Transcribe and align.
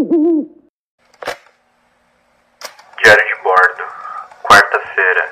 Diário 0.00 0.16
de 3.26 3.34
bordo, 3.42 3.84
quarta-feira, 4.42 5.30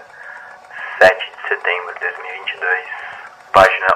7 0.98 1.16
de 1.16 1.48
setembro 1.48 1.94
de 1.94 2.00
2022, 2.00 2.84
página 3.54 3.86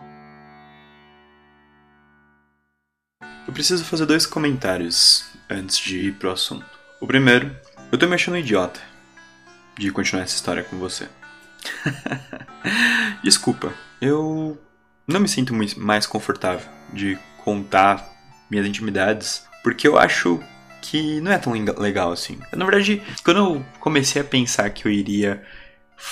1. 0.00 0.04
Eu 3.46 3.52
preciso 3.54 3.82
fazer 3.86 4.04
dois 4.04 4.26
comentários 4.26 5.24
antes 5.48 5.78
de 5.78 6.08
ir 6.08 6.12
pro 6.18 6.32
assunto. 6.32 6.66
O 7.00 7.06
primeiro, 7.06 7.56
eu 7.94 7.98
tô 7.98 8.08
me 8.08 8.14
achando 8.16 8.36
idiota 8.36 8.80
de 9.78 9.88
continuar 9.92 10.24
essa 10.24 10.34
história 10.34 10.64
com 10.64 10.76
você. 10.78 11.06
Desculpa, 13.22 13.72
eu 14.00 14.60
não 15.06 15.20
me 15.20 15.28
sinto 15.28 15.54
mais 15.76 16.04
confortável 16.04 16.68
de 16.92 17.16
contar 17.44 18.04
minhas 18.50 18.66
intimidades, 18.66 19.46
porque 19.62 19.86
eu 19.86 19.96
acho 19.96 20.40
que 20.82 21.20
não 21.20 21.30
é 21.30 21.38
tão 21.38 21.52
lega- 21.52 21.80
legal 21.80 22.10
assim. 22.10 22.36
Na 22.52 22.64
verdade, 22.64 23.00
quando 23.24 23.36
eu 23.36 23.66
comecei 23.78 24.20
a 24.20 24.24
pensar 24.24 24.68
que 24.70 24.88
eu 24.88 24.90
iria 24.90 25.44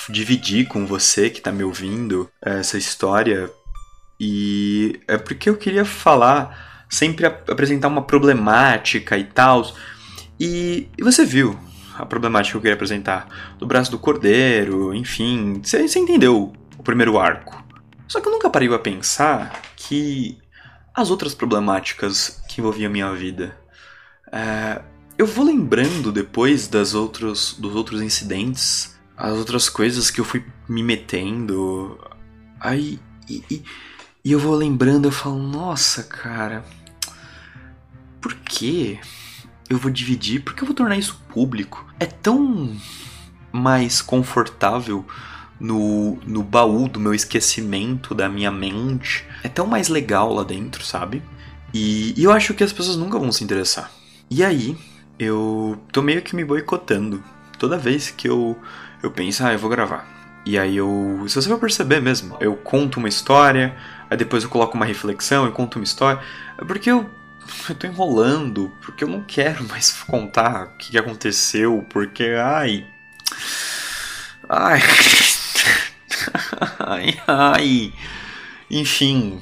dividir 0.07 0.69
com 0.69 0.85
você 0.87 1.29
que 1.29 1.41
tá 1.41 1.51
me 1.51 1.65
ouvindo 1.65 2.29
essa 2.41 2.77
história, 2.77 3.51
e 4.17 5.01
é 5.05 5.17
porque 5.17 5.49
eu 5.49 5.57
queria 5.57 5.83
falar, 5.83 6.85
sempre 6.89 7.25
ap- 7.25 7.49
apresentar 7.49 7.89
uma 7.89 8.03
problemática 8.03 9.17
e 9.17 9.25
tal. 9.25 9.69
E, 10.39 10.87
e 10.97 11.03
você 11.03 11.25
viu 11.25 11.59
a 11.95 12.05
problemática 12.05 12.51
que 12.53 12.57
eu 12.57 12.61
queria 12.61 12.75
apresentar 12.75 13.27
do 13.57 13.65
braço 13.65 13.91
do 13.91 13.99
cordeiro, 13.99 14.93
enfim, 14.93 15.61
você 15.63 15.85
entendeu 15.99 16.51
o 16.77 16.83
primeiro 16.83 17.17
arco. 17.19 17.61
Só 18.07 18.19
que 18.19 18.27
eu 18.27 18.31
nunca 18.31 18.49
parei 18.49 18.67
pra 18.67 18.79
pensar 18.79 19.61
que 19.75 20.37
as 20.93 21.09
outras 21.09 21.33
problemáticas 21.33 22.41
que 22.47 22.61
envolviam 22.61 22.89
a 22.89 22.91
minha 22.93 23.11
vida. 23.13 23.57
é, 24.31 24.81
eu 25.17 25.27
vou 25.27 25.45
lembrando 25.45 26.11
depois 26.11 26.67
das 26.67 26.95
outros, 26.95 27.53
dos 27.59 27.75
outros 27.75 28.01
incidentes, 28.01 28.97
as 29.15 29.37
outras 29.37 29.69
coisas 29.69 30.09
que 30.09 30.19
eu 30.19 30.25
fui 30.25 30.43
me 30.67 30.81
metendo. 30.83 31.99
Aí. 32.59 32.99
E, 33.29 33.43
e- 33.49 33.63
e 34.25 34.31
eu 34.31 34.39
vou 34.39 34.55
lembrando, 34.55 35.05
eu 35.07 35.11
falo, 35.11 35.37
nossa, 35.37 36.01
cara. 36.03 36.63
Por 38.21 38.33
quê? 38.35 38.99
Eu 39.73 39.79
vou 39.79 39.89
dividir? 39.89 40.41
Por 40.41 40.53
que 40.53 40.61
eu 40.61 40.67
vou 40.67 40.75
tornar 40.75 40.97
isso 40.97 41.19
público? 41.29 41.83
É 41.99 42.05
tão 42.05 42.75
mais 43.51 44.03
confortável 44.03 45.03
no, 45.59 46.19
no 46.27 46.43
baú 46.43 46.87
do 46.87 46.99
meu 46.99 47.11
esquecimento, 47.11 48.13
da 48.13 48.29
minha 48.29 48.51
mente. 48.51 49.25
É 49.41 49.49
tão 49.49 49.65
mais 49.65 49.87
legal 49.87 50.31
lá 50.31 50.43
dentro, 50.43 50.85
sabe? 50.85 51.23
E, 51.73 52.13
e 52.15 52.23
eu 52.23 52.31
acho 52.31 52.53
que 52.53 52.63
as 52.63 52.71
pessoas 52.71 52.97
nunca 52.97 53.17
vão 53.17 53.31
se 53.31 53.43
interessar. 53.43 53.89
E 54.29 54.43
aí, 54.43 54.77
eu 55.17 55.81
tô 55.91 56.03
meio 56.03 56.21
que 56.21 56.35
me 56.35 56.45
boicotando. 56.45 57.23
Toda 57.57 57.75
vez 57.75 58.11
que 58.11 58.29
eu, 58.29 58.55
eu 59.01 59.09
penso, 59.09 59.43
ah, 59.43 59.53
eu 59.53 59.59
vou 59.59 59.71
gravar. 59.71 60.07
E 60.45 60.55
aí 60.59 60.77
eu. 60.77 61.25
Se 61.27 61.33
você 61.33 61.49
for 61.49 61.57
perceber 61.57 61.99
mesmo, 61.99 62.37
eu 62.39 62.55
conto 62.57 62.97
uma 62.97 63.09
história, 63.09 63.75
aí 64.07 64.15
depois 64.15 64.43
eu 64.43 64.51
coloco 64.51 64.75
uma 64.75 64.85
reflexão, 64.85 65.45
eu 65.45 65.51
conto 65.51 65.79
uma 65.79 65.83
história. 65.83 66.21
É 66.59 66.63
porque 66.63 66.91
eu, 66.91 67.09
eu 67.69 67.75
tô 67.75 67.87
enrolando, 67.87 68.71
porque 68.81 69.03
eu 69.03 69.07
não 69.07 69.23
quero 69.23 69.63
mais 69.67 69.91
contar 70.03 70.67
o 70.67 70.77
que 70.77 70.97
aconteceu, 70.97 71.85
porque, 71.89 72.23
ai. 72.37 72.85
Ai. 74.49 74.81
Ai, 76.79 77.21
ai. 77.27 77.93
Enfim. 78.69 79.41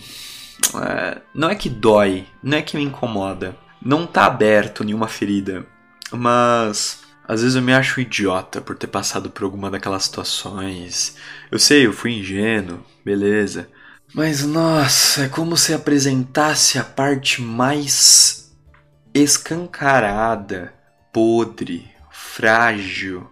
é, 0.76 1.22
não 1.34 1.50
é 1.50 1.56
que 1.56 1.70
dói, 1.70 2.26
não 2.42 2.58
é 2.58 2.62
que 2.62 2.78
me 2.78 2.84
incomoda. 2.84 3.56
Não 3.81 4.08
tá 4.08 4.26
aberto 4.26 4.84
nenhuma 4.84 5.08
ferida. 5.08 5.66
Mas. 6.12 7.02
Às 7.28 7.42
vezes 7.42 7.56
eu 7.56 7.62
me 7.62 7.74
acho 7.74 8.02
idiota 8.02 8.59
por 8.59 8.76
ter 8.76 8.88
passado 8.88 9.30
por 9.30 9.44
alguma 9.44 9.70
daquelas 9.72 10.03
situações. 10.03 11.16
Eu 11.50 11.58
sei, 11.59 11.86
eu 11.86 11.94
fui 11.94 12.12
ingênuo, 12.12 12.84
beleza. 13.06 13.70
Mas 14.14 14.46
nossa, 14.46 15.24
é 15.24 15.30
como 15.30 15.56
se 15.56 15.74
apresentasse 15.74 16.78
a 16.78 16.84
parte 16.84 17.42
mais 17.42 18.52
escancarada, 19.14 20.74
podre, 21.14 21.90
frágil 22.12 23.30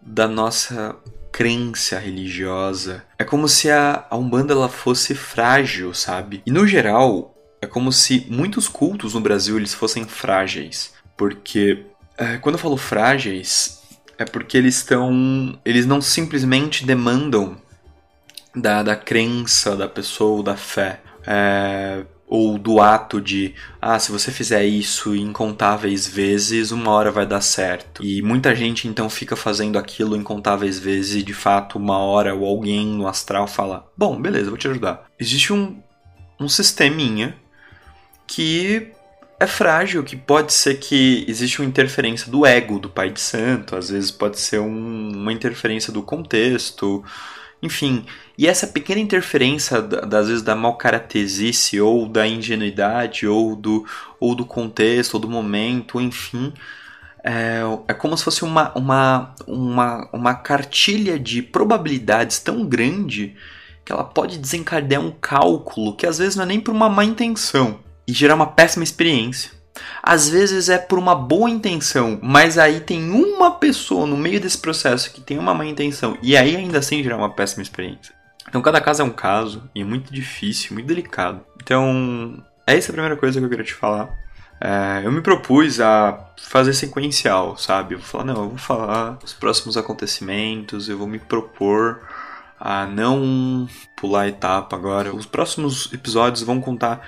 da 0.00 0.28
nossa 0.28 0.94
crença 1.32 1.98
religiosa. 1.98 3.04
É 3.18 3.24
como 3.24 3.48
se 3.48 3.70
a, 3.70 4.06
a 4.08 4.16
Umbanda 4.16 4.52
ela 4.52 4.68
fosse 4.68 5.16
frágil, 5.16 5.92
sabe? 5.92 6.42
E 6.46 6.50
no 6.50 6.66
geral, 6.66 7.34
é 7.60 7.66
como 7.66 7.90
se 7.90 8.24
muitos 8.30 8.68
cultos 8.68 9.14
no 9.14 9.20
Brasil 9.20 9.56
eles 9.56 9.74
fossem 9.74 10.04
frágeis, 10.04 10.94
porque 11.16 11.86
é, 12.16 12.36
quando 12.38 12.54
eu 12.54 12.60
falo 12.60 12.76
frágeis 12.76 13.82
é 14.16 14.24
porque 14.24 14.56
eles 14.56 14.76
estão, 14.76 15.58
eles 15.64 15.86
não 15.86 16.00
simplesmente 16.00 16.84
demandam 16.84 17.56
da, 18.60 18.82
da 18.82 18.96
crença 18.96 19.76
da 19.76 19.88
pessoa 19.88 20.42
da 20.42 20.56
fé. 20.56 21.00
É, 21.26 22.04
ou 22.28 22.58
do 22.58 22.78
ato 22.78 23.20
de, 23.20 23.54
ah, 23.80 23.98
se 23.98 24.12
você 24.12 24.30
fizer 24.30 24.62
isso 24.64 25.16
incontáveis 25.16 26.06
vezes, 26.06 26.70
uma 26.70 26.90
hora 26.90 27.10
vai 27.10 27.26
dar 27.26 27.40
certo. 27.40 28.04
E 28.04 28.20
muita 28.20 28.54
gente 28.54 28.86
então 28.86 29.08
fica 29.08 29.34
fazendo 29.34 29.78
aquilo 29.78 30.14
incontáveis 30.14 30.78
vezes 30.78 31.16
e 31.16 31.22
de 31.22 31.32
fato, 31.32 31.78
uma 31.78 31.98
hora 31.98 32.34
ou 32.34 32.46
alguém 32.46 32.86
no 32.86 33.08
astral 33.08 33.46
fala: 33.46 33.90
Bom, 33.96 34.20
beleza, 34.20 34.50
vou 34.50 34.58
te 34.58 34.68
ajudar. 34.68 35.06
Existe 35.18 35.52
um, 35.52 35.82
um 36.38 36.48
sisteminha 36.48 37.34
que 38.26 38.92
é 39.40 39.46
frágil, 39.46 40.02
que 40.04 40.16
pode 40.16 40.52
ser 40.52 40.74
que 40.78 41.24
existe 41.28 41.60
uma 41.60 41.68
interferência 41.68 42.30
do 42.30 42.44
ego 42.44 42.78
do 42.78 42.90
pai 42.90 43.10
de 43.10 43.20
santo, 43.20 43.76
às 43.76 43.88
vezes 43.88 44.10
pode 44.10 44.38
ser 44.38 44.60
um- 44.60 45.12
uma 45.14 45.32
interferência 45.32 45.92
do 45.92 46.02
contexto, 46.02 47.02
enfim. 47.62 48.04
E 48.38 48.46
essa 48.46 48.68
pequena 48.68 49.00
interferência, 49.00 49.82
das 49.82 50.28
vezes, 50.28 50.42
da 50.42 50.54
malcaratesice, 50.54 51.80
ou 51.80 52.08
da 52.08 52.24
ingenuidade, 52.24 53.26
ou 53.26 53.56
do, 53.56 53.84
ou 54.20 54.32
do 54.32 54.46
contexto, 54.46 55.14
ou 55.14 55.20
do 55.20 55.28
momento, 55.28 56.00
enfim, 56.00 56.54
é, 57.24 57.62
é 57.88 57.94
como 57.94 58.16
se 58.16 58.22
fosse 58.22 58.44
uma, 58.44 58.72
uma, 58.78 59.34
uma, 59.44 60.08
uma 60.12 60.34
cartilha 60.34 61.18
de 61.18 61.42
probabilidades 61.42 62.38
tão 62.38 62.64
grande 62.64 63.34
que 63.84 63.90
ela 63.90 64.04
pode 64.04 64.38
desencadear 64.38 65.02
um 65.02 65.10
cálculo 65.10 65.96
que 65.96 66.06
às 66.06 66.18
vezes 66.18 66.36
não 66.36 66.44
é 66.44 66.46
nem 66.46 66.60
por 66.60 66.72
uma 66.72 66.88
má 66.88 67.04
intenção 67.04 67.80
e 68.06 68.12
gerar 68.12 68.36
uma 68.36 68.46
péssima 68.46 68.84
experiência. 68.84 69.50
Às 70.00 70.28
vezes 70.28 70.68
é 70.68 70.78
por 70.78 70.98
uma 70.98 71.14
boa 71.14 71.50
intenção, 71.50 72.20
mas 72.22 72.56
aí 72.56 72.80
tem 72.80 73.10
uma 73.10 73.50
pessoa 73.50 74.06
no 74.06 74.16
meio 74.16 74.40
desse 74.40 74.58
processo 74.58 75.12
que 75.12 75.20
tem 75.20 75.38
uma 75.38 75.54
má 75.54 75.66
intenção 75.66 76.16
e 76.22 76.36
aí 76.36 76.54
ainda 76.54 76.78
assim 76.78 77.02
gerar 77.02 77.16
uma 77.16 77.30
péssima 77.30 77.62
experiência. 77.62 78.17
Então 78.48 78.62
cada 78.62 78.80
caso 78.80 79.02
é 79.02 79.04
um 79.04 79.10
caso 79.10 79.68
e 79.74 79.82
é 79.82 79.84
muito 79.84 80.12
difícil, 80.12 80.74
muito 80.74 80.86
delicado. 80.86 81.40
Então, 81.62 82.42
essa 82.66 82.88
é 82.88 82.90
a 82.90 82.92
primeira 82.92 83.16
coisa 83.16 83.38
que 83.38 83.44
eu 83.44 83.48
queria 83.48 83.64
te 83.64 83.74
falar. 83.74 84.08
É, 84.60 85.02
eu 85.04 85.12
me 85.12 85.20
propus 85.20 85.80
a 85.80 86.32
fazer 86.36 86.72
sequencial, 86.72 87.56
sabe? 87.56 87.94
Eu 87.94 87.98
vou 87.98 88.06
falar, 88.06 88.24
não, 88.24 88.42
eu 88.42 88.48
vou 88.48 88.58
falar 88.58 89.18
os 89.22 89.32
próximos 89.32 89.76
acontecimentos, 89.76 90.88
eu 90.88 90.98
vou 90.98 91.06
me 91.06 91.18
propor 91.18 92.00
a 92.58 92.86
não 92.86 93.68
pular 93.96 94.28
etapa 94.28 94.74
agora. 94.74 95.14
Os 95.14 95.26
próximos 95.26 95.92
episódios 95.92 96.42
vão 96.42 96.60
contar, 96.60 97.06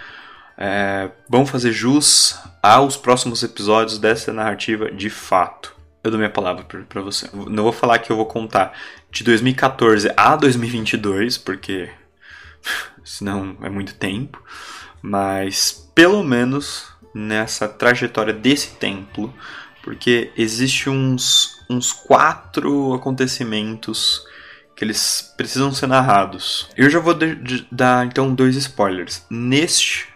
é, 0.56 1.10
vão 1.28 1.44
fazer 1.44 1.72
jus 1.72 2.38
aos 2.62 2.96
próximos 2.96 3.42
episódios 3.42 3.98
dessa 3.98 4.32
narrativa 4.32 4.90
de 4.90 5.10
fato. 5.10 5.74
Eu 6.02 6.10
dou 6.10 6.18
minha 6.18 6.30
palavra 6.30 6.64
pra 6.64 7.02
você. 7.02 7.28
Não 7.32 7.64
vou 7.64 7.72
falar 7.72 7.98
que 7.98 8.10
eu 8.10 8.16
vou 8.16 8.26
contar 8.26 8.72
de 9.10 9.24
2014 9.24 10.12
a 10.16 10.36
2022, 10.36 11.36
porque 11.38 11.90
senão 13.04 13.56
é 13.62 13.68
muito 13.68 13.94
tempo, 13.94 14.42
mas 15.02 15.88
pelo 15.94 16.22
menos 16.22 16.88
nessa 17.14 17.68
trajetória 17.68 18.32
desse 18.32 18.70
templo, 18.76 19.32
porque 19.82 20.30
existe 20.36 20.88
uns, 20.88 21.58
uns 21.68 21.92
quatro 21.92 22.92
acontecimentos 22.94 24.24
que 24.76 24.84
eles 24.84 25.32
precisam 25.36 25.72
ser 25.72 25.86
narrados. 25.88 26.68
Eu 26.76 26.88
já 26.88 27.00
vou 27.00 27.14
de- 27.14 27.34
de- 27.34 27.66
dar 27.72 28.06
então 28.06 28.34
dois 28.34 28.56
spoilers. 28.56 29.22
Neste 29.28 30.08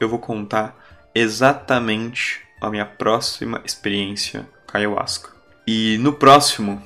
eu 0.00 0.08
vou 0.08 0.18
contar 0.18 0.76
exatamente 1.14 2.40
a 2.60 2.70
minha 2.70 2.84
próxima 2.86 3.60
experiência 3.64 4.48
com 4.66 4.76
ayahuasca. 4.78 5.30
E 5.66 5.98
no 5.98 6.12
próximo 6.12 6.82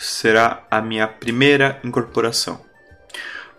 será 0.00 0.64
a 0.70 0.80
minha 0.80 1.06
primeira 1.06 1.78
incorporação. 1.84 2.60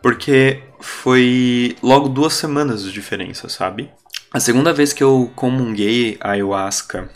Porque 0.01 0.63
foi 0.79 1.77
logo 1.81 2.09
duas 2.09 2.33
semanas 2.33 2.83
de 2.83 2.91
diferença, 2.91 3.47
sabe? 3.47 3.91
A 4.33 4.39
segunda 4.39 4.73
vez 4.73 4.91
que 4.91 5.03
eu 5.03 5.31
comunguei 5.35 6.17
a 6.19 6.31
ayahuasca 6.31 7.09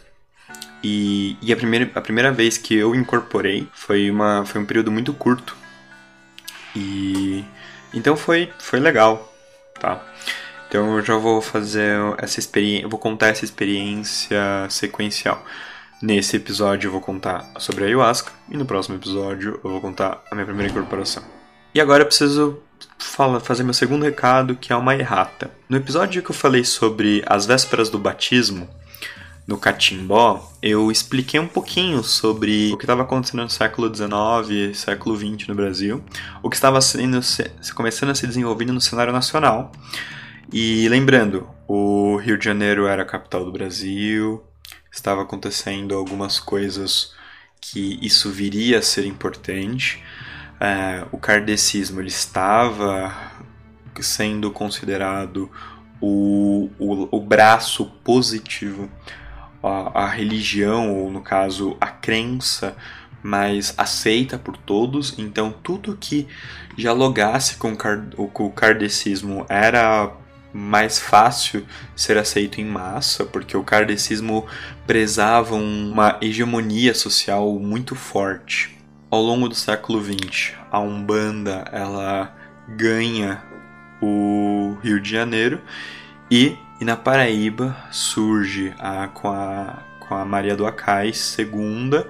E, 0.83 1.35
e 1.41 1.51
a, 1.51 1.55
primeira, 1.55 1.89
a 1.95 2.01
primeira 2.01 2.31
vez 2.31 2.57
que 2.59 2.75
eu 2.75 2.93
incorporei 2.93 3.67
foi, 3.73 4.11
uma, 4.11 4.45
foi 4.45 4.61
um 4.61 4.65
período 4.65 4.91
muito 4.91 5.13
curto. 5.13 5.57
E 6.75 7.43
então 7.93 8.15
foi, 8.15 8.51
foi 8.59 8.79
legal, 8.79 9.33
tá? 9.79 10.03
Então 10.67 10.97
eu 10.97 11.03
já 11.03 11.15
vou 11.15 11.41
fazer 11.41 11.95
essa 12.17 12.39
experiência, 12.39 12.87
vou 12.87 12.99
contar 12.99 13.27
essa 13.29 13.45
experiência 13.45 14.67
sequencial. 14.69 15.43
Nesse 16.01 16.35
episódio 16.35 16.87
eu 16.87 16.91
vou 16.91 17.01
contar 17.01 17.49
sobre 17.57 17.83
a 17.83 17.87
ayahuasca 17.87 18.31
e 18.49 18.57
no 18.57 18.65
próximo 18.65 18.95
episódio 18.95 19.59
eu 19.63 19.69
vou 19.69 19.81
contar 19.81 20.23
a 20.29 20.35
minha 20.35 20.45
primeira 20.45 20.71
incorporação. 20.71 21.23
E 21.73 21.79
agora 21.79 22.03
eu 22.03 22.07
preciso 22.07 22.59
fala, 22.97 23.39
fazer 23.39 23.63
meu 23.63 23.73
segundo 23.73 24.03
recado, 24.03 24.55
que 24.55 24.73
é 24.73 24.75
uma 24.75 24.95
errata. 24.95 25.51
No 25.69 25.77
episódio 25.77 26.21
que 26.21 26.31
eu 26.31 26.35
falei 26.35 26.63
sobre 26.63 27.23
as 27.25 27.45
vésperas 27.45 27.89
do 27.89 27.97
batismo, 27.97 28.67
no 29.47 29.57
Catimbó, 29.57 30.51
eu 30.61 30.91
expliquei 30.91 31.39
um 31.39 31.47
pouquinho 31.47 32.03
sobre 32.03 32.73
o 32.73 32.77
que 32.77 32.83
estava 32.83 33.03
acontecendo 33.03 33.43
no 33.43 33.49
século 33.49 33.93
XIX, 33.93 34.77
século 34.77 35.15
XX 35.15 35.47
no 35.47 35.55
Brasil, 35.55 36.03
o 36.41 36.49
que 36.49 36.55
estava 36.55 36.81
sendo, 36.81 37.19
começando 37.75 38.09
a 38.09 38.15
se 38.15 38.25
desenvolver 38.25 38.65
no 38.65 38.81
cenário 38.81 39.13
nacional. 39.13 39.71
E 40.51 40.89
lembrando, 40.89 41.47
o 41.67 42.17
Rio 42.17 42.37
de 42.37 42.45
Janeiro 42.45 42.87
era 42.87 43.03
a 43.03 43.05
capital 43.05 43.45
do 43.45 43.51
Brasil, 43.51 44.43
estava 44.95 45.21
acontecendo 45.21 45.95
algumas 45.95 46.39
coisas 46.39 47.13
que 47.59 47.99
isso 48.01 48.31
viria 48.31 48.79
a 48.79 48.81
ser 48.81 49.05
importante. 49.05 50.03
É, 50.59 51.05
o 51.11 51.17
kardecismo 51.17 51.99
ele 51.99 52.07
estava 52.07 53.13
sendo 54.01 54.51
considerado 54.51 55.51
o, 56.01 56.69
o, 56.79 57.17
o 57.17 57.21
braço 57.21 57.85
positivo 58.03 58.89
a, 59.61 60.03
a 60.03 60.07
religião, 60.07 60.95
ou 60.95 61.11
no 61.11 61.21
caso 61.21 61.75
a 61.79 61.87
crença 61.87 62.75
mais 63.21 63.73
aceita 63.77 64.37
por 64.37 64.55
todos, 64.55 65.17
então 65.17 65.51
tudo 65.51 65.97
que 65.99 66.27
dialogasse 66.77 67.57
com, 67.57 67.75
com 67.75 68.45
o 68.45 68.51
kardecismo 68.51 69.45
era 69.49 70.11
mais 70.55 70.97
fácil 70.99 71.65
ser 71.95 72.17
aceito 72.17 72.61
em 72.61 72.65
massa, 72.65 73.25
porque 73.25 73.57
o 73.57 73.63
kardecismo 73.63 74.47
prezava 74.87 75.55
uma 75.55 76.17
hegemonia 76.21 76.93
social 76.93 77.59
muito 77.59 77.93
forte. 77.93 78.77
Ao 79.11 79.21
longo 79.21 79.49
do 79.49 79.55
século 79.55 80.01
XX, 80.01 80.53
a 80.71 80.79
Umbanda 80.79 81.65
ela 81.71 82.33
ganha 82.69 83.43
o 84.01 84.77
Rio 84.81 84.99
de 84.99 85.09
Janeiro 85.09 85.61
e 86.31 86.57
e 86.79 86.83
na 86.83 86.97
Paraíba 86.97 87.75
surge 87.89 88.73
a, 88.77 89.07
com, 89.07 89.29
a, 89.29 89.81
com 89.99 90.13
a 90.13 90.25
Maria 90.25 90.57
do 90.57 90.65
Acais 90.65 91.17
segunda 91.17 92.09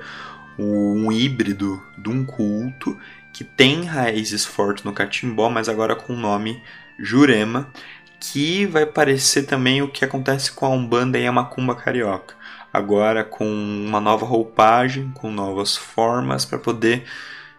um 0.58 1.12
híbrido 1.12 1.82
de 1.98 2.10
um 2.10 2.26
culto 2.26 2.98
que 3.32 3.44
tem 3.44 3.84
raízes 3.84 4.46
fortes 4.46 4.84
no 4.84 4.94
catimbó, 4.94 5.50
mas 5.50 5.70
agora 5.70 5.96
com 5.96 6.14
o 6.14 6.18
nome 6.18 6.64
Jurema, 6.98 7.70
que 8.32 8.66
vai 8.66 8.86
parecer 8.86 9.44
também 9.44 9.82
o 9.82 9.88
que 9.88 10.04
acontece 10.04 10.52
com 10.52 10.66
a 10.66 10.70
Umbanda 10.70 11.20
e 11.20 11.28
a 11.28 11.32
Macumba 11.32 11.76
Carioca. 11.76 12.36
Agora 12.74 13.24
com 13.24 13.46
uma 13.46 14.02
nova 14.02 14.26
roupagem, 14.26 15.12
com 15.14 15.32
novas 15.32 15.78
formas 15.78 16.44
para 16.44 16.58
poder 16.58 17.06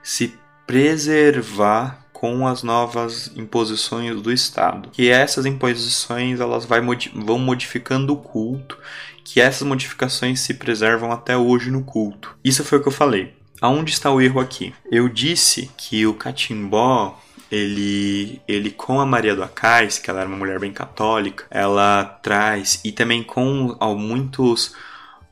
se 0.02 0.34
preservar 0.66 2.04
com 2.12 2.46
as 2.46 2.62
novas 2.62 3.30
imposições 3.36 4.20
do 4.20 4.32
Estado. 4.32 4.90
Que 4.90 5.08
essas 5.08 5.46
imposições 5.46 6.40
elas 6.40 6.64
vai, 6.64 6.80
vão 7.14 7.38
modificando 7.38 8.12
o 8.12 8.16
culto, 8.16 8.78
que 9.24 9.40
essas 9.40 9.66
modificações 9.66 10.40
se 10.40 10.54
preservam 10.54 11.12
até 11.12 11.36
hoje 11.36 11.70
no 11.70 11.84
culto. 11.84 12.36
Isso 12.44 12.64
foi 12.64 12.78
o 12.78 12.82
que 12.82 12.88
eu 12.88 12.92
falei. 12.92 13.34
Aonde 13.60 13.92
está 13.92 14.10
o 14.10 14.20
erro 14.20 14.40
aqui? 14.40 14.74
Eu 14.90 15.08
disse 15.08 15.70
que 15.76 16.06
o 16.06 16.14
catimbó 16.14 17.18
ele, 17.50 18.40
ele 18.46 18.70
com 18.70 19.00
a 19.00 19.06
Maria 19.06 19.34
do 19.36 19.42
Acais, 19.42 19.98
que 19.98 20.10
ela 20.10 20.20
era 20.20 20.28
uma 20.28 20.38
mulher 20.38 20.58
bem 20.58 20.72
católica, 20.72 21.44
ela 21.50 22.04
traz 22.22 22.80
e 22.84 22.92
também 22.92 23.22
com 23.22 23.76
muitos 23.96 24.74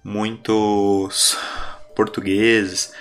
muitos 0.03 1.39
portugueses 1.97 2.93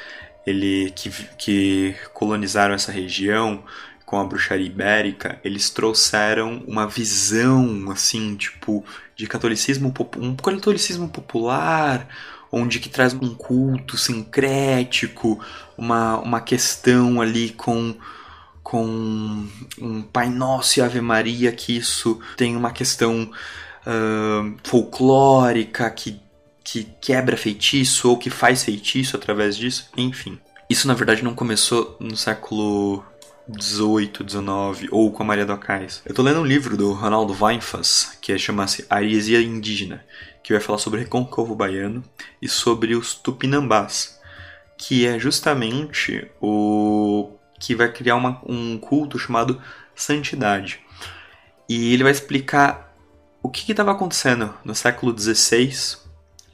ele 0.46 0.92
que, 0.96 1.10
que 1.38 1.96
colonizaram 2.14 2.74
essa 2.74 2.92
região 2.92 3.64
com 4.06 4.20
a 4.20 4.24
bruxaria 4.24 4.68
ibérica, 4.68 5.40
eles 5.44 5.70
trouxeram 5.70 6.64
uma 6.68 6.86
visão 6.86 7.90
assim, 7.90 8.36
tipo, 8.36 8.86
de 9.16 9.26
catolicismo, 9.26 9.94
um 10.18 10.36
catolicismo 10.36 11.08
popular, 11.08 12.08
onde 12.52 12.80
que 12.80 12.90
traz 12.90 13.14
um 13.14 13.34
culto 13.34 13.98
sincrético, 13.98 15.44
uma, 15.78 16.20
uma 16.20 16.42
questão 16.42 17.22
ali 17.22 17.50
com 17.50 17.96
com 18.64 19.46
um 19.80 20.02
Pai 20.02 20.30
Nosso 20.30 20.80
e 20.80 20.82
Ave 20.82 21.02
Maria, 21.02 21.52
que 21.52 21.76
isso 21.76 22.20
tem 22.38 22.56
uma 22.56 22.72
questão 22.72 23.30
uh, 23.86 24.56
folclórica 24.64 25.90
que 25.92 26.24
que 26.64 26.86
quebra 27.02 27.36
feitiço 27.36 28.10
ou 28.10 28.18
que 28.18 28.30
faz 28.30 28.64
feitiço 28.64 29.18
através 29.18 29.58
disso, 29.58 29.90
enfim. 29.98 30.40
Isso 30.70 30.88
na 30.88 30.94
verdade 30.94 31.24
não 31.24 31.36
começou 31.36 31.98
no 32.00 32.16
século 32.16 33.04
18, 33.48 34.24
19 34.24 34.88
ou 34.90 35.12
com 35.12 35.24
a 35.24 35.26
Maria 35.26 35.46
do 35.46 35.52
Acais. 35.52 36.02
Eu 36.06 36.16
tô 36.16 36.22
lendo 36.22 36.40
um 36.40 36.46
livro 36.46 36.78
do 36.78 36.94
Ronaldo 36.94 37.36
Weinfass 37.40 38.18
que 38.22 38.32
é, 38.32 38.38
chama-se 38.38 38.86
A 38.90 39.04
Indígena, 39.04 40.06
que 40.42 40.54
vai 40.54 40.62
falar 40.62 40.78
sobre 40.78 41.00
o 41.00 41.04
Recôncavo 41.04 41.54
Baiano 41.54 42.04
e 42.42 42.48
sobre 42.48 42.96
os 42.96 43.14
Tupinambás, 43.14 44.20
que 44.78 45.06
é 45.06 45.20
justamente 45.20 46.28
o 46.42 47.32
que 47.64 47.74
vai 47.74 47.90
criar 47.90 48.18
uma, 48.18 48.42
um 48.46 48.78
culto 48.78 49.18
chamado 49.18 49.62
Santidade. 49.96 50.82
E 51.70 51.94
ele 51.94 52.04
vai 52.04 52.12
explicar 52.12 52.94
o 53.42 53.50
que 53.50 53.72
estava 53.72 53.92
acontecendo 53.92 54.54
no 54.66 54.76
século 54.76 55.18
XVI 55.18 55.98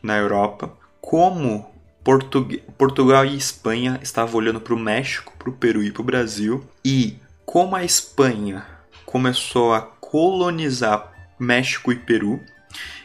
na 0.03 0.17
Europa, 0.17 0.71
como 1.01 1.73
Portug 2.03 2.59
Portugal 2.77 3.25
e 3.25 3.35
Espanha 3.35 3.99
estavam 4.03 4.35
olhando 4.35 4.61
para 4.61 4.73
o 4.73 4.79
México, 4.79 5.33
para 5.37 5.49
o 5.49 5.53
Peru 5.53 5.83
e 5.83 5.91
para 5.91 6.01
o 6.01 6.05
Brasil, 6.05 6.63
e 6.85 7.17
como 7.43 7.75
a 7.75 7.83
Espanha 7.83 8.63
começou 9.03 9.73
a 9.73 9.81
colonizar 9.81 11.11
México 11.39 11.91
e 11.91 11.95
Peru, 11.95 12.39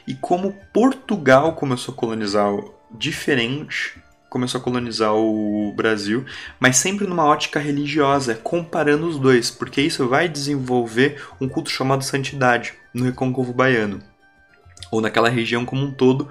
e 0.06 0.14
como 0.14 0.54
Portugal 0.74 1.54
começou 1.54 1.94
a 1.94 1.96
colonizar 1.96 2.52
diferente, 2.90 3.98
começou 4.34 4.60
a 4.60 4.64
colonizar 4.64 5.14
o 5.14 5.72
Brasil, 5.76 6.24
mas 6.58 6.76
sempre 6.76 7.06
numa 7.06 7.24
ótica 7.24 7.60
religiosa, 7.60 8.34
comparando 8.34 9.06
os 9.06 9.16
dois, 9.16 9.48
porque 9.48 9.80
isso 9.80 10.08
vai 10.08 10.28
desenvolver 10.28 11.22
um 11.40 11.48
culto 11.48 11.70
chamado 11.70 12.02
santidade 12.02 12.74
no 12.92 13.04
Recôncavo 13.04 13.52
Baiano, 13.52 14.02
ou 14.90 15.00
naquela 15.00 15.28
região 15.28 15.64
como 15.64 15.84
um 15.84 15.92
todo, 15.92 16.28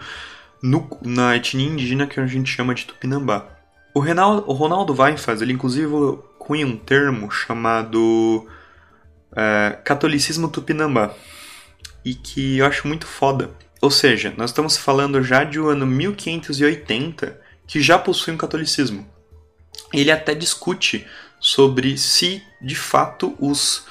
no, 0.62 0.86
na 1.02 1.38
etnia 1.38 1.66
indígena 1.66 2.06
que 2.06 2.20
a 2.20 2.28
gente 2.28 2.52
chama 2.52 2.76
de 2.76 2.84
Tupinambá. 2.86 3.48
O, 3.94 4.02
Renal, 4.02 4.44
o 4.48 4.52
Ronaldo 4.52 4.94
Weinfaz, 4.94 5.42
ele 5.42 5.54
inclusive 5.54 5.88
cunha 6.38 6.68
um 6.68 6.76
termo 6.76 7.32
chamado 7.32 8.46
é, 9.34 9.78
catolicismo 9.82 10.50
tupinambá, 10.50 11.14
e 12.04 12.14
que 12.14 12.58
eu 12.58 12.66
acho 12.66 12.86
muito 12.86 13.08
foda. 13.08 13.52
Ou 13.82 13.90
seja, 13.90 14.34
nós 14.36 14.50
estamos 14.50 14.76
falando 14.76 15.24
já 15.24 15.46
de 15.46 15.58
um 15.58 15.70
ano 15.70 15.88
1580 15.88 17.43
que 17.68 17.82
já 17.82 17.98
possui 17.98 18.34
um 18.34 18.38
catolicismo. 18.38 19.08
Ele 19.94 20.12
até 20.12 20.34
discute 20.36 21.08
sobre 21.40 21.98
se 21.98 22.42
de 22.62 22.76
fato 22.76 23.36
os 23.40 23.86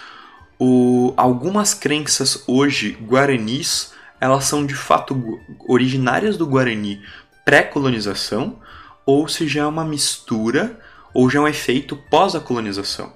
o, 0.59 1.13
algumas 1.17 1.75
crenças 1.75 2.45
hoje 2.47 2.93
guaranis 2.93 3.93
elas 4.23 4.45
são 4.45 4.65
de 4.65 4.75
fato 4.77 5.21
originárias 5.67 6.37
do 6.37 6.47
Guarani 6.47 7.03
pré-colonização 7.45 8.61
ou 9.05 9.27
se 9.27 9.49
já 9.49 9.63
é 9.63 9.67
uma 9.67 9.85
mistura 9.85 10.79
ou 11.13 11.29
já 11.29 11.41
é 11.41 11.43
um 11.43 11.49
efeito 11.49 11.97
pós 12.09 12.37
a 12.37 12.41
colonização. 12.41 13.13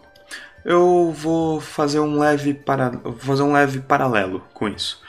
Eu 0.65 1.13
vou 1.17 1.61
fazer 1.61 2.01
um 2.01 2.19
leve, 2.19 2.55
para... 2.55 2.91
fazer 3.19 3.45
um 3.45 3.53
leve 3.53 3.79
paralelo 3.79 4.45
com 4.53 4.67
isso. 4.67 5.01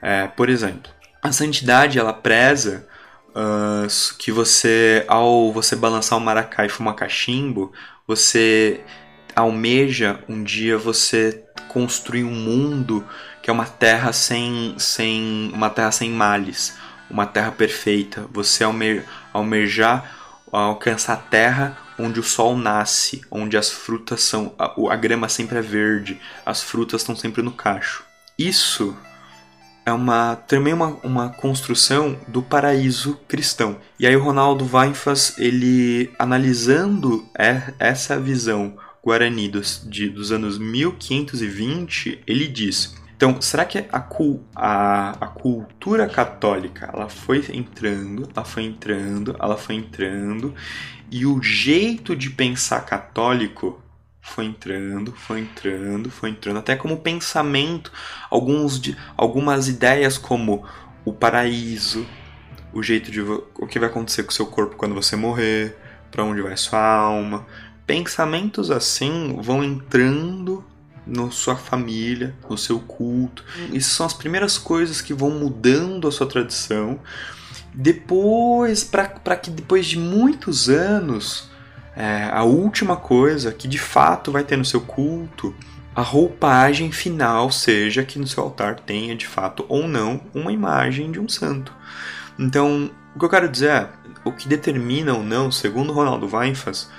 É, 0.00 0.28
por 0.28 0.48
exemplo, 0.48 0.92
a 1.20 1.32
santidade 1.32 1.98
ela 1.98 2.12
preza 2.12 2.86
uh, 3.34 4.16
que 4.18 4.30
você, 4.30 5.04
ao 5.08 5.52
você 5.52 5.76
balançar 5.76 6.18
o 6.18 6.20
maracá 6.20 6.64
e 6.64 6.68
fumar 6.68 6.94
cachimbo, 6.94 7.72
você 8.06 8.80
almeja 9.34 10.20
um 10.28 10.42
dia 10.42 10.76
você 10.76 11.44
construir 11.68 12.24
um 12.24 12.34
mundo 12.34 13.06
que 13.42 13.48
é 13.48 13.52
uma 13.52 13.66
terra 13.66 14.12
sem, 14.12 14.74
sem 14.78 15.50
uma 15.54 15.70
terra 15.70 15.92
sem 15.92 16.10
males, 16.10 16.76
uma 17.10 17.26
terra 17.26 17.52
perfeita. 17.52 18.26
Você 18.32 18.64
alme, 18.64 19.02
almejar 19.32 20.18
alcançar 20.52 21.14
a 21.14 21.16
terra 21.16 21.76
onde 21.98 22.18
o 22.18 22.24
sol 22.24 22.56
nasce, 22.56 23.22
onde 23.30 23.56
as 23.56 23.70
frutas 23.70 24.22
são 24.22 24.54
a, 24.58 24.74
a 24.90 24.96
grama 24.96 25.28
sempre 25.28 25.58
é 25.58 25.62
verde, 25.62 26.20
as 26.44 26.62
frutas 26.62 27.02
estão 27.02 27.14
sempre 27.14 27.42
no 27.42 27.52
cacho. 27.52 28.04
Isso 28.38 28.96
é 29.90 29.92
uma 29.92 30.36
também 30.36 30.72
uma, 30.72 30.96
uma 31.02 31.28
construção 31.28 32.16
do 32.26 32.42
paraíso 32.42 33.18
cristão. 33.28 33.76
E 33.98 34.06
aí 34.06 34.16
o 34.16 34.22
Ronaldo 34.22 34.68
Weinfass, 34.72 35.38
ele 35.38 36.10
analisando 36.18 37.26
é, 37.38 37.74
essa 37.78 38.18
visão 38.18 38.76
guarani 39.02 39.48
dos, 39.48 39.86
de, 39.88 40.08
dos 40.08 40.32
anos 40.32 40.58
1520, 40.58 42.22
ele 42.26 42.46
diz 42.46 42.98
então, 43.20 43.38
será 43.38 43.66
que 43.66 43.76
a, 43.76 44.08
a, 44.56 45.10
a, 45.10 45.26
cultura 45.26 46.08
católica 46.08 46.88
ela 46.90 47.06
foi 47.06 47.44
entrando, 47.52 48.26
ela 48.34 48.46
foi 48.46 48.62
entrando, 48.62 49.36
ela 49.38 49.58
foi 49.58 49.74
entrando, 49.74 50.54
e 51.10 51.26
o 51.26 51.42
jeito 51.42 52.16
de 52.16 52.30
pensar 52.30 52.80
católico 52.86 53.78
foi 54.20 54.44
entrando, 54.44 55.12
foi 55.12 55.40
entrando, 55.40 56.10
foi 56.10 56.30
entrando, 56.30 56.58
até 56.58 56.76
como 56.76 57.00
pensamento, 57.00 57.90
alguns 58.30 58.80
de, 58.80 58.96
algumas 59.16 59.68
ideias 59.68 60.18
como 60.18 60.64
o 61.04 61.12
paraíso, 61.12 62.06
o 62.72 62.82
jeito 62.82 63.10
de 63.10 63.20
o 63.20 63.66
que 63.66 63.78
vai 63.78 63.88
acontecer 63.88 64.22
com 64.22 64.30
o 64.30 64.34
seu 64.34 64.46
corpo 64.46 64.76
quando 64.76 64.94
você 64.94 65.16
morrer, 65.16 65.76
para 66.10 66.24
onde 66.24 66.42
vai 66.42 66.56
sua 66.56 66.80
alma. 66.80 67.46
Pensamentos 67.86 68.70
assim 68.70 69.36
vão 69.40 69.64
entrando 69.64 70.64
na 71.06 71.30
sua 71.30 71.56
família, 71.56 72.34
no 72.48 72.56
seu 72.56 72.78
culto. 72.78 73.44
Essas 73.74 73.92
são 73.92 74.06
as 74.06 74.14
primeiras 74.14 74.58
coisas 74.58 75.00
que 75.00 75.12
vão 75.12 75.30
mudando 75.30 76.06
a 76.06 76.12
sua 76.12 76.26
tradição. 76.26 77.00
Depois, 77.74 78.84
para 78.84 79.36
que 79.36 79.50
depois 79.50 79.86
de 79.86 79.98
muitos 79.98 80.68
anos, 80.68 81.49
é, 81.96 82.30
a 82.32 82.42
última 82.44 82.96
coisa 82.96 83.52
que 83.52 83.66
de 83.66 83.78
fato 83.78 84.30
vai 84.30 84.44
ter 84.44 84.56
no 84.56 84.64
seu 84.64 84.80
culto, 84.80 85.54
a 85.94 86.02
roupagem 86.02 86.92
final 86.92 87.50
seja 87.50 88.04
que 88.04 88.18
no 88.18 88.26
seu 88.26 88.44
altar 88.44 88.80
tenha 88.80 89.14
de 89.16 89.26
fato 89.26 89.64
ou 89.68 89.88
não 89.88 90.20
uma 90.32 90.52
imagem 90.52 91.10
de 91.10 91.18
um 91.18 91.28
santo. 91.28 91.74
Então, 92.38 92.90
o 93.14 93.18
que 93.18 93.24
eu 93.24 93.28
quero 93.28 93.48
dizer 93.48 93.70
é, 93.70 93.88
o 94.24 94.32
que 94.32 94.48
determina 94.48 95.14
ou 95.14 95.22
não, 95.22 95.50
segundo 95.50 95.92
Ronaldo 95.92 96.28
Weinfass, 96.32 96.90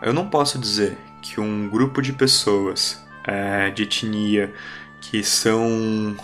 eu 0.00 0.12
não 0.12 0.28
posso 0.28 0.58
dizer 0.58 0.96
que 1.20 1.40
um 1.40 1.68
grupo 1.68 2.00
de 2.00 2.12
pessoas 2.12 3.02
é, 3.24 3.70
de 3.70 3.82
etnia 3.82 4.52
que 5.00 5.22
são, 5.22 6.16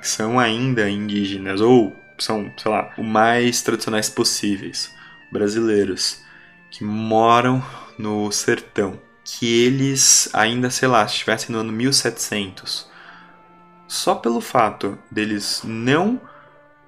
que 0.00 0.08
são 0.08 0.38
ainda 0.38 0.88
indígenas 0.90 1.60
ou 1.60 1.96
são, 2.18 2.52
sei 2.56 2.70
lá, 2.70 2.92
o 2.96 3.02
mais 3.02 3.62
tradicionais 3.62 4.08
possíveis, 4.08 4.94
brasileiros, 5.30 6.22
que 6.70 6.84
moram 6.84 7.62
no 7.98 8.30
sertão, 8.30 9.00
que 9.24 9.64
eles 9.64 10.28
ainda, 10.32 10.70
sei 10.70 10.88
lá, 10.88 11.04
estivessem 11.04 11.54
no 11.54 11.60
ano 11.60 11.72
1700, 11.72 12.88
só 13.88 14.14
pelo 14.14 14.40
fato 14.40 14.98
deles 15.10 15.62
não 15.64 16.20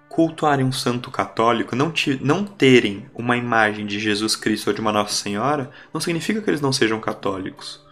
cultuarem 0.09 0.65
um 0.65 0.73
santo 0.73 1.11
católico, 1.11 1.77
não, 1.77 1.93
não 2.21 2.45
terem 2.45 3.07
uma 3.15 3.37
imagem 3.37 3.87
de 3.87 4.01
Jesus 4.01 4.35
Cristo 4.35 4.69
ou 4.69 4.75
de 4.75 4.81
uma 4.81 4.93
Nossa 4.93 5.15
Senhora, 5.15 5.71
não 5.93 6.01
significa 6.01 6.41
que 6.41 6.51
eles 6.51 6.61
não 6.61 6.73
sejam 6.73 6.99
católicos. 6.99 7.87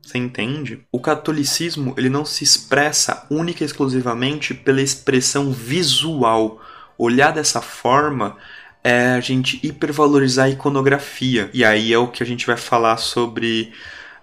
Você 0.00 0.18
entende? 0.18 0.84
O 0.90 1.00
catolicismo 1.00 1.94
ele 1.96 2.08
não 2.08 2.24
se 2.24 2.42
expressa 2.42 3.26
única 3.30 3.62
e 3.62 3.66
exclusivamente 3.66 4.52
pela 4.52 4.82
expressão 4.82 5.52
visual. 5.52 6.60
Olhar 6.98 7.32
dessa 7.32 7.60
forma 7.60 8.36
é 8.84 9.12
a 9.12 9.20
gente 9.20 9.60
hipervalorizar 9.62 10.46
a 10.46 10.50
iconografia. 10.50 11.50
E 11.52 11.64
aí 11.64 11.92
é 11.92 11.98
o 11.98 12.08
que 12.08 12.22
a 12.22 12.26
gente 12.26 12.46
vai 12.46 12.56
falar 12.56 12.96
sobre. 12.96 13.72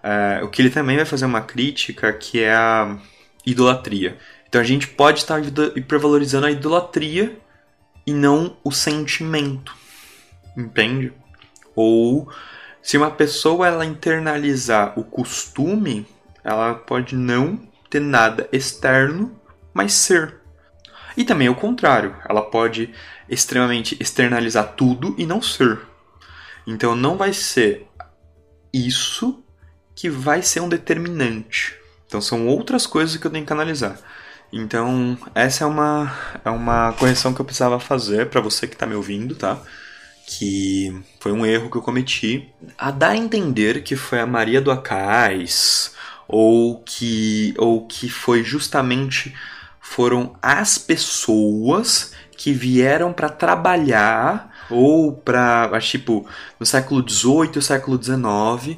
É, 0.02 0.42
o 0.44 0.50
que 0.50 0.62
ele 0.62 0.70
também 0.70 0.96
vai 0.96 1.06
fazer 1.06 1.26
uma 1.26 1.42
crítica, 1.42 2.12
que 2.14 2.42
é 2.42 2.54
a 2.54 2.98
idolatria. 3.46 4.18
Então 4.48 4.60
a 4.60 4.64
gente 4.64 4.88
pode 4.88 5.20
estar 5.20 5.42
hipervalorizando 5.76 6.48
a 6.48 6.52
idolatria 6.52 7.38
e 8.06 8.14
não 8.14 8.58
o 8.64 8.72
sentimento. 8.72 9.76
Entende? 10.58 11.14
Ou 11.76 12.30
se 12.82 12.98
uma 12.98 13.12
pessoa 13.12 13.68
ela 13.68 13.86
internalizar 13.86 14.98
o 15.00 15.04
costume, 15.04 16.08
ela 16.44 16.74
pode 16.74 17.16
não 17.16 17.60
ter 17.90 18.00
nada 18.00 18.50
externo, 18.52 19.40
mas 19.74 19.94
ser. 19.94 20.39
E 21.20 21.26
também 21.26 21.50
o 21.50 21.56
contrário, 21.56 22.16
ela 22.30 22.42
pode 22.42 22.94
extremamente 23.28 23.98
externalizar 24.00 24.76
tudo 24.78 25.14
e 25.18 25.26
não 25.26 25.42
ser. 25.42 25.82
Então 26.66 26.96
não 26.96 27.18
vai 27.18 27.34
ser 27.34 27.86
isso 28.74 29.44
que 29.94 30.10
vai 30.10 30.42
ser 30.42 30.62
um 30.62 30.70
determinante. 30.70 31.76
Então 32.08 32.22
são 32.22 32.48
outras 32.48 32.88
coisas 32.88 33.18
que 33.18 33.28
eu 33.28 33.32
tenho 33.32 33.46
que 33.46 33.52
analisar. 33.52 34.00
Então 34.50 35.18
essa 35.36 35.66
é 35.66 35.68
uma, 35.68 36.10
é 36.46 36.50
uma 36.50 36.94
correção 36.94 37.34
que 37.34 37.42
eu 37.42 37.46
precisava 37.46 37.82
fazer 37.82 38.30
para 38.30 38.40
você 38.40 38.66
que 38.66 38.76
está 38.76 38.86
me 38.86 38.96
ouvindo, 38.96 39.36
tá? 39.36 39.62
que 40.26 40.96
foi 41.20 41.34
um 41.34 41.46
erro 41.46 41.70
que 41.70 41.76
eu 41.76 41.82
cometi, 41.82 42.48
a 42.78 42.92
dar 42.92 43.10
a 43.10 43.18
entender 43.18 43.84
que 43.84 43.96
foi 43.96 44.20
a 44.20 44.28
Maria 44.28 44.62
do 44.62 44.72
Acais 44.72 45.94
ou 46.28 46.82
que 46.82 47.54
ou 47.58 47.88
que 47.88 48.08
foi 48.08 48.44
justamente 48.44 49.34
foram 49.90 50.36
as 50.40 50.78
pessoas 50.78 52.12
que 52.38 52.54
vieram 52.54 53.12
para 53.12 53.28
trabalhar 53.28 54.52
ou 54.70 55.14
para 55.14 55.68
tipo 55.82 56.28
no 56.60 56.66
século 56.66 57.04
XVIII, 57.10 57.60
século 57.60 58.00
XIX 58.02 58.78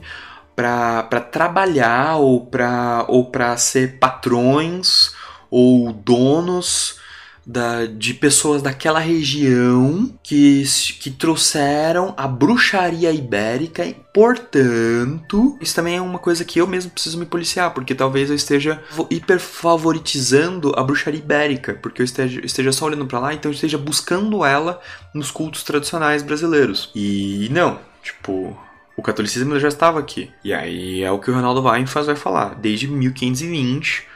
para 0.55 1.19
trabalhar 1.19 2.15
ou 2.15 2.45
para 2.45 3.03
ou 3.09 3.25
para 3.29 3.57
ser 3.57 3.99
patrões 3.99 5.13
ou 5.49 5.91
donos 5.91 6.97
da, 7.45 7.85
de 7.85 8.13
pessoas 8.13 8.61
daquela 8.61 8.99
região 8.99 10.13
que, 10.21 10.63
que 10.99 11.09
trouxeram 11.09 12.13
a 12.15 12.27
bruxaria 12.27 13.11
ibérica 13.11 13.83
e, 13.85 13.95
portanto, 14.13 15.57
isso 15.59 15.75
também 15.75 15.97
é 15.97 16.01
uma 16.01 16.19
coisa 16.19 16.45
que 16.45 16.59
eu 16.59 16.67
mesmo 16.67 16.91
preciso 16.91 17.17
me 17.17 17.25
policiar, 17.25 17.73
porque 17.73 17.95
talvez 17.95 18.29
eu 18.29 18.35
esteja 18.35 18.81
hiperfavoritizando 19.09 20.71
a 20.75 20.83
bruxaria 20.83 21.19
ibérica, 21.19 21.73
porque 21.73 22.01
eu 22.01 22.05
esteja, 22.05 22.41
esteja 22.45 22.71
só 22.71 22.85
olhando 22.85 23.07
para 23.07 23.19
lá, 23.19 23.33
então 23.33 23.49
eu 23.49 23.55
esteja 23.55 23.77
buscando 23.77 24.45
ela 24.45 24.79
nos 25.13 25.31
cultos 25.31 25.63
tradicionais 25.63 26.21
brasileiros. 26.21 26.91
E 26.95 27.49
não, 27.51 27.79
tipo, 28.03 28.57
o 28.95 29.01
catolicismo 29.01 29.59
já 29.59 29.67
estava 29.67 29.99
aqui. 29.99 30.29
E 30.43 30.53
aí 30.53 31.01
é 31.01 31.11
o 31.11 31.19
que 31.19 31.31
o 31.31 31.33
Ronaldo 31.33 31.63
Weinfaz 31.63 32.05
vai 32.05 32.15
falar. 32.15 32.55
Desde 32.55 32.87
1520, 32.87 34.07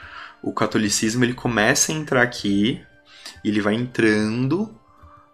o 0.42 0.52
catolicismo 0.52 1.24
ele 1.24 1.34
começa 1.34 1.90
a 1.90 1.94
entrar 1.94 2.22
aqui 2.22 2.85
ele 3.48 3.60
vai 3.60 3.74
entrando 3.74 4.74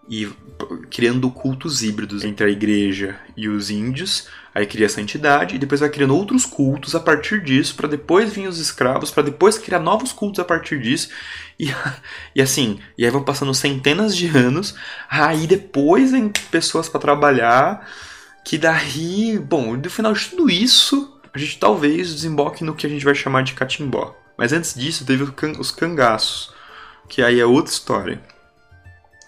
e 0.09 0.29
criando 0.91 1.31
cultos 1.31 1.83
híbridos 1.83 2.25
entre 2.25 2.47
a 2.47 2.49
igreja 2.49 3.19
e 3.37 3.49
os 3.49 3.71
índios, 3.71 4.29
aí 4.55 4.67
cria 4.67 4.87
essa 4.87 5.01
entidade 5.01 5.55
e 5.55 5.59
depois 5.59 5.81
vai 5.81 5.89
criando 5.89 6.15
outros 6.15 6.45
cultos 6.45 6.95
a 6.95 7.01
partir 7.01 7.43
disso, 7.43 7.75
para 7.75 7.89
depois 7.89 8.33
vir 8.33 8.49
os 8.49 8.59
escravos, 8.59 9.11
para 9.11 9.23
depois 9.23 9.59
criar 9.59 9.79
novos 9.79 10.13
cultos 10.13 10.41
a 10.41 10.45
partir 10.45 10.81
disso. 10.81 11.09
E, 11.59 11.69
e 12.35 12.43
assim, 12.43 12.79
e 12.99 13.05
aí 13.05 13.11
vão 13.11 13.25
passando 13.25 13.55
centenas 13.55 14.17
de 14.17 14.27
anos, 14.27 14.75
aí 15.09 15.47
depois 15.47 16.11
vem 16.11 16.31
pessoas 16.51 16.89
para 16.89 17.01
trabalhar, 17.01 17.89
que 18.45 18.59
daí, 18.59 19.39
bom, 19.39 19.77
no 19.77 19.91
final 19.91 20.13
de 20.13 20.27
tudo 20.27 20.51
isso, 20.51 21.19
a 21.33 21.39
gente 21.39 21.59
talvez 21.59 22.13
desemboque 22.13 22.65
no 22.65 22.75
que 22.75 22.87
a 22.87 22.91
gente 22.91 23.05
vai 23.05 23.15
chamar 23.15 23.43
de 23.43 23.55
catimbó. 23.55 24.15
Mas 24.37 24.53
antes 24.53 24.75
disso, 24.75 25.07
teve 25.07 25.23
os 25.59 25.71
cangaços 25.71 26.53
que 27.09 27.23
aí 27.23 27.41
é 27.41 27.47
outra 27.47 27.73
história. 27.73 28.21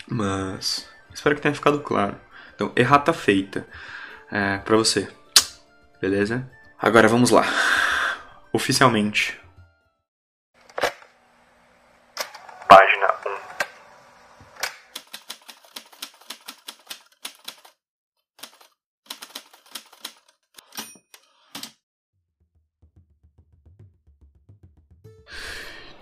Mas 0.07 0.89
espero 1.13 1.35
que 1.35 1.43
tenha 1.43 1.55
ficado 1.55 1.81
claro. 1.81 2.17
Então, 2.55 2.73
errata 2.77 3.13
feita 3.13 3.67
é, 4.31 4.59
para 4.59 4.77
você. 4.77 5.09
Beleza? 6.01 6.49
Agora 6.79 7.09
vamos 7.09 7.31
lá. 7.31 7.47
Oficialmente. 8.53 9.41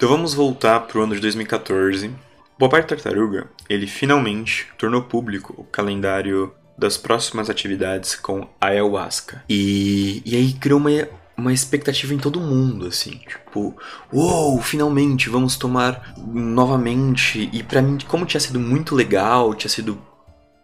Então 0.03 0.11
vamos 0.11 0.35
voltar 0.35 0.81
para 0.81 0.99
o 0.99 1.03
ano 1.05 1.15
de 1.15 1.21
2014. 1.21 2.11
Bobar 2.59 2.85
Tartaruga, 2.85 3.49
ele 3.69 3.87
finalmente 3.87 4.67
tornou 4.77 5.03
público 5.03 5.55
o 5.57 5.63
calendário 5.63 6.53
das 6.77 6.97
próximas 6.97 7.49
atividades 7.49 8.17
com 8.17 8.49
ayahuasca. 8.61 9.45
E, 9.49 10.21
e 10.27 10.35
aí 10.35 10.55
criou 10.55 10.81
uma, 10.81 10.91
uma 11.37 11.53
expectativa 11.53 12.13
em 12.13 12.19
todo 12.19 12.41
mundo, 12.41 12.89
assim, 12.89 13.13
tipo, 13.19 13.77
uou, 14.13 14.61
finalmente 14.61 15.29
vamos 15.29 15.57
tomar 15.57 16.15
novamente. 16.19 17.49
E 17.53 17.63
para 17.63 17.81
mim, 17.81 17.97
como 18.09 18.27
tinha 18.27 18.41
sido 18.41 18.59
muito 18.59 18.97
legal, 18.97 19.55
tinha 19.55 19.71
sido 19.71 20.03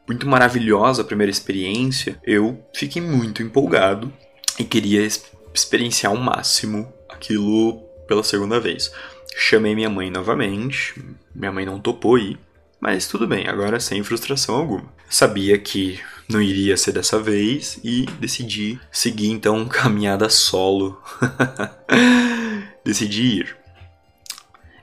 muito 0.08 0.26
maravilhosa 0.26 1.02
a 1.02 1.04
primeira 1.04 1.30
experiência, 1.30 2.18
eu 2.24 2.60
fiquei 2.74 3.00
muito 3.00 3.40
empolgado 3.40 4.12
e 4.58 4.64
queria 4.64 5.06
experienciar 5.54 6.10
ao 6.10 6.18
máximo 6.18 6.92
aquilo 7.08 7.86
pela 8.08 8.24
segunda 8.24 8.58
vez. 8.58 8.90
Chamei 9.40 9.72
minha 9.72 9.88
mãe 9.88 10.10
novamente, 10.10 11.00
minha 11.32 11.52
mãe 11.52 11.64
não 11.64 11.78
topou 11.78 12.18
ir, 12.18 12.36
mas 12.80 13.06
tudo 13.06 13.24
bem, 13.24 13.46
agora 13.46 13.78
sem 13.78 14.02
frustração 14.02 14.56
alguma. 14.56 14.92
Sabia 15.08 15.56
que 15.56 16.00
não 16.28 16.42
iria 16.42 16.76
ser 16.76 16.90
dessa 16.90 17.22
vez 17.22 17.78
e 17.84 18.04
decidi 18.18 18.80
seguir 18.90 19.28
então 19.28 19.64
caminhada 19.70 20.28
solo. 20.28 21.00
decidi 22.84 23.38
ir. 23.38 23.56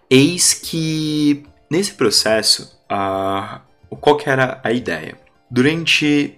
Eis 0.09 0.53
que 0.53 1.45
nesse 1.69 1.93
processo, 1.95 2.79
a, 2.87 3.59
qual 3.99 4.15
que 4.15 4.29
era 4.29 4.61
a 4.63 4.71
ideia? 4.71 5.19
Durante 5.51 6.37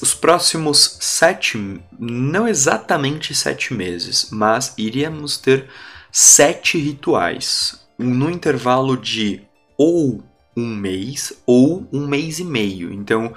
os 0.00 0.14
próximos 0.14 0.96
sete, 1.02 1.82
não 1.98 2.48
exatamente 2.48 3.34
sete 3.34 3.74
meses, 3.74 4.30
mas 4.30 4.72
iríamos 4.78 5.36
ter 5.36 5.68
sete 6.18 6.78
rituais, 6.78 7.86
no 7.98 8.30
intervalo 8.30 8.96
de 8.96 9.42
ou 9.76 10.24
um 10.56 10.74
mês 10.74 11.42
ou 11.44 11.86
um 11.92 12.06
mês 12.06 12.38
e 12.38 12.44
meio. 12.44 12.90
Então, 12.90 13.34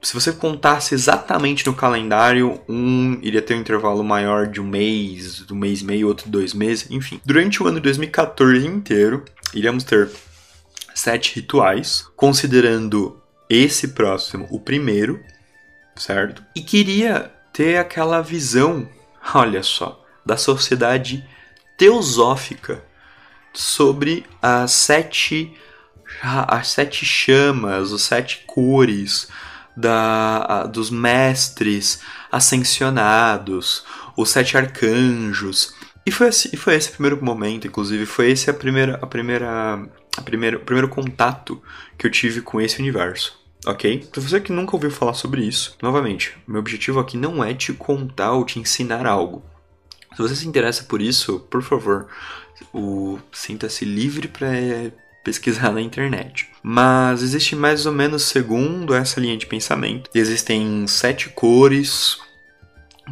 se 0.00 0.14
você 0.14 0.32
contasse 0.32 0.94
exatamente 0.94 1.66
no 1.66 1.74
calendário, 1.74 2.60
um 2.68 3.18
iria 3.20 3.42
ter 3.42 3.56
um 3.56 3.60
intervalo 3.60 4.04
maior 4.04 4.46
de 4.46 4.60
um 4.60 4.64
mês, 4.64 5.44
um 5.50 5.56
mês 5.56 5.80
e 5.80 5.84
meio, 5.84 6.06
outro 6.06 6.30
dois 6.30 6.54
meses, 6.54 6.88
enfim. 6.88 7.20
Durante 7.24 7.60
o 7.60 7.66
ano 7.66 7.78
de 7.78 7.82
2014 7.82 8.64
inteiro, 8.64 9.24
iríamos 9.52 9.82
ter 9.82 10.08
sete 10.94 11.34
rituais, 11.34 12.06
considerando 12.14 13.20
esse 13.50 13.88
próximo 13.88 14.46
o 14.52 14.60
primeiro, 14.60 15.20
certo? 15.96 16.44
E 16.54 16.62
queria 16.62 17.32
ter 17.52 17.76
aquela 17.76 18.20
visão, 18.20 18.88
olha 19.34 19.64
só, 19.64 20.00
da 20.24 20.36
sociedade 20.36 21.28
teosófica 21.76 22.84
sobre 23.52 24.24
as 24.40 24.72
sete 24.72 25.54
as 26.22 26.68
sete 26.68 27.04
chamas, 27.04 27.90
os 27.90 28.02
sete 28.02 28.44
cores 28.46 29.28
da, 29.76 30.64
dos 30.64 30.88
mestres 30.88 32.00
ascensionados, 32.30 33.84
os 34.16 34.30
sete 34.30 34.56
arcanjos. 34.56 35.74
E 36.06 36.10
foi, 36.10 36.28
assim, 36.28 36.56
foi 36.56 36.76
esse 36.76 36.92
primeiro 36.92 37.22
momento, 37.22 37.66
inclusive, 37.66 38.06
foi 38.06 38.30
esse 38.30 38.48
a 38.48 38.54
primeira, 38.54 38.98
a 39.02 39.06
primeira, 39.06 39.88
a 40.16 40.22
primeira, 40.22 40.56
o 40.56 40.60
primeiro 40.60 40.88
contato 40.88 41.60
que 41.98 42.06
eu 42.06 42.10
tive 42.10 42.40
com 42.40 42.60
esse 42.60 42.78
universo 42.78 43.44
ok? 43.66 44.06
Para 44.12 44.20
você 44.20 44.40
que 44.40 44.52
nunca 44.52 44.76
ouviu 44.76 44.90
falar 44.90 45.14
sobre 45.14 45.42
isso, 45.42 45.76
novamente, 45.82 46.36
meu 46.46 46.60
objetivo 46.60 47.00
aqui 47.00 47.16
não 47.16 47.42
é 47.42 47.54
te 47.54 47.72
contar 47.72 48.32
ou 48.32 48.44
te 48.44 48.58
ensinar 48.58 49.06
algo. 49.06 49.42
Se 50.14 50.22
você 50.22 50.36
se 50.36 50.46
interessa 50.48 50.84
por 50.84 51.02
isso, 51.02 51.40
por 51.50 51.62
favor, 51.62 52.06
sinta-se 53.32 53.84
livre 53.84 54.28
para 54.28 54.48
pesquisar 55.22 55.70
na 55.72 55.80
internet. 55.80 56.48
Mas 56.62 57.22
existe 57.22 57.56
mais 57.56 57.86
ou 57.86 57.92
menos, 57.92 58.22
segundo 58.22 58.94
essa 58.94 59.20
linha 59.20 59.36
de 59.36 59.46
pensamento, 59.46 60.10
existem 60.14 60.86
sete 60.86 61.28
cores, 61.30 62.18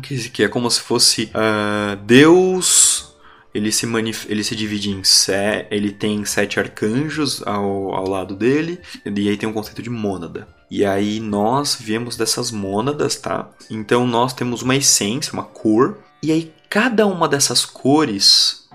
que, 0.02 0.30
que 0.30 0.42
é 0.42 0.48
como 0.48 0.70
se 0.70 0.80
fosse 0.80 1.30
uh, 1.34 1.96
Deus 2.04 3.12
ele 3.54 3.70
se, 3.70 3.86
manif 3.86 4.26
ele 4.30 4.42
se 4.42 4.56
divide 4.56 4.90
em 4.90 5.04
sete, 5.04 5.68
ele 5.70 5.90
tem 5.90 6.24
sete 6.24 6.58
arcanjos 6.58 7.42
ao, 7.46 7.94
ao 7.94 8.08
lado 8.08 8.34
dele, 8.34 8.80
e 9.04 9.28
aí 9.28 9.36
tem 9.36 9.48
um 9.48 9.52
conceito 9.52 9.82
de 9.82 9.90
mônada. 9.90 10.48
E 10.70 10.84
aí 10.84 11.20
nós 11.20 11.76
viemos 11.78 12.16
dessas 12.16 12.50
mônadas, 12.50 13.16
tá? 13.16 13.50
Então 13.70 14.06
nós 14.06 14.32
temos 14.32 14.62
uma 14.62 14.74
essência, 14.74 15.34
uma 15.34 15.44
cor, 15.44 15.98
e 16.22 16.30
aí 16.30 16.54
cada 16.70 17.06
uma 17.06 17.28
dessas 17.28 17.64
cores, 17.64 18.68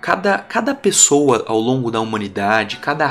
cada, 0.00 0.38
cada 0.38 0.74
pessoa 0.74 1.44
ao 1.46 1.58
longo 1.58 1.90
da 1.90 2.00
humanidade, 2.00 2.76
cada, 2.76 3.08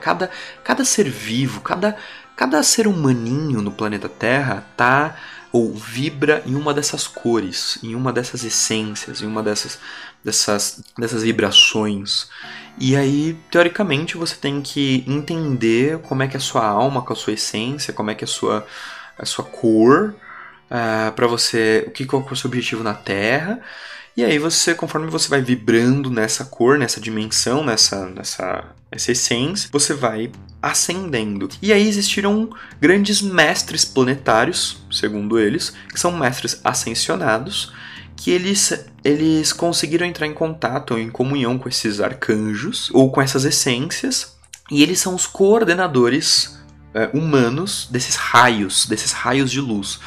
cada, 0.00 0.30
cada 0.64 0.84
ser 0.84 1.08
vivo, 1.08 1.60
cada, 1.60 1.96
cada 2.36 2.62
ser 2.62 2.86
humaninho 2.86 3.60
no 3.60 3.72
planeta 3.72 4.08
Terra 4.08 4.64
tá 4.76 5.16
ou 5.52 5.74
vibra 5.74 6.42
em 6.46 6.54
uma 6.54 6.72
dessas 6.72 7.06
cores, 7.06 7.78
em 7.82 7.94
uma 7.94 8.12
dessas 8.12 8.42
essências, 8.42 9.20
em 9.20 9.26
uma 9.26 9.42
dessas 9.42 9.78
dessas, 10.24 10.82
dessas 10.96 11.22
vibrações. 11.22 12.28
E 12.78 12.96
aí, 12.96 13.36
teoricamente, 13.50 14.16
você 14.16 14.36
tem 14.36 14.62
que 14.62 15.04
entender 15.06 15.98
como 15.98 16.22
é 16.22 16.28
que 16.28 16.36
é 16.36 16.38
a 16.38 16.40
sua 16.40 16.64
alma, 16.64 17.02
com 17.02 17.12
a 17.12 17.16
sua 17.16 17.34
essência, 17.34 17.92
como 17.92 18.10
é 18.10 18.14
que 18.14 18.24
é 18.24 18.26
a 18.26 18.28
sua, 18.28 18.66
a 19.18 19.26
sua 19.26 19.44
cor, 19.44 20.14
uh, 20.72 21.08
é, 21.08 21.10
para 21.10 21.26
você, 21.26 21.84
o 21.86 21.90
que 21.90 22.06
qual 22.06 22.26
é 22.26 22.32
o 22.32 22.36
seu 22.36 22.48
objetivo 22.48 22.82
na 22.82 22.94
Terra. 22.94 23.60
E 24.16 24.24
aí 24.24 24.38
você, 24.38 24.74
conforme 24.74 25.06
você 25.06 25.28
vai 25.28 25.40
vibrando 25.40 26.10
nessa 26.10 26.44
cor, 26.44 26.78
nessa 26.78 27.00
dimensão, 27.00 27.64
nessa, 27.64 28.06
nessa, 28.06 28.64
nessa 28.90 29.12
essência, 29.12 29.68
você 29.72 29.94
vai 29.94 30.30
ascendendo. 30.60 31.48
E 31.62 31.72
aí 31.72 31.88
existiram 31.88 32.50
grandes 32.80 33.22
mestres 33.22 33.84
planetários, 33.84 34.82
segundo 34.90 35.38
eles, 35.38 35.72
que 35.88 35.98
são 35.98 36.12
mestres 36.12 36.60
ascensionados, 36.62 37.72
que 38.14 38.30
eles, 38.30 38.84
eles 39.02 39.52
conseguiram 39.52 40.06
entrar 40.06 40.26
em 40.26 40.34
contato, 40.34 40.98
em 40.98 41.10
comunhão 41.10 41.58
com 41.58 41.68
esses 41.68 41.98
arcanjos, 41.98 42.90
ou 42.92 43.10
com 43.10 43.22
essas 43.22 43.46
essências, 43.46 44.36
e 44.70 44.82
eles 44.82 45.00
são 45.00 45.14
os 45.14 45.26
coordenadores 45.26 46.58
é, 46.94 47.10
humanos 47.14 47.88
desses 47.90 48.16
raios, 48.16 48.86
desses 48.86 49.12
raios 49.12 49.50
de 49.50 49.60
luz. 49.60 49.98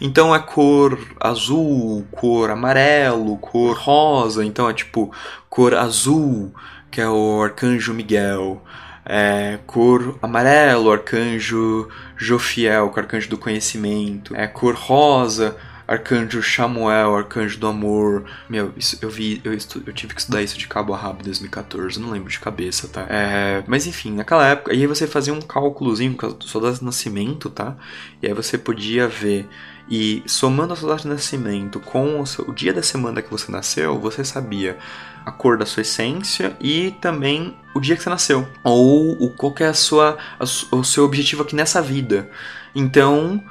Então 0.00 0.34
é 0.34 0.38
cor 0.38 0.98
azul, 1.20 2.06
cor 2.10 2.50
amarelo, 2.50 3.36
cor 3.38 3.76
rosa, 3.76 4.44
então 4.44 4.68
é 4.68 4.72
tipo 4.72 5.12
cor 5.48 5.74
azul, 5.74 6.54
que 6.90 7.00
é 7.00 7.08
o 7.08 7.42
arcanjo 7.42 7.92
Miguel. 7.92 8.62
É, 9.04 9.58
cor 9.66 10.18
amarelo, 10.22 10.90
arcanjo 10.90 11.88
Jofiel, 12.16 12.88
que 12.90 12.98
é 12.98 13.02
o 13.02 13.04
arcanjo 13.04 13.28
do 13.28 13.38
conhecimento. 13.38 14.34
É 14.36 14.46
cor 14.46 14.74
rosa, 14.74 15.56
Arcanjo 15.90 16.40
Samuel, 16.40 17.16
Arcanjo 17.16 17.58
do 17.58 17.66
Amor. 17.66 18.24
Meu, 18.48 18.72
isso 18.76 18.96
eu 19.02 19.10
vi, 19.10 19.40
eu, 19.42 19.52
estu, 19.52 19.82
eu 19.84 19.92
tive 19.92 20.14
que 20.14 20.20
estudar 20.20 20.40
isso 20.40 20.56
de 20.56 20.68
cabo 20.68 20.94
a 20.94 20.96
rabo 20.96 21.18
em 21.20 21.24
2014, 21.24 21.98
não 21.98 22.12
lembro 22.12 22.30
de 22.30 22.38
cabeça, 22.38 22.86
tá? 22.86 23.04
É, 23.10 23.64
mas 23.66 23.88
enfim, 23.88 24.12
naquela 24.12 24.46
época, 24.46 24.70
aí 24.70 24.86
você 24.86 25.04
fazia 25.08 25.34
um 25.34 25.40
cálculozinho 25.40 26.16
data 26.16 26.72
de 26.72 26.84
nascimento, 26.84 27.50
tá? 27.50 27.76
E 28.22 28.28
aí 28.28 28.32
você 28.32 28.56
podia 28.56 29.08
ver. 29.08 29.48
E 29.90 30.22
somando 30.24 30.72
a 30.72 30.76
sua 30.76 30.90
data 30.90 31.02
de 31.02 31.08
nascimento 31.08 31.80
com 31.80 32.20
o, 32.20 32.26
seu, 32.26 32.48
o 32.48 32.54
dia 32.54 32.72
da 32.72 32.82
semana 32.82 33.20
que 33.20 33.30
você 33.30 33.50
nasceu, 33.50 33.98
você 33.98 34.24
sabia 34.24 34.78
a 35.26 35.32
cor 35.32 35.58
da 35.58 35.66
sua 35.66 35.80
essência 35.80 36.56
e 36.60 36.92
também 37.00 37.56
o 37.74 37.80
dia 37.80 37.96
que 37.96 38.02
você 38.02 38.08
nasceu. 38.08 38.46
Ou 38.62 39.20
o, 39.20 39.30
qual 39.30 39.52
é 39.58 39.64
a 39.64 39.74
sua, 39.74 40.16
a, 40.38 40.44
o 40.76 40.84
seu 40.84 41.04
objetivo 41.04 41.42
aqui 41.42 41.56
nessa 41.56 41.82
vida. 41.82 42.30
Então, 42.72 43.42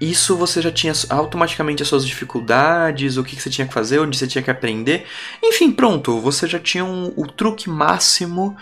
isso 0.00 0.36
você 0.36 0.62
já 0.62 0.70
tinha 0.70 0.92
automaticamente 1.10 1.82
as 1.82 1.88
suas 1.88 2.06
dificuldades, 2.06 3.16
o 3.16 3.24
que, 3.24 3.40
você 3.40 3.50
tinha 3.50 3.66
que 3.66 3.74
fazer, 3.74 3.98
onde 3.98 4.16
você 4.16 4.26
tinha 4.26 4.42
que 4.42 4.50
aprender. 4.50 5.06
Enfim, 5.42 5.72
pronto, 5.72 6.20
você 6.20 6.46
já 6.46 6.60
tinha 6.60 6.84
um, 6.84 7.12
o 7.16 7.26
truque 7.26 7.68
máximo. 7.68 8.56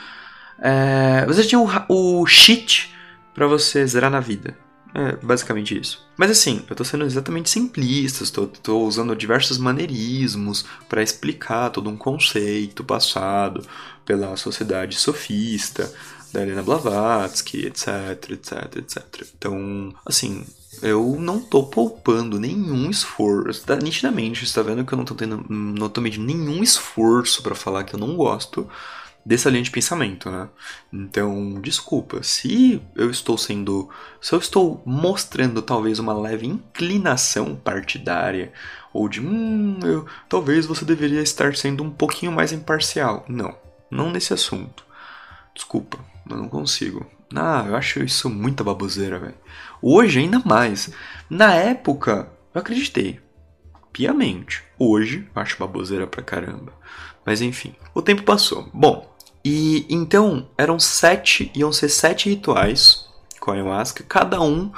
É, 0.58 1.26
você 1.26 1.44
tinha 1.44 1.60
o, 1.60 1.68
o 1.88 2.26
cheat 2.26 2.94
para 3.34 3.46
você 3.46 3.86
zerar 3.86 4.10
na 4.10 4.20
vida. 4.20 4.56
É 4.94 5.16
basicamente 5.24 5.78
isso. 5.78 6.04
Mas 6.16 6.30
assim, 6.30 6.64
eu 6.68 6.74
tô 6.74 6.84
sendo 6.84 7.04
exatamente 7.04 7.48
simplista, 7.48 8.24
estou, 8.24 8.46
tô 8.48 8.80
usando 8.84 9.14
diversos 9.14 9.56
maneirismos 9.56 10.64
para 10.88 11.02
explicar 11.02 11.70
todo 11.70 11.88
um 11.88 11.96
conceito 11.96 12.82
passado 12.82 13.64
pela 14.04 14.36
sociedade 14.36 14.96
sofista, 14.96 15.92
da 16.32 16.42
Helena 16.42 16.62
Blavatsky, 16.62 17.66
etc, 17.66 18.30
etc, 18.30 18.76
etc. 18.76 19.26
Então, 19.36 19.94
assim, 20.04 20.44
eu 20.82 21.16
não 21.18 21.40
tô 21.40 21.64
poupando 21.64 22.38
nenhum 22.38 22.90
esforço. 22.90 23.64
Tá, 23.64 23.76
nitidamente, 23.76 24.46
você 24.46 24.54
tá 24.54 24.62
vendo 24.62 24.84
que 24.84 24.92
eu 24.92 24.98
não 24.98 25.04
tô 25.04 25.14
tendo, 25.14 25.44
não 25.48 25.88
tô 25.88 26.00
medindo 26.00 26.24
nenhum 26.24 26.62
esforço 26.62 27.42
para 27.42 27.54
falar 27.54 27.84
que 27.84 27.94
eu 27.94 27.98
não 27.98 28.16
gosto 28.16 28.68
dessa 29.24 29.50
linha 29.50 29.62
de 29.62 29.70
pensamento, 29.70 30.30
né? 30.30 30.48
Então, 30.92 31.60
desculpa, 31.60 32.22
se 32.22 32.82
eu 32.96 33.10
estou 33.10 33.36
sendo, 33.36 33.88
se 34.20 34.32
eu 34.32 34.38
estou 34.38 34.82
mostrando 34.84 35.62
talvez 35.62 35.98
uma 35.98 36.14
leve 36.14 36.46
inclinação 36.46 37.54
partidária 37.54 38.52
ou 38.92 39.08
de, 39.08 39.20
hum, 39.20 39.78
eu, 39.82 40.06
talvez 40.28 40.66
você 40.66 40.84
deveria 40.84 41.22
estar 41.22 41.54
sendo 41.54 41.84
um 41.84 41.90
pouquinho 41.90 42.32
mais 42.32 42.52
imparcial. 42.52 43.24
Não, 43.28 43.54
não 43.90 44.10
nesse 44.10 44.32
assunto. 44.32 44.84
Desculpa, 45.54 45.98
eu 46.28 46.36
não 46.36 46.48
consigo. 46.48 47.06
Ah, 47.34 47.64
eu 47.68 47.76
acho 47.76 48.02
isso 48.02 48.28
muita 48.28 48.64
baboseira, 48.64 49.18
velho. 49.18 49.34
Hoje, 49.80 50.18
ainda 50.18 50.40
mais. 50.44 50.90
Na 51.28 51.54
época, 51.54 52.28
eu 52.52 52.60
acreditei. 52.60 53.20
Piamente. 53.92 54.62
Hoje, 54.78 55.28
acho 55.34 55.58
baboseira 55.58 56.06
pra 56.06 56.22
caramba. 56.22 56.72
Mas 57.24 57.42
enfim, 57.42 57.74
o 57.94 58.02
tempo 58.02 58.22
passou. 58.22 58.68
Bom, 58.72 59.09
e 59.44 59.86
então 59.88 60.48
eram 60.56 60.78
sete, 60.78 61.50
iam 61.54 61.72
ser 61.72 61.88
sete 61.88 62.28
rituais 62.28 63.06
com 63.38 63.50
a 63.50 63.54
ayahuasca, 63.54 64.04
cada 64.06 64.40
um 64.40 64.70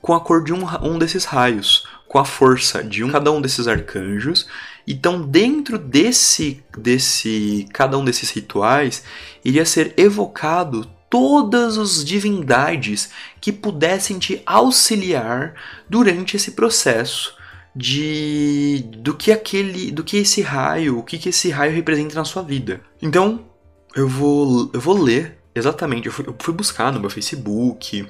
com 0.00 0.12
a 0.12 0.20
cor 0.20 0.44
de 0.44 0.52
um, 0.52 0.66
um 0.82 0.98
desses 0.98 1.24
raios. 1.24 1.86
com 2.08 2.18
a 2.18 2.24
força 2.26 2.84
de 2.84 3.02
um, 3.02 3.10
cada 3.10 3.32
um 3.32 3.40
desses 3.40 3.66
arcanjos. 3.66 4.46
Então, 4.86 5.22
dentro 5.22 5.78
desse, 5.78 6.62
desse, 6.76 7.66
cada 7.72 7.96
um 7.96 8.04
desses 8.04 8.28
rituais, 8.28 9.02
iria 9.42 9.64
ser 9.64 9.94
evocado 9.96 10.86
todas 11.08 11.78
as 11.78 12.04
divindades 12.04 13.10
que 13.40 13.50
pudessem 13.50 14.18
te 14.18 14.42
auxiliar 14.44 15.54
durante 15.88 16.36
esse 16.36 16.50
processo 16.50 17.34
de 17.74 18.84
do 18.98 19.14
que 19.14 19.32
aquele, 19.32 19.90
do 19.90 20.04
que 20.04 20.18
esse 20.18 20.42
raio, 20.42 20.98
o 20.98 21.02
que, 21.02 21.16
que 21.16 21.30
esse 21.30 21.48
raio 21.48 21.72
representa 21.72 22.14
na 22.14 22.24
sua 22.24 22.42
vida. 22.42 22.82
Então, 23.00 23.46
eu 23.94 24.08
vou, 24.08 24.70
eu 24.72 24.80
vou 24.80 25.00
ler 25.00 25.38
exatamente. 25.54 26.06
Eu 26.06 26.12
fui, 26.12 26.26
eu 26.26 26.36
fui 26.38 26.54
buscar 26.54 26.92
no 26.92 27.00
meu 27.00 27.10
Facebook 27.10 28.08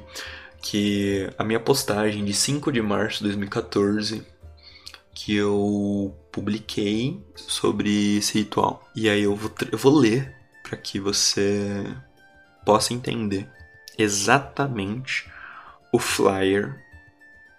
que 0.61 1.29
a 1.37 1.45
minha 1.45 1.61
postagem 1.61 2.25
de 2.25 2.33
5 2.33 2.71
de 2.71 2.81
março 2.81 3.18
de 3.18 3.25
2014 3.25 4.25
que 5.14 5.37
eu 5.37 6.16
publiquei 6.31 7.21
sobre 7.37 8.16
esse 8.16 8.38
ritual. 8.38 8.88
E 8.95 9.09
aí 9.09 9.23
eu 9.23 9.37
vou, 9.37 9.51
eu 9.71 9.79
vou 9.79 9.95
ler 9.95 10.35
para 10.62 10.77
que 10.77 10.99
você 10.99 11.85
possa 12.64 12.95
entender 12.95 13.49
exatamente 13.99 15.31
o 15.92 15.99
flyer 15.99 16.83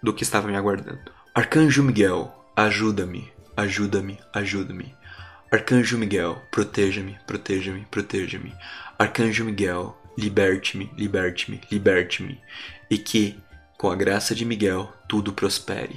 do 0.02 0.12
que 0.12 0.24
estava 0.24 0.48
me 0.48 0.56
aguardando. 0.56 1.12
Arcanjo 1.34 1.82
Miguel, 1.82 2.34
ajuda-me, 2.56 3.32
ajuda-me, 3.56 4.18
ajuda-me. 4.32 4.94
Arcanjo 5.54 5.96
Miguel, 5.96 6.34
proteja-me, 6.50 7.16
proteja-me, 7.28 7.86
proteja-me. 7.88 8.52
Arcanjo 8.98 9.44
Miguel, 9.44 9.96
liberte-me, 10.18 10.90
liberte-me, 10.98 11.60
liberte-me. 11.70 12.40
E 12.90 12.98
que, 12.98 13.38
com 13.78 13.88
a 13.88 13.94
graça 13.94 14.34
de 14.34 14.44
Miguel, 14.44 14.92
tudo 15.08 15.32
prospere. 15.32 15.94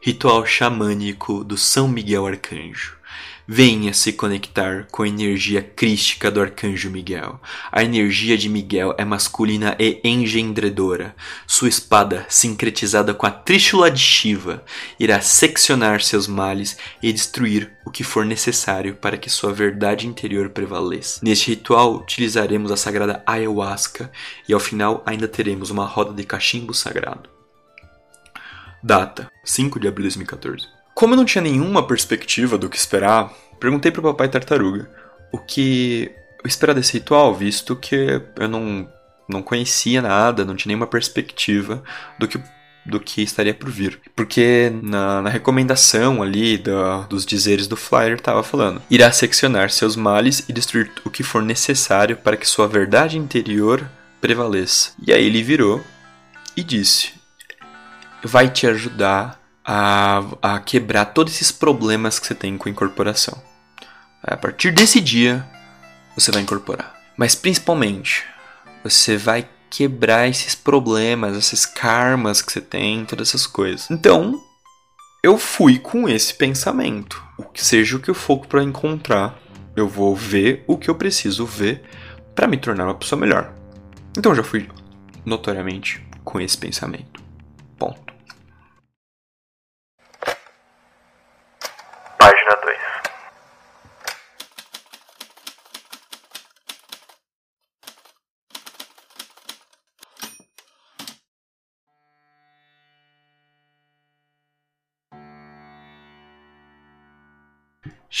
Ritual 0.00 0.46
xamânico 0.46 1.42
do 1.42 1.58
São 1.58 1.88
Miguel 1.88 2.28
Arcanjo. 2.28 2.96
Venha 3.54 3.92
se 3.92 4.14
conectar 4.14 4.86
com 4.90 5.02
a 5.02 5.08
energia 5.08 5.60
crística 5.60 6.30
do 6.30 6.40
arcanjo 6.40 6.88
Miguel. 6.88 7.38
A 7.70 7.84
energia 7.84 8.38
de 8.38 8.48
Miguel 8.48 8.94
é 8.96 9.04
masculina 9.04 9.76
e 9.78 10.00
engendradora. 10.02 11.14
Sua 11.46 11.68
espada, 11.68 12.24
sincretizada 12.30 13.12
com 13.12 13.26
a 13.26 13.30
tríchula 13.30 13.90
de 13.90 14.00
Shiva, 14.00 14.64
irá 14.98 15.20
seccionar 15.20 16.00
seus 16.00 16.26
males 16.26 16.78
e 17.02 17.12
destruir 17.12 17.70
o 17.84 17.90
que 17.90 18.02
for 18.02 18.24
necessário 18.24 18.94
para 18.96 19.18
que 19.18 19.28
sua 19.28 19.52
verdade 19.52 20.06
interior 20.06 20.48
prevaleça. 20.48 21.20
Neste 21.22 21.50
ritual, 21.50 21.96
utilizaremos 21.96 22.72
a 22.72 22.76
sagrada 22.78 23.22
ayahuasca 23.26 24.10
e 24.48 24.54
ao 24.54 24.60
final 24.60 25.02
ainda 25.04 25.28
teremos 25.28 25.68
uma 25.68 25.84
roda 25.84 26.14
de 26.14 26.24
cachimbo 26.24 26.72
sagrado. 26.72 27.28
Data: 28.82 29.30
5 29.44 29.78
de 29.78 29.88
abril 29.88 30.08
de 30.08 30.16
2014. 30.16 30.81
Como 30.94 31.14
eu 31.14 31.16
não 31.16 31.24
tinha 31.24 31.42
nenhuma 31.42 31.86
perspectiva 31.86 32.58
do 32.58 32.68
que 32.68 32.76
esperar, 32.76 33.32
perguntei 33.58 33.90
pro 33.90 34.02
papai 34.02 34.28
tartaruga 34.28 34.88
o 35.32 35.38
que 35.38 36.12
eu 36.44 36.48
esperar 36.48 36.74
desse 36.74 36.92
ritual, 36.94 37.34
visto 37.34 37.74
que 37.74 38.20
eu 38.36 38.48
não, 38.48 38.88
não 39.28 39.42
conhecia 39.42 40.02
nada, 40.02 40.44
não 40.44 40.54
tinha 40.54 40.70
nenhuma 40.70 40.86
perspectiva 40.86 41.82
do 42.18 42.28
que 42.28 42.38
do 42.84 42.98
que 42.98 43.22
estaria 43.22 43.54
por 43.54 43.70
vir. 43.70 44.00
Porque 44.16 44.72
na, 44.82 45.22
na 45.22 45.30
recomendação 45.30 46.20
ali 46.22 46.58
da, 46.58 47.02
dos 47.02 47.24
dizeres 47.24 47.68
do 47.68 47.76
flyer 47.76 48.14
estava 48.14 48.42
falando: 48.42 48.82
irá 48.90 49.10
seccionar 49.12 49.70
seus 49.70 49.94
males 49.94 50.44
e 50.48 50.52
destruir 50.52 50.90
o 51.04 51.10
que 51.10 51.22
for 51.22 51.42
necessário 51.42 52.16
para 52.16 52.36
que 52.36 52.46
sua 52.46 52.66
verdade 52.66 53.16
interior 53.16 53.88
prevaleça. 54.20 54.92
E 55.06 55.12
aí 55.12 55.24
ele 55.24 55.42
virou 55.42 55.80
e 56.56 56.64
disse: 56.64 57.12
vai 58.22 58.50
te 58.50 58.66
ajudar 58.66 59.40
a, 59.64 60.22
a 60.40 60.60
quebrar 60.60 61.06
todos 61.06 61.34
esses 61.34 61.52
problemas 61.52 62.18
que 62.18 62.26
você 62.26 62.34
tem 62.34 62.56
com 62.58 62.68
incorporação. 62.68 63.40
A 64.22 64.36
partir 64.36 64.70
desse 64.72 65.00
dia, 65.00 65.44
você 66.14 66.30
vai 66.30 66.42
incorporar. 66.42 66.94
Mas 67.16 67.34
principalmente, 67.34 68.24
você 68.82 69.16
vai 69.16 69.48
quebrar 69.70 70.28
esses 70.28 70.54
problemas, 70.54 71.36
esses 71.36 71.64
karmas 71.64 72.42
que 72.42 72.52
você 72.52 72.60
tem, 72.60 73.04
todas 73.04 73.28
essas 73.28 73.46
coisas. 73.46 73.90
Então, 73.90 74.40
eu 75.22 75.38
fui 75.38 75.78
com 75.78 76.08
esse 76.08 76.34
pensamento. 76.34 77.22
O 77.38 77.44
que 77.44 77.64
seja 77.64 77.96
o 77.96 78.00
que 78.00 78.10
eu 78.10 78.14
for 78.14 78.46
para 78.46 78.62
encontrar, 78.62 79.38
eu 79.74 79.88
vou 79.88 80.14
ver 80.14 80.64
o 80.66 80.76
que 80.76 80.90
eu 80.90 80.94
preciso 80.94 81.46
ver 81.46 81.82
para 82.34 82.46
me 82.46 82.56
tornar 82.56 82.84
uma 82.84 82.94
pessoa 82.94 83.20
melhor. 83.20 83.54
Então, 84.16 84.32
eu 84.32 84.36
já 84.36 84.42
fui 84.42 84.68
notoriamente 85.24 86.06
com 86.24 86.40
esse 86.40 86.58
pensamento. 86.58 87.22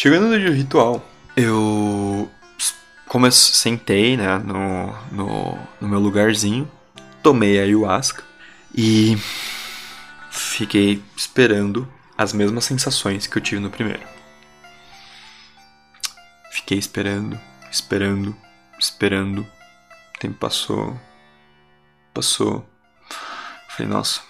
Chegando 0.02 0.26
no 0.26 0.36
dia 0.36 0.50
ritual, 0.50 1.00
eu. 1.36 2.28
Como 3.06 3.30
sentei, 3.30 4.16
né, 4.16 4.36
no, 4.38 4.92
no, 5.12 5.58
no 5.80 5.88
meu 5.88 6.00
lugarzinho, 6.00 6.68
tomei 7.22 7.60
a 7.60 7.62
ayahuasca 7.62 8.24
e 8.74 9.16
fiquei 10.28 11.00
esperando 11.16 11.88
as 12.18 12.32
mesmas 12.32 12.64
sensações 12.64 13.28
que 13.28 13.38
eu 13.38 13.40
tive 13.40 13.60
no 13.60 13.70
primeiro. 13.70 14.02
Fiquei 16.50 16.78
esperando, 16.78 17.40
esperando, 17.70 18.36
esperando. 18.80 19.42
O 19.42 20.18
tempo 20.18 20.36
passou. 20.36 21.00
Passou. 22.12 22.68
Falei, 23.68 23.92
nossa, 23.92 24.20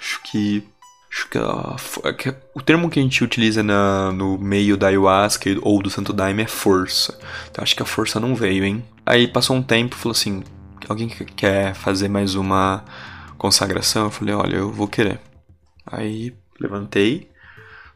acho 0.00 0.22
que 0.22 0.66
Acho 1.12 1.28
que, 1.28 1.36
a, 1.36 2.12
que 2.14 2.34
o 2.54 2.62
termo 2.62 2.88
que 2.88 2.98
a 2.98 3.02
gente 3.02 3.22
utiliza 3.22 3.62
na, 3.62 4.10
no 4.12 4.38
meio 4.38 4.78
da 4.78 4.86
ayahuasca 4.86 5.50
ou 5.60 5.82
do 5.82 5.90
santo 5.90 6.10
daime 6.10 6.42
é 6.42 6.46
força. 6.46 7.18
Então 7.50 7.62
acho 7.62 7.76
que 7.76 7.82
a 7.82 7.86
força 7.86 8.18
não 8.18 8.34
veio, 8.34 8.64
hein? 8.64 8.82
Aí 9.04 9.28
passou 9.28 9.54
um 9.54 9.62
tempo, 9.62 9.94
falou 9.94 10.12
assim: 10.12 10.42
alguém 10.88 11.08
quer 11.08 11.74
fazer 11.74 12.08
mais 12.08 12.34
uma 12.34 12.82
consagração? 13.36 14.04
Eu 14.04 14.10
falei: 14.10 14.34
olha, 14.34 14.56
eu 14.56 14.72
vou 14.72 14.88
querer. 14.88 15.20
Aí 15.84 16.34
levantei, 16.58 17.28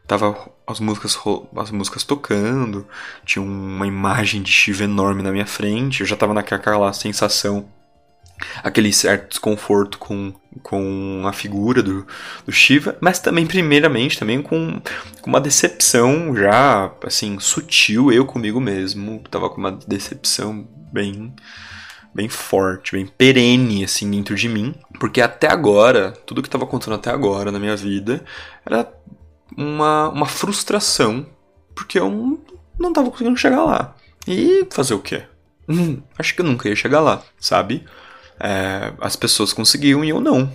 tava 0.05 0.51
as 0.67 0.79
músicas, 0.79 1.17
as 1.55 1.71
músicas 1.71 2.03
tocando, 2.03 2.85
tinha 3.25 3.41
uma 3.41 3.87
imagem 3.87 4.43
de 4.43 4.51
Shiva 4.51 4.83
enorme 4.83 5.23
na 5.23 5.31
minha 5.31 5.45
frente, 5.47 6.01
eu 6.01 6.07
já 6.07 6.15
tava 6.15 6.35
naquela 6.35 6.93
sensação 6.93 7.67
aquele 8.63 8.91
certo 8.93 9.29
desconforto 9.29 9.97
com, 9.97 10.33
com 10.61 11.23
a 11.25 11.33
figura 11.33 11.81
do, 11.81 12.05
do 12.45 12.51
Shiva, 12.51 12.97
mas 13.01 13.19
também, 13.19 13.45
primeiramente, 13.45 14.17
também 14.17 14.41
com, 14.41 14.81
com 15.21 15.29
uma 15.29 15.41
decepção 15.41 16.35
já, 16.35 16.91
assim, 17.03 17.39
sutil, 17.39 18.11
eu 18.11 18.25
comigo 18.25 18.59
mesmo, 18.59 19.21
tava 19.29 19.49
com 19.49 19.57
uma 19.57 19.71
decepção 19.71 20.67
bem 20.91 21.33
bem 22.13 22.27
forte, 22.27 22.93
bem 22.93 23.05
perene, 23.05 23.83
assim, 23.83 24.09
dentro 24.09 24.33
de 24.35 24.49
mim, 24.49 24.73
porque 24.99 25.21
até 25.21 25.47
agora, 25.51 26.11
tudo 26.25 26.41
que 26.41 26.47
estava 26.47 26.63
acontecendo 26.63 26.95
até 26.95 27.11
agora 27.11 27.51
na 27.51 27.59
minha 27.59 27.75
vida, 27.75 28.25
era 28.65 28.91
uma, 29.55 30.09
uma 30.09 30.25
frustração, 30.25 31.27
porque 31.75 31.99
eu 31.99 32.09
não, 32.09 32.39
não 32.79 32.91
tava 32.91 33.11
conseguindo 33.11 33.37
chegar 33.37 33.63
lá. 33.63 33.95
E 34.27 34.65
fazer 34.71 34.95
o 34.95 34.99
quê? 34.99 35.25
Acho 36.17 36.33
que 36.33 36.41
eu 36.41 36.45
nunca 36.45 36.67
ia 36.67 36.75
chegar 36.75 37.01
lá, 37.01 37.21
sabe? 37.39 37.85
É, 38.39 38.93
as 38.99 39.15
pessoas 39.15 39.53
conseguiam 39.53 40.03
e 40.03 40.09
eu 40.09 40.19
não. 40.19 40.51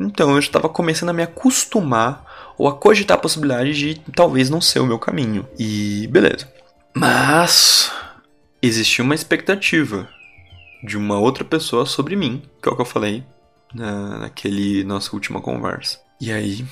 Então 0.00 0.32
eu 0.32 0.38
estava 0.38 0.68
começando 0.68 1.10
a 1.10 1.12
me 1.12 1.22
acostumar 1.22 2.54
ou 2.56 2.68
a 2.68 2.74
cogitar 2.74 3.16
a 3.16 3.20
possibilidade 3.20 3.72
de 3.74 4.00
talvez 4.12 4.48
não 4.48 4.60
ser 4.60 4.80
o 4.80 4.86
meu 4.86 4.98
caminho. 4.98 5.46
E 5.58 6.06
beleza. 6.08 6.52
Mas 6.94 7.90
existia 8.62 9.04
uma 9.04 9.14
expectativa 9.14 10.08
de 10.82 10.96
uma 10.96 11.18
outra 11.18 11.44
pessoa 11.44 11.86
sobre 11.86 12.16
mim, 12.16 12.42
que 12.62 12.68
é 12.68 12.72
o 12.72 12.76
que 12.76 12.82
eu 12.82 12.86
falei 12.86 13.24
na, 13.74 14.18
naquele 14.18 14.84
nossa 14.84 15.14
última 15.14 15.40
conversa. 15.40 16.00
E 16.20 16.32
aí 16.32 16.64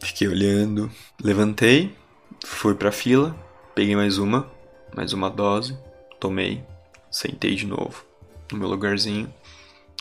fiquei 0.00 0.28
olhando, 0.28 0.90
levantei, 1.22 1.96
fui 2.44 2.74
pra 2.74 2.92
fila, 2.92 3.34
peguei 3.74 3.94
mais 3.94 4.18
uma, 4.18 4.50
mais 4.94 5.12
uma 5.12 5.30
dose, 5.30 5.76
tomei, 6.18 6.62
sentei 7.10 7.54
de 7.54 7.66
novo 7.66 8.04
no 8.52 8.58
meu 8.58 8.68
lugarzinho 8.68 9.32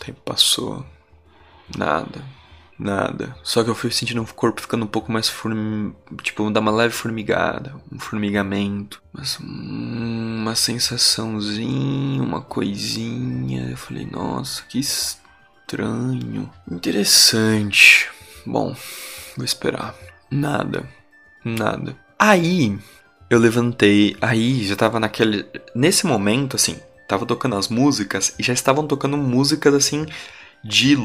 tempo 0.05 0.19
passou. 0.21 0.85
Nada. 1.77 2.23
Nada. 2.77 3.35
Só 3.43 3.63
que 3.63 3.69
eu 3.69 3.75
fui 3.75 3.91
sentindo 3.91 4.21
o 4.23 4.33
corpo 4.33 4.59
ficando 4.59 4.85
um 4.85 4.87
pouco 4.87 5.11
mais 5.11 5.29
form... 5.29 5.91
Tipo, 6.23 6.49
dá 6.49 6.59
uma 6.59 6.71
leve 6.71 6.93
formigada. 6.93 7.75
Um 7.91 7.99
formigamento. 7.99 9.01
Mas 9.13 9.37
uma 9.39 10.55
sensaçãozinha, 10.55 12.23
uma 12.23 12.41
coisinha. 12.41 13.69
Eu 13.69 13.77
falei, 13.77 14.07
nossa, 14.11 14.63
que 14.63 14.79
estranho. 14.79 16.49
Interessante. 16.69 18.09
Bom, 18.45 18.75
vou 19.37 19.45
esperar. 19.45 19.93
Nada. 20.31 20.89
Nada. 21.45 21.95
Aí, 22.17 22.79
eu 23.29 23.39
levantei, 23.39 24.17
aí 24.21 24.65
já 24.65 24.75
tava 24.75 24.99
naquele. 24.99 25.45
Nesse 25.73 26.05
momento, 26.05 26.55
assim, 26.55 26.77
tava 27.11 27.25
tocando 27.25 27.57
as 27.57 27.67
músicas 27.67 28.33
e 28.39 28.43
já 28.43 28.53
estavam 28.53 28.87
tocando 28.87 29.17
músicas 29.17 29.73
assim 29.73 30.05
de 30.63 30.95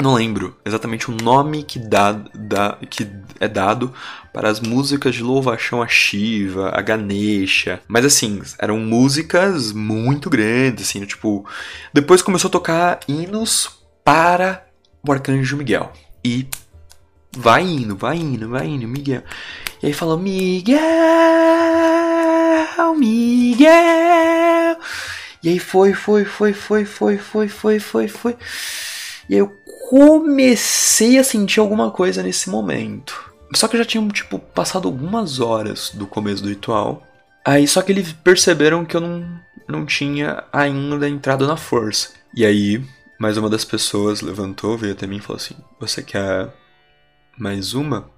não 0.00 0.14
lembro 0.14 0.56
exatamente 0.64 1.10
o 1.10 1.14
nome 1.14 1.64
que, 1.64 1.76
dá, 1.76 2.12
dá, 2.32 2.78
que 2.88 3.10
é 3.40 3.48
dado 3.48 3.92
para 4.32 4.48
as 4.48 4.60
músicas 4.60 5.16
de 5.16 5.24
louvação 5.24 5.82
a 5.82 5.88
Shiva, 5.88 6.70
a 6.72 6.80
Ganesha. 6.80 7.80
Mas 7.88 8.04
assim, 8.04 8.40
eram 8.60 8.78
músicas 8.78 9.72
muito 9.72 10.30
grandes, 10.30 10.88
assim, 10.88 11.04
tipo. 11.04 11.44
Depois 11.92 12.22
começou 12.22 12.48
a 12.48 12.52
tocar 12.52 13.00
hinos 13.08 13.80
para 14.04 14.64
o 15.06 15.12
Arcanjo 15.12 15.56
Miguel. 15.56 15.92
E 16.24 16.46
vai 17.36 17.62
indo, 17.62 17.96
vai 17.96 18.16
indo, 18.16 18.48
vai 18.48 18.66
indo, 18.68 18.86
Miguel. 18.86 19.24
E 19.82 19.86
aí 19.88 19.92
falou: 19.92 20.16
Miguel, 20.16 20.80
Miguel. 22.96 24.78
E 25.42 25.48
aí 25.48 25.58
foi, 25.58 25.94
foi, 25.94 26.24
foi, 26.24 26.52
foi, 26.52 26.84
foi, 26.84 27.16
foi, 27.16 27.48
foi, 27.48 27.78
foi, 27.80 28.08
foi. 28.08 28.36
E 29.28 29.34
aí 29.34 29.40
eu 29.40 29.48
comecei 29.88 31.18
a 31.18 31.24
sentir 31.24 31.60
alguma 31.60 31.90
coisa 31.90 32.22
nesse 32.22 32.50
momento. 32.50 33.32
Só 33.54 33.66
que 33.66 33.76
já 33.76 33.84
tinham, 33.84 34.06
tipo, 34.08 34.38
passado 34.38 34.86
algumas 34.86 35.40
horas 35.40 35.90
do 35.90 36.06
começo 36.06 36.42
do 36.42 36.48
ritual. 36.48 37.06
Aí 37.44 37.66
só 37.66 37.80
que 37.80 37.90
eles 37.90 38.12
perceberam 38.12 38.84
que 38.84 38.96
eu 38.96 39.00
não, 39.00 39.40
não 39.66 39.86
tinha 39.86 40.44
ainda 40.52 41.08
entrado 41.08 41.46
na 41.46 41.56
força. 41.56 42.10
E 42.34 42.44
aí, 42.44 42.84
mais 43.18 43.36
uma 43.36 43.48
das 43.48 43.64
pessoas 43.64 44.20
levantou, 44.20 44.76
veio 44.76 44.92
até 44.92 45.06
mim 45.06 45.16
e 45.16 45.20
falou 45.20 45.36
assim: 45.36 45.56
Você 45.80 46.02
quer 46.02 46.48
mais 47.36 47.72
uma? 47.72 48.10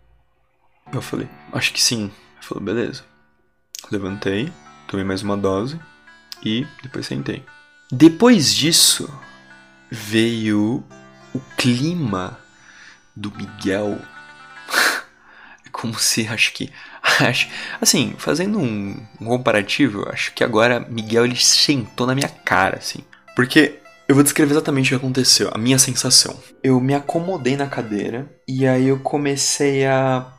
Eu 0.92 1.00
falei: 1.00 1.28
Acho 1.52 1.72
que 1.72 1.80
sim. 1.80 2.04
Ele 2.34 2.42
falou: 2.42 2.64
Beleza. 2.64 3.04
Levantei, 3.90 4.52
tomei 4.88 5.04
mais 5.04 5.22
uma 5.22 5.36
dose 5.36 5.78
e 6.44 6.66
depois 6.82 7.06
sentei. 7.06 7.44
Depois 7.90 8.54
disso, 8.54 9.08
veio 9.90 10.82
o 11.34 11.40
clima 11.56 12.38
do 13.14 13.30
Miguel. 13.30 13.98
É 15.64 15.68
como 15.70 15.98
se 15.98 16.26
acho 16.26 16.52
que 16.52 16.70
acho, 17.20 17.48
assim 17.80 18.14
fazendo 18.16 18.58
um, 18.58 18.96
um, 19.20 19.26
comparativo 19.26 20.08
acho 20.08 20.32
que 20.32 20.44
agora 20.44 20.80
Miguel 20.80 21.24
ele 21.24 21.36
sentou 21.36 22.06
na 22.06 22.14
minha 22.14 22.28
cara 22.28 22.78
assim. 22.78 23.00
Porque 23.36 23.80
eu 24.08 24.14
vou 24.14 24.24
descrever 24.24 24.52
exatamente 24.52 24.86
o 24.86 24.98
que 24.98 25.04
aconteceu 25.04 25.50
a 25.52 25.58
minha 25.58 25.78
sensação. 25.78 26.38
Eu 26.62 26.80
me 26.80 26.94
acomodei 26.94 27.56
na 27.56 27.66
cadeira 27.66 28.30
e 28.48 28.66
aí 28.66 28.88
eu 28.88 28.98
comecei 28.98 29.86
a 29.86 30.32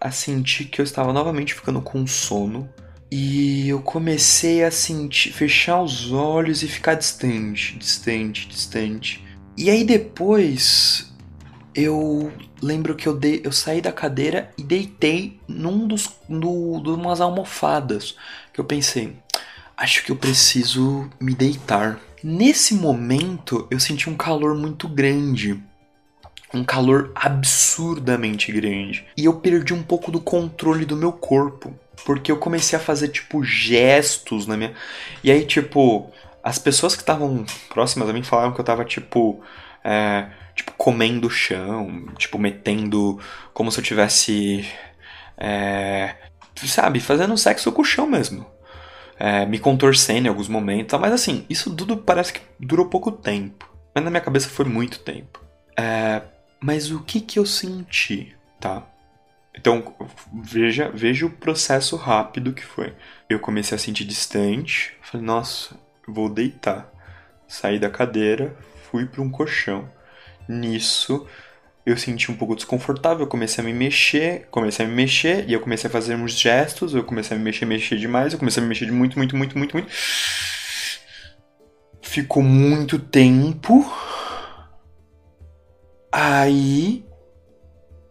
a 0.00 0.10
sentir 0.10 0.64
que 0.64 0.80
eu 0.80 0.84
estava 0.84 1.12
novamente 1.12 1.52
ficando 1.52 1.82
com 1.82 2.06
sono 2.06 2.72
e 3.10 3.68
eu 3.68 3.80
comecei 3.82 4.62
a 4.62 4.70
sentir 4.70 5.32
fechar 5.32 5.82
os 5.82 6.12
olhos 6.12 6.62
e 6.62 6.68
ficar 6.68 6.94
distante 6.94 7.76
distante 7.76 8.48
distante. 8.48 9.24
E 9.56 9.68
aí 9.68 9.84
depois 9.84 11.12
eu 11.74 12.32
lembro 12.62 12.94
que 12.94 13.08
eu, 13.08 13.16
de, 13.16 13.40
eu 13.44 13.52
saí 13.52 13.80
da 13.80 13.92
cadeira 13.92 14.50
e 14.56 14.62
deitei 14.62 15.40
num 15.48 15.86
dos 15.86 16.10
no, 16.28 16.80
de 16.82 16.90
umas 16.90 17.20
almofadas 17.20 18.16
que 18.52 18.60
eu 18.60 18.64
pensei, 18.64 19.16
acho 19.76 20.04
que 20.04 20.12
eu 20.12 20.16
preciso 20.16 21.08
me 21.20 21.34
deitar. 21.34 21.98
Nesse 22.22 22.74
momento 22.74 23.66
eu 23.70 23.80
senti 23.80 24.10
um 24.10 24.16
calor 24.16 24.54
muito 24.54 24.86
grande, 24.88 25.62
um 26.52 26.62
calor 26.62 27.12
absurdamente 27.14 28.52
grande, 28.52 29.06
e 29.16 29.24
eu 29.24 29.34
perdi 29.34 29.72
um 29.72 29.82
pouco 29.82 30.10
do 30.10 30.20
controle 30.20 30.84
do 30.84 30.96
meu 30.96 31.12
corpo, 31.12 31.74
porque 32.04 32.32
eu 32.32 32.36
comecei 32.36 32.78
a 32.78 32.82
fazer 32.82 33.08
tipo 33.08 33.42
gestos 33.42 34.46
na 34.46 34.56
minha, 34.56 34.74
e 35.22 35.30
aí 35.30 35.44
tipo 35.44 36.10
as 36.42 36.58
pessoas 36.58 36.94
que 36.94 37.02
estavam 37.02 37.44
próximas 37.68 38.08
a 38.08 38.12
mim 38.12 38.22
falaram 38.22 38.52
que 38.52 38.60
eu 38.60 38.64
tava, 38.64 38.84
tipo, 38.84 39.40
é, 39.84 40.26
tipo, 40.54 40.72
comendo 40.72 41.26
o 41.26 41.30
chão, 41.30 42.06
tipo, 42.16 42.38
metendo 42.38 43.18
como 43.52 43.70
se 43.70 43.78
eu 43.78 43.84
tivesse, 43.84 44.66
é, 45.36 46.16
sabe, 46.64 47.00
fazendo 47.00 47.36
sexo 47.36 47.72
com 47.72 47.82
o 47.82 47.84
chão 47.84 48.06
mesmo. 48.06 48.46
É, 49.18 49.44
me 49.44 49.58
contorcendo 49.58 50.26
em 50.26 50.30
alguns 50.30 50.48
momentos, 50.48 50.98
mas 50.98 51.12
assim, 51.12 51.44
isso 51.48 51.74
tudo 51.74 51.94
parece 51.98 52.32
que 52.32 52.40
durou 52.58 52.86
pouco 52.86 53.12
tempo. 53.12 53.68
Mas 53.94 54.02
na 54.02 54.10
minha 54.10 54.22
cabeça 54.22 54.48
foi 54.48 54.64
muito 54.64 55.00
tempo. 55.00 55.44
É, 55.76 56.22
mas 56.58 56.90
o 56.90 57.00
que 57.00 57.20
que 57.20 57.38
eu 57.38 57.44
senti, 57.44 58.34
tá? 58.58 58.86
Então, 59.54 59.94
veja, 60.44 60.90
veja 60.90 61.26
o 61.26 61.30
processo 61.30 61.96
rápido 61.96 62.52
que 62.52 62.64
foi. 62.64 62.94
Eu 63.28 63.40
comecei 63.40 63.76
a 63.76 63.78
sentir 63.78 64.04
distante, 64.04 64.96
falei, 65.02 65.26
nossa, 65.26 65.76
vou 66.06 66.28
deitar. 66.28 66.90
Saí 67.48 67.78
da 67.78 67.90
cadeira, 67.90 68.56
fui 68.90 69.06
para 69.06 69.20
um 69.20 69.30
colchão. 69.30 69.90
Nisso, 70.48 71.26
eu 71.84 71.96
senti 71.96 72.30
um 72.30 72.36
pouco 72.36 72.54
desconfortável, 72.54 73.26
comecei 73.26 73.62
a 73.62 73.66
me 73.66 73.72
mexer, 73.72 74.46
comecei 74.50 74.84
a 74.84 74.88
me 74.88 74.94
mexer, 74.94 75.48
e 75.48 75.52
eu 75.52 75.60
comecei 75.60 75.88
a 75.88 75.92
fazer 75.92 76.14
uns 76.14 76.32
gestos, 76.32 76.94
eu 76.94 77.04
comecei 77.04 77.36
a 77.36 77.38
me 77.38 77.44
mexer, 77.44 77.66
mexer 77.66 77.96
demais, 77.96 78.32
eu 78.32 78.38
comecei 78.38 78.60
a 78.60 78.62
me 78.62 78.68
mexer 78.68 78.86
de 78.86 78.92
muito, 78.92 79.18
muito, 79.18 79.36
muito, 79.36 79.58
muito, 79.58 79.72
muito. 79.76 79.92
Ficou 82.02 82.42
muito 82.42 82.98
tempo. 82.98 83.90
Aí 86.12 87.04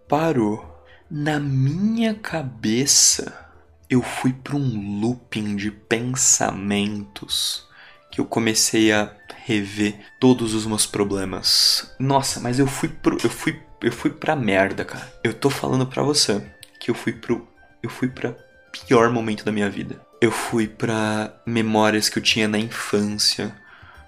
parou. 0.08 0.69
Na 1.12 1.40
minha 1.40 2.14
cabeça, 2.14 3.50
eu 3.90 4.00
fui 4.00 4.32
para 4.32 4.56
um 4.56 5.00
looping 5.02 5.56
de 5.56 5.72
pensamentos 5.72 7.68
que 8.12 8.22
eu 8.22 8.26
comecei 8.26 8.92
a 8.92 9.12
rever 9.44 10.00
todos 10.20 10.54
os 10.54 10.68
meus 10.68 10.86
problemas. 10.86 11.96
Nossa, 11.98 12.40
mas 12.40 12.60
eu 12.60 12.68
fui 12.68 12.90
pro, 12.90 13.18
eu 13.24 13.30
fui 13.30 13.60
eu 13.82 13.92
fui 13.92 14.12
pra 14.12 14.36
merda, 14.36 14.86
cara. 14.86 15.12
Eu 15.24 15.34
tô 15.34 15.50
falando 15.50 15.88
pra 15.88 16.04
você 16.04 16.46
que 16.80 16.92
eu 16.92 16.96
fui 16.96 17.14
pro 17.14 17.48
eu 17.82 17.90
fui 17.90 18.10
pra 18.10 18.36
pior 18.72 19.10
momento 19.10 19.44
da 19.44 19.52
minha 19.52 19.70
vida. 19.70 20.00
Eu 20.22 20.32
fui 20.32 20.68
pra 20.68 21.34
memórias 21.44 22.08
que 22.08 22.20
eu 22.20 22.24
tinha 22.24 22.48
na 22.48 22.60
infância. 22.60 23.56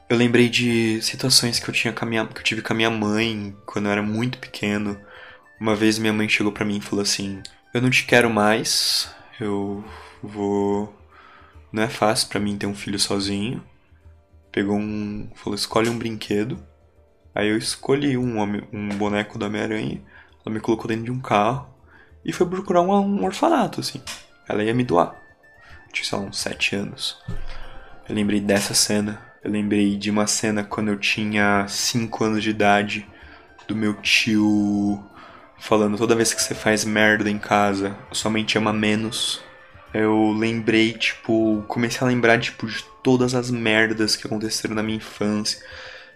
Eu 0.08 0.18
lembrei 0.18 0.50
de 0.50 1.02
situações 1.02 1.58
que 1.58 1.68
eu 1.68 1.74
tinha 1.74 1.94
com 1.94 2.06
minha, 2.06 2.28
que 2.28 2.42
eu 2.42 2.44
tive 2.44 2.62
com 2.62 2.74
a 2.74 2.76
minha 2.76 2.92
mãe 2.92 3.56
quando 3.66 3.86
eu 3.86 3.92
era 3.92 4.04
muito 4.04 4.38
pequeno. 4.38 5.00
Uma 5.62 5.76
vez 5.76 5.98
minha 5.98 6.12
mãe 6.12 6.28
chegou 6.28 6.52
para 6.52 6.66
mim 6.66 6.78
e 6.78 6.82
falou 6.82 7.04
assim: 7.04 7.42
"Eu 7.74 7.82
não 7.82 7.90
te 7.90 8.06
quero 8.06 8.30
mais. 8.30 9.10
Eu 9.40 9.86
vou 10.22 10.94
não 11.72 11.84
é 11.84 11.88
fácil 11.88 12.28
para 12.28 12.40
mim 12.40 12.58
ter 12.58 12.68
um 12.68 12.76
filho 12.76 13.00
sozinho 13.00 13.64
pegou 14.52 14.78
um. 14.78 15.30
falou: 15.36 15.56
escolhe 15.56 15.90
um 15.90 15.98
brinquedo. 15.98 16.62
Aí 17.34 17.48
eu 17.48 17.58
escolhi 17.58 18.18
um, 18.18 18.42
um 18.74 18.90
boneco 18.90 19.40
da 19.40 19.48
Homem-Aranha. 19.48 20.02
Ela 20.46 20.54
me 20.54 20.60
colocou 20.60 20.88
dentro 20.88 21.06
de 21.06 21.12
um 21.12 21.22
carro 21.22 21.74
e 22.26 22.34
foi 22.34 22.46
procurar 22.48 22.82
um, 22.82 22.92
um 22.92 23.24
orfanato, 23.24 23.80
assim. 23.80 24.02
Ela 24.48 24.64
ia 24.64 24.74
me 24.74 24.84
doar. 24.84 25.16
tinha, 25.94 26.06
sei 26.06 26.20
lá, 26.20 26.26
uns 26.26 26.40
sete 26.40 26.76
anos. 26.76 27.18
Eu 28.10 28.16
lembrei 28.16 28.42
dessa 28.42 28.74
cena. 28.74 29.22
Eu 29.44 29.50
lembrei 29.50 29.98
de 29.98 30.12
uma 30.12 30.28
cena 30.28 30.64
quando 30.64 30.90
eu 30.90 30.98
tinha 30.98 31.66
cinco 31.70 32.24
anos 32.24 32.44
de 32.44 32.50
idade. 32.50 33.08
Do 33.68 33.76
meu 33.76 33.94
tio 34.02 35.02
falando 35.62 35.98
toda 35.98 36.16
vez 36.16 36.34
que 36.34 36.42
você 36.42 36.56
faz 36.56 36.84
merda 36.84 37.30
em 37.30 37.38
casa, 37.38 37.96
sua 38.12 38.32
mãe 38.32 38.44
te 38.44 38.58
ama 38.58 38.74
menos. 38.74 39.42
Eu 39.94 40.32
lembrei, 40.32 40.94
tipo, 40.94 41.64
comecei 41.68 42.02
a 42.02 42.10
lembrar, 42.10 42.40
tipo, 42.40 42.66
de 42.66 42.84
todas 43.04 43.36
as 43.36 43.52
merdas 43.52 44.16
que 44.16 44.26
aconteceram 44.26 44.74
na 44.74 44.84
minha 44.84 44.98
infância, 44.98 45.62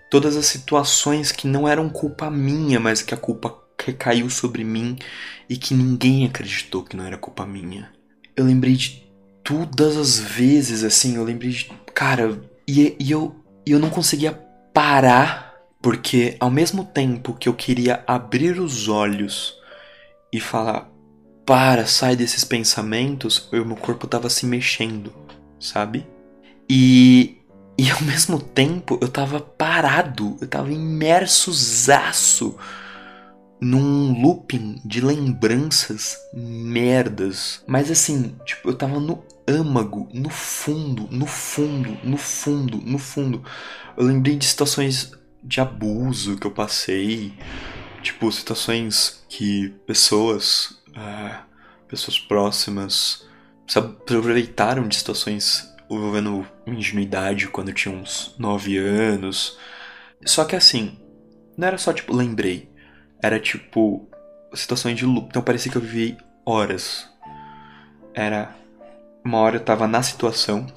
todas 0.09 0.35
as 0.35 0.45
situações 0.47 1.31
que 1.31 1.47
não 1.47 1.67
eram 1.67 1.89
culpa 1.89 2.29
minha, 2.29 2.79
mas 2.79 3.01
que 3.01 3.13
a 3.13 3.17
culpa 3.17 3.55
recaiu 3.83 4.29
sobre 4.29 4.63
mim 4.63 4.97
e 5.47 5.57
que 5.57 5.73
ninguém 5.73 6.25
acreditou 6.25 6.83
que 6.83 6.97
não 6.97 7.05
era 7.05 7.17
culpa 7.17 7.45
minha. 7.45 7.91
Eu 8.35 8.45
lembrei 8.45 8.73
de 8.73 9.05
todas 9.43 9.95
as 9.95 10.19
vezes, 10.19 10.83
assim, 10.83 11.17
eu 11.17 11.23
lembrei 11.23 11.51
de. 11.51 11.71
Cara, 11.93 12.41
e, 12.67 12.95
e 12.99 13.11
eu, 13.11 13.35
eu 13.65 13.77
não 13.77 13.89
conseguia 13.89 14.31
parar, 14.73 15.44
porque 15.85 16.35
ao 16.39 16.49
mesmo 16.49 16.83
tempo 16.83 17.35
que 17.35 17.47
eu 17.47 17.53
queria 17.53 18.03
abrir 18.07 18.59
os 18.59 18.87
olhos 18.87 19.55
e 20.33 20.39
falar, 20.39 20.89
para, 21.45 21.85
sai 21.85 22.15
desses 22.15 22.43
pensamentos, 22.43 23.47
o 23.53 23.63
meu 23.63 23.75
corpo 23.75 24.07
tava 24.07 24.27
se 24.27 24.47
mexendo, 24.47 25.13
sabe? 25.59 26.03
E, 26.67 27.37
e 27.77 27.91
ao 27.91 28.01
mesmo 28.01 28.39
tempo 28.39 28.97
eu 28.99 29.07
tava 29.07 29.39
parado, 29.39 30.35
eu 30.41 30.47
tava 30.47 30.71
imersozaço 30.71 32.57
num 33.61 34.19
looping 34.23 34.81
de 34.83 35.01
lembranças 35.01 36.17
merdas. 36.33 37.63
Mas 37.67 37.91
assim, 37.91 38.35
tipo, 38.43 38.69
eu 38.69 38.75
tava 38.75 38.99
no 38.99 39.23
âmago, 39.47 40.09
no 40.11 40.31
fundo, 40.31 41.07
no 41.11 41.27
fundo, 41.27 41.95
no 42.03 42.17
fundo, 42.17 42.81
no 42.83 42.97
fundo. 42.97 43.43
Eu 43.95 44.07
lembrei 44.07 44.35
de 44.35 44.47
situações 44.47 45.13
de 45.45 45.61
abuso 45.61 46.37
que 46.37 46.47
eu 46.47 46.51
passei, 46.51 47.33
Tipo, 48.05 48.31
situações 48.31 49.25
que 49.27 49.69
pessoas, 49.87 50.79
é, 50.95 51.37
pessoas 51.87 52.19
próximas, 52.19 53.27
se 53.67 53.79
aproveitaram 53.79 54.87
de 54.87 54.95
situações 54.95 55.67
envolvendo 55.89 56.47
ingenuidade 56.67 57.47
quando 57.47 57.69
eu 57.69 57.73
tinha 57.73 57.95
uns 57.95 58.35
9 58.37 58.77
anos. 58.77 59.57
Só 60.23 60.45
que 60.45 60.55
assim, 60.55 60.99
não 61.57 61.67
era 61.67 61.79
só 61.79 61.91
tipo, 61.91 62.15
lembrei. 62.15 62.71
Era 63.23 63.39
tipo, 63.39 64.07
situações 64.53 64.95
de 64.99 65.05
loop. 65.07 65.29
Então 65.29 65.41
parecia 65.41 65.71
que 65.71 65.77
eu 65.79 65.81
vivi 65.81 66.15
horas. 66.45 67.09
Era. 68.13 68.55
Uma 69.25 69.39
hora 69.39 69.55
eu 69.55 69.65
tava 69.65 69.87
na 69.87 70.03
situação, 70.03 70.67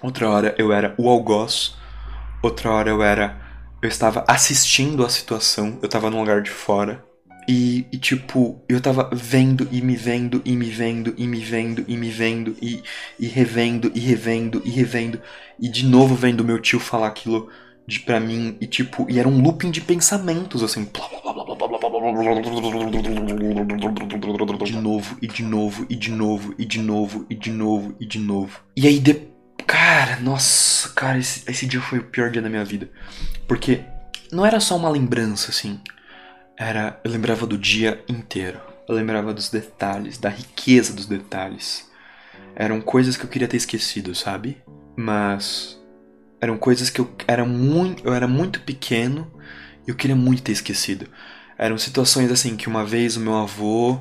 outra 0.00 0.30
hora 0.30 0.54
eu 0.56 0.72
era 0.72 0.94
o 0.96 1.06
algoz, 1.06 1.76
outra 2.42 2.70
hora 2.70 2.88
eu 2.88 3.02
era. 3.02 3.49
Eu 3.82 3.88
estava 3.88 4.24
assistindo 4.28 5.04
a 5.04 5.08
situação, 5.08 5.78
eu 5.82 5.88
tava 5.88 6.10
num 6.10 6.20
lugar 6.20 6.42
de 6.42 6.50
fora. 6.50 7.02
E, 7.48 7.86
e, 7.90 7.96
tipo, 7.96 8.62
eu 8.68 8.78
tava 8.78 9.08
vendo 9.12 9.66
e 9.72 9.80
me 9.80 9.96
vendo 9.96 10.42
e 10.44 10.54
me 10.54 10.68
vendo 10.68 11.14
e 11.16 11.26
me 11.26 11.40
vendo 11.40 11.84
e 11.88 11.96
me 11.96 12.10
vendo 12.10 12.54
e, 12.60 12.82
e 13.18 13.26
revendo 13.26 13.90
e 13.94 13.98
revendo 13.98 14.62
e 14.66 14.70
revendo. 14.70 15.20
E 15.58 15.68
de 15.68 15.86
novo 15.86 16.14
vendo 16.14 16.44
meu 16.44 16.60
tio 16.60 16.78
falar 16.78 17.06
aquilo 17.06 17.48
de 17.86 18.00
pra 18.00 18.20
mim. 18.20 18.56
E 18.60 18.66
tipo, 18.66 19.06
e 19.08 19.18
era 19.18 19.26
um 19.26 19.42
looping 19.42 19.70
de 19.70 19.80
pensamentos, 19.80 20.62
assim. 20.62 20.86
De 24.64 24.76
novo, 24.76 25.16
e 25.22 25.26
de 25.26 25.42
novo, 25.42 25.86
e 25.88 25.96
de 25.96 26.10
novo, 26.10 26.54
e 26.58 26.64
de 26.66 26.78
novo, 26.78 27.26
e 27.30 27.34
de 27.34 27.50
novo, 27.50 27.96
e 27.98 28.06
de 28.06 28.18
novo. 28.18 28.60
E 28.76 28.86
aí, 28.86 28.98
de... 29.00 29.28
cara, 29.66 30.20
nossa, 30.20 30.90
cara, 30.90 31.18
esse, 31.18 31.50
esse 31.50 31.66
dia 31.66 31.80
foi 31.80 31.98
o 31.98 32.04
pior 32.04 32.30
dia 32.30 32.42
da 32.42 32.50
minha 32.50 32.64
vida. 32.64 32.90
Porque 33.50 33.82
não 34.30 34.46
era 34.46 34.60
só 34.60 34.76
uma 34.76 34.88
lembrança, 34.88 35.50
assim 35.50 35.80
era. 36.60 37.00
Eu 37.02 37.10
lembrava 37.10 37.46
do 37.46 37.56
dia 37.56 38.04
inteiro. 38.06 38.60
Eu 38.86 38.94
lembrava 38.94 39.32
dos 39.32 39.48
detalhes, 39.48 40.18
da 40.18 40.28
riqueza 40.28 40.92
dos 40.92 41.06
detalhes. 41.06 41.88
Eram 42.54 42.82
coisas 42.82 43.16
que 43.16 43.24
eu 43.24 43.30
queria 43.30 43.48
ter 43.48 43.56
esquecido, 43.56 44.14
sabe? 44.14 44.62
Mas. 44.94 45.80
Eram 46.38 46.58
coisas 46.58 46.90
que 46.90 47.00
eu 47.00 47.10
era 47.26 47.46
muito. 47.46 48.06
Eu 48.06 48.12
era 48.12 48.28
muito 48.28 48.60
pequeno 48.60 49.32
e 49.86 49.90
eu 49.90 49.96
queria 49.96 50.16
muito 50.16 50.42
ter 50.42 50.52
esquecido. 50.52 51.08
Eram 51.56 51.78
situações 51.78 52.30
assim 52.30 52.56
que 52.56 52.68
uma 52.68 52.84
vez 52.84 53.16
o 53.16 53.20
meu 53.20 53.36
avô. 53.36 53.98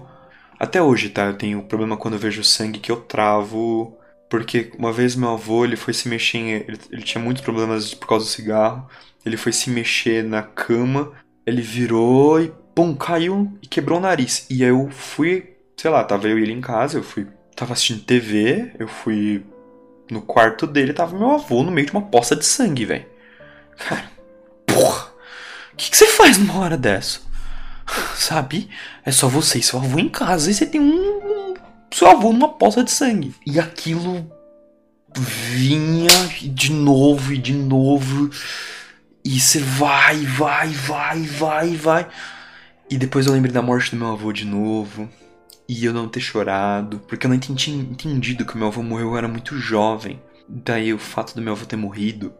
Até 0.59 0.81
hoje, 0.81 1.09
tá? 1.09 1.27
Eu 1.27 1.37
tenho 1.37 1.63
problema 1.63 1.95
quando 1.95 2.15
eu 2.15 2.19
vejo 2.19 2.43
sangue 2.43 2.79
que 2.79 2.91
eu 2.91 2.97
travo. 2.97 3.97
Porque 4.29 4.71
uma 4.77 4.91
vez 4.91 5.15
meu 5.15 5.29
avô, 5.29 5.63
ele 5.63 5.77
foi 5.77 5.93
se 5.93 6.09
mexer. 6.09 6.65
Ele, 6.67 6.77
ele 6.91 7.01
tinha 7.03 7.23
muitos 7.23 7.41
problemas 7.41 7.93
por 7.93 8.07
causa 8.07 8.25
do 8.25 8.29
cigarro. 8.29 8.89
Ele 9.25 9.37
foi 9.37 9.51
se 9.51 9.69
mexer 9.69 10.23
na 10.23 10.41
cama 10.41 11.11
ele 11.49 11.61
virou 11.61 12.41
e, 12.41 12.53
pum, 12.75 12.95
caiu 12.95 13.57
e 13.61 13.67
quebrou 13.67 13.97
o 13.97 14.01
nariz. 14.01 14.45
E 14.49 14.63
eu 14.63 14.89
fui, 14.91 15.57
sei 15.75 15.89
lá, 15.89 16.03
tava 16.03 16.27
eu 16.27 16.37
e 16.37 16.43
ele 16.43 16.53
em 16.53 16.61
casa, 16.61 16.99
eu 16.99 17.03
fui, 17.03 17.27
tava 17.55 17.73
assistindo 17.73 18.03
TV, 18.03 18.71
eu 18.77 18.87
fui 18.87 19.43
no 20.09 20.21
quarto 20.21 20.67
dele, 20.67 20.93
tava 20.93 21.17
meu 21.17 21.31
avô 21.31 21.63
no 21.63 21.71
meio 21.71 21.87
de 21.87 21.93
uma 21.93 22.03
poça 22.03 22.35
de 22.35 22.45
sangue, 22.45 22.85
velho. 22.85 23.05
Cara, 23.77 24.11
porra, 24.65 25.11
o 25.73 25.75
que, 25.75 25.89
que 25.89 25.97
você 25.97 26.07
faz 26.07 26.37
numa 26.37 26.59
hora 26.59 26.77
dessa? 26.77 27.21
Sabe? 28.15 28.69
É 29.03 29.11
só 29.11 29.27
você 29.27 29.59
e 29.59 29.63
seu 29.63 29.79
avô 29.79 29.99
em 29.99 30.09
casa 30.09 30.51
e 30.51 30.53
você 30.53 30.65
tem 30.65 30.79
um, 30.79 30.93
um 30.93 31.53
seu 31.91 32.07
avô 32.07 32.31
numa 32.31 32.49
poça 32.49 32.83
de 32.83 32.91
sangue. 32.91 33.33
E 33.45 33.59
aquilo 33.59 34.31
vinha 35.15 36.11
de 36.43 36.71
novo 36.71 37.33
e 37.33 37.37
de 37.39 37.53
novo. 37.53 38.29
E 39.31 39.39
você 39.39 39.59
vai, 39.59 40.25
vai, 40.25 40.69
vai, 40.69 41.21
vai, 41.21 41.75
vai. 41.75 42.09
E 42.89 42.97
depois 42.97 43.27
eu 43.27 43.33
lembrei 43.33 43.53
da 43.53 43.61
morte 43.61 43.91
do 43.91 43.97
meu 43.97 44.07
avô 44.07 44.33
de 44.33 44.43
novo. 44.43 45.07
E 45.67 45.85
eu 45.85 45.93
não 45.93 46.09
ter 46.09 46.19
chorado. 46.19 46.97
Porque 47.07 47.27
eu 47.27 47.29
não 47.29 47.37
tinha 47.37 47.79
entendido 47.79 48.43
que 48.43 48.55
o 48.55 48.57
meu 48.57 48.65
avô 48.65 48.81
morreu, 48.81 49.09
eu 49.09 49.17
era 49.17 49.27
muito 49.27 49.55
jovem. 49.55 50.19
Daí 50.47 50.91
o 50.91 50.97
fato 50.97 51.35
do 51.35 51.43
meu 51.43 51.53
avô 51.53 51.63
ter 51.63 51.75
morrido. 51.75 52.33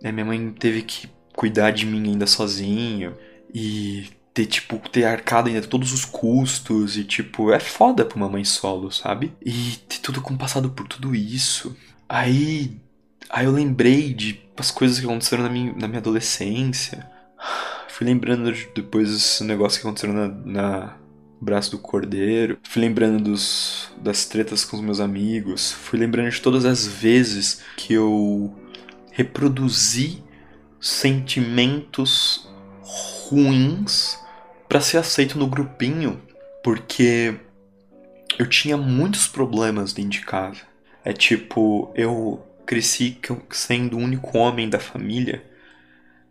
Né, 0.00 0.10
minha 0.10 0.24
mãe 0.24 0.50
teve 0.50 0.80
que 0.80 1.10
cuidar 1.36 1.72
de 1.72 1.84
mim 1.84 2.12
ainda 2.12 2.26
sozinho. 2.26 3.14
E 3.52 4.08
ter, 4.32 4.46
tipo, 4.46 4.78
ter 4.88 5.04
arcado 5.04 5.48
ainda 5.48 5.60
todos 5.60 5.92
os 5.92 6.06
custos. 6.06 6.96
E, 6.96 7.04
tipo, 7.04 7.52
é 7.52 7.60
foda 7.60 8.02
pra 8.06 8.16
uma 8.16 8.30
mãe 8.30 8.46
solo, 8.46 8.90
sabe? 8.90 9.34
E 9.44 9.76
ter 9.86 9.98
tudo 9.98 10.22
passado 10.38 10.70
por 10.70 10.88
tudo 10.88 11.14
isso. 11.14 11.76
Aí. 12.08 12.80
Aí 13.30 13.44
eu 13.44 13.52
lembrei 13.52 14.12
de 14.14 14.40
as 14.56 14.70
coisas 14.70 14.98
que 14.98 15.06
aconteceram 15.06 15.44
na 15.44 15.50
minha, 15.50 15.72
na 15.74 15.86
minha 15.86 16.00
adolescência. 16.00 17.08
Fui 17.88 18.06
lembrando 18.06 18.52
de, 18.52 18.68
depois 18.74 19.10
dos 19.10 19.40
negócios 19.40 19.80
que 19.80 19.86
aconteceram 19.86 20.14
na, 20.14 20.28
na 20.28 20.96
braço 21.40 21.70
do 21.70 21.78
cordeiro. 21.78 22.58
Fui 22.62 22.82
lembrando 22.82 23.22
dos, 23.22 23.90
das 23.98 24.24
tretas 24.24 24.64
com 24.64 24.76
os 24.76 24.82
meus 24.82 25.00
amigos. 25.00 25.72
Fui 25.72 25.98
lembrando 25.98 26.30
de 26.30 26.40
todas 26.40 26.64
as 26.64 26.86
vezes 26.86 27.62
que 27.76 27.94
eu 27.94 28.54
reproduzi 29.12 30.22
sentimentos 30.80 32.48
ruins 32.82 34.18
para 34.68 34.80
ser 34.80 34.98
aceito 34.98 35.38
no 35.38 35.46
grupinho, 35.46 36.20
porque 36.62 37.34
eu 38.38 38.46
tinha 38.46 38.76
muitos 38.76 39.26
problemas 39.26 39.92
dentro 39.92 40.10
de 40.10 40.20
casa. 40.20 40.60
É 41.04 41.12
tipo, 41.12 41.92
eu 41.94 42.44
cresci 42.68 43.18
sendo 43.48 43.96
o 43.96 44.00
único 44.00 44.36
homem 44.36 44.68
da 44.68 44.78
família 44.78 45.42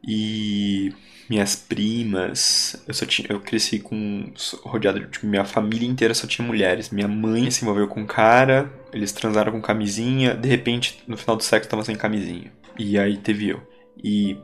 e 0.07 0.93
minhas 1.27 1.55
primas, 1.55 2.81
eu 2.87 2.93
só 2.93 3.07
tinha, 3.07 3.27
eu 3.31 3.41
cresci 3.41 3.79
com 3.79 4.31
rodeado 4.61 4.99
de 4.99 5.07
tipo, 5.07 5.25
minha 5.25 5.43
família 5.43 5.89
inteira 5.89 6.13
só 6.13 6.27
tinha 6.27 6.47
mulheres. 6.47 6.91
Minha 6.91 7.07
mãe 7.07 7.49
se 7.49 7.63
envolveu 7.63 7.87
com 7.87 8.05
cara, 8.05 8.71
eles 8.93 9.11
transaram 9.11 9.51
com 9.51 9.59
camisinha, 9.59 10.35
de 10.35 10.47
repente 10.47 11.03
no 11.07 11.17
final 11.17 11.35
do 11.35 11.43
sexo 11.43 11.69
tava 11.69 11.83
sem 11.83 11.95
camisinha. 11.95 12.53
E 12.77 12.99
aí 12.99 13.17
teve 13.17 13.49
eu. 13.49 13.67
E 14.01 14.37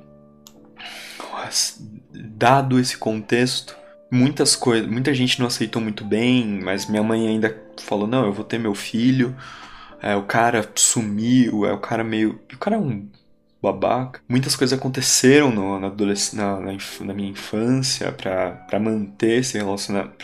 dado 2.12 2.80
esse 2.80 2.98
contexto, 2.98 3.78
muitas 4.12 4.56
coisas, 4.56 4.90
muita 4.90 5.14
gente 5.14 5.40
não 5.40 5.46
aceitou 5.46 5.80
muito 5.82 6.04
bem, 6.04 6.60
mas 6.60 6.88
minha 6.88 7.04
mãe 7.04 7.28
ainda 7.28 7.56
falou: 7.78 8.08
"Não, 8.08 8.26
eu 8.26 8.34
vou 8.34 8.44
ter 8.44 8.58
meu 8.58 8.74
filho" 8.74 9.36
é, 10.04 10.18
o 10.18 10.24
cara 10.24 10.70
sumiu, 10.76 11.66
é 11.66 11.72
o 11.72 11.78
cara 11.78 12.04
meio. 12.04 12.38
O 12.54 12.58
cara 12.58 12.76
é 12.76 12.80
um 12.80 13.08
babaca. 13.62 14.20
Muitas 14.28 14.54
coisas 14.54 14.78
aconteceram 14.78 15.50
no, 15.50 15.80
na, 15.80 15.90
na, 15.90 16.60
na, 16.60 16.78
na, 17.06 17.14
minha 17.14 17.30
infância 17.30 18.12
para 18.12 18.80
manter 18.82 19.40
esse 19.40 19.58
relacionamento. 19.58 20.18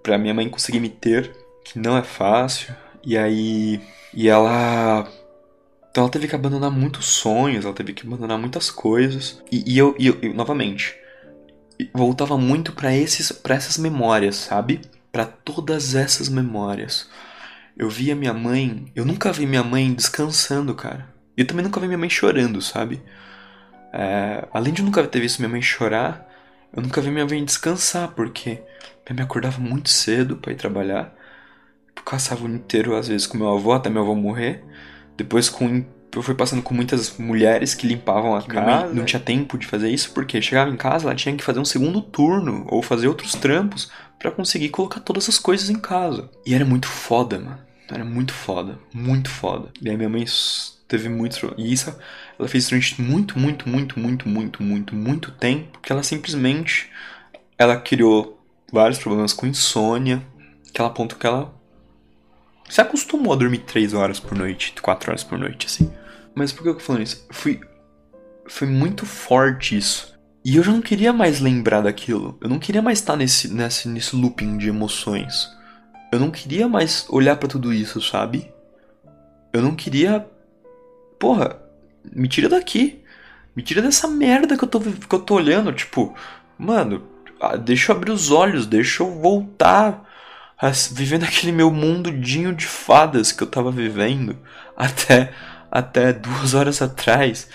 Pra 0.00 0.16
minha 0.16 0.32
mãe 0.32 0.48
conseguir 0.48 0.78
me 0.78 0.88
ter, 0.88 1.36
que 1.64 1.76
não 1.76 1.96
é 1.96 2.02
fácil. 2.04 2.72
E 3.04 3.18
aí. 3.18 3.80
E 4.14 4.28
ela. 4.28 5.08
Então 5.90 6.04
ela 6.04 6.12
teve 6.12 6.28
que 6.28 6.36
abandonar 6.36 6.70
muitos 6.70 7.06
sonhos, 7.06 7.64
ela 7.64 7.74
teve 7.74 7.92
que 7.92 8.06
abandonar 8.06 8.38
muitas 8.38 8.70
coisas. 8.70 9.42
E, 9.50 9.74
e 9.74 9.76
eu, 9.76 9.96
e 9.98 10.06
eu, 10.06 10.34
novamente, 10.34 10.94
voltava 11.92 12.38
muito 12.38 12.72
para 12.72 12.94
esses 12.94 13.32
para 13.32 13.56
essas 13.56 13.76
memórias, 13.76 14.36
sabe? 14.36 14.82
Para 15.10 15.24
todas 15.26 15.96
essas 15.96 16.28
memórias. 16.28 17.08
Eu 17.78 17.88
via 17.88 18.16
minha 18.16 18.34
mãe. 18.34 18.90
Eu 18.94 19.04
nunca 19.04 19.32
vi 19.32 19.46
minha 19.46 19.62
mãe 19.62 19.92
descansando, 19.94 20.74
cara. 20.74 21.08
E 21.36 21.42
eu 21.42 21.46
também 21.46 21.64
nunca 21.64 21.78
vi 21.78 21.86
minha 21.86 21.98
mãe 21.98 22.10
chorando, 22.10 22.60
sabe? 22.60 23.00
É, 23.92 24.46
além 24.52 24.72
de 24.72 24.82
nunca 24.82 25.06
ter 25.06 25.20
visto 25.20 25.38
minha 25.38 25.48
mãe 25.48 25.62
chorar, 25.62 26.28
eu 26.74 26.82
nunca 26.82 27.00
vi 27.00 27.10
minha 27.10 27.24
mãe 27.24 27.44
descansar, 27.44 28.08
porque 28.08 28.60
minha 29.08 29.16
mãe 29.16 29.24
acordava 29.24 29.60
muito 29.60 29.88
cedo 29.88 30.36
para 30.36 30.52
ir 30.52 30.56
trabalhar. 30.56 31.14
Eu 31.96 32.02
passava 32.02 32.44
o 32.44 32.48
dia 32.48 32.56
inteiro, 32.56 32.96
às 32.96 33.08
vezes, 33.08 33.26
com 33.26 33.38
meu 33.38 33.48
avô, 33.48 33.72
até 33.72 33.88
meu 33.88 34.02
avô 34.02 34.14
morrer. 34.14 34.64
Depois 35.16 35.48
com 35.48 35.84
eu 36.16 36.22
fui 36.22 36.34
passando 36.34 36.62
com 36.62 36.74
muitas 36.74 37.16
mulheres 37.18 37.74
que 37.74 37.86
limpavam 37.86 38.34
a 38.34 38.42
casa. 38.42 38.92
Não 38.92 39.04
tinha 39.04 39.20
tempo 39.20 39.56
de 39.56 39.66
fazer 39.66 39.88
isso, 39.90 40.10
porque 40.12 40.40
chegava 40.42 40.70
em 40.70 40.76
casa, 40.76 41.06
ela 41.06 41.14
tinha 41.14 41.36
que 41.36 41.44
fazer 41.44 41.60
um 41.60 41.64
segundo 41.64 42.00
turno 42.00 42.66
ou 42.68 42.82
fazer 42.82 43.06
outros 43.06 43.34
trampos 43.34 43.90
para 44.18 44.30
conseguir 44.30 44.70
colocar 44.70 45.00
todas 45.00 45.28
as 45.28 45.38
coisas 45.38 45.70
em 45.70 45.78
casa. 45.78 46.28
E 46.44 46.54
era 46.54 46.64
muito 46.64 46.88
foda, 46.88 47.38
mano. 47.38 47.67
Era 47.90 48.04
muito 48.04 48.32
foda, 48.32 48.78
muito 48.92 49.30
foda. 49.30 49.70
E 49.80 49.88
aí 49.88 49.96
minha 49.96 50.08
mãe 50.08 50.24
teve 50.86 51.08
muito. 51.08 51.54
E 51.56 51.72
isso 51.72 51.96
ela 52.38 52.48
fez 52.48 52.68
durante 52.68 53.00
muito, 53.00 53.38
muito, 53.38 53.68
muito, 53.68 53.98
muito, 53.98 54.28
muito, 54.28 54.62
muito, 54.62 54.94
muito 54.94 55.30
tempo. 55.32 55.78
Que 55.80 55.92
ela 55.92 56.02
simplesmente. 56.02 56.90
Ela 57.56 57.76
criou 57.80 58.40
vários 58.72 58.98
problemas 58.98 59.32
com 59.32 59.46
insônia. 59.46 60.22
Aquela 60.68 60.90
ponto 60.90 61.16
que 61.16 61.26
ela 61.26 61.54
se 62.68 62.80
acostumou 62.80 63.32
a 63.32 63.36
dormir 63.36 63.60
3 63.60 63.94
horas 63.94 64.20
por 64.20 64.36
noite, 64.36 64.74
4 64.80 65.10
horas 65.10 65.24
por 65.24 65.38
noite, 65.38 65.66
assim. 65.66 65.90
Mas 66.34 66.52
por 66.52 66.62
que 66.62 66.68
eu 66.68 66.74
tô 66.74 66.80
falando 66.80 67.02
isso? 67.02 67.26
Foi, 67.30 67.60
foi 68.46 68.68
muito 68.68 69.06
forte 69.06 69.76
isso. 69.76 70.14
E 70.44 70.56
eu 70.56 70.62
já 70.62 70.70
não 70.70 70.82
queria 70.82 71.12
mais 71.12 71.40
lembrar 71.40 71.80
daquilo. 71.80 72.38
Eu 72.40 72.48
não 72.48 72.58
queria 72.58 72.82
mais 72.82 72.98
estar 72.98 73.16
nesse, 73.16 73.52
nesse, 73.52 73.88
nesse 73.88 74.14
looping 74.14 74.58
de 74.58 74.68
emoções 74.68 75.57
eu 76.10 76.18
não 76.18 76.30
queria 76.30 76.68
mais 76.68 77.06
olhar 77.10 77.36
para 77.36 77.48
tudo 77.48 77.72
isso, 77.72 78.00
sabe? 78.00 78.50
Eu 79.52 79.62
não 79.62 79.74
queria. 79.74 80.26
Porra, 81.18 81.60
me 82.12 82.28
tira 82.28 82.48
daqui. 82.48 83.02
Me 83.54 83.62
tira 83.62 83.82
dessa 83.82 84.06
merda 84.06 84.56
que 84.56 84.64
eu 84.64 84.68
tô, 84.68 84.80
que 84.80 85.14
eu 85.14 85.20
tô 85.20 85.34
olhando. 85.34 85.72
Tipo, 85.72 86.14
mano, 86.56 87.02
ah, 87.40 87.56
deixa 87.56 87.92
eu 87.92 87.96
abrir 87.96 88.12
os 88.12 88.30
olhos, 88.30 88.66
deixa 88.66 89.02
eu 89.02 89.10
voltar 89.10 90.06
a 90.56 90.70
viver 90.70 91.18
naquele 91.18 91.52
meu 91.52 91.70
mundinho 91.70 92.54
de 92.54 92.66
fadas 92.66 93.30
que 93.30 93.42
eu 93.42 93.46
tava 93.46 93.70
vivendo 93.70 94.36
até, 94.76 95.32
até 95.70 96.12
duas 96.12 96.54
horas 96.54 96.80
atrás. 96.82 97.48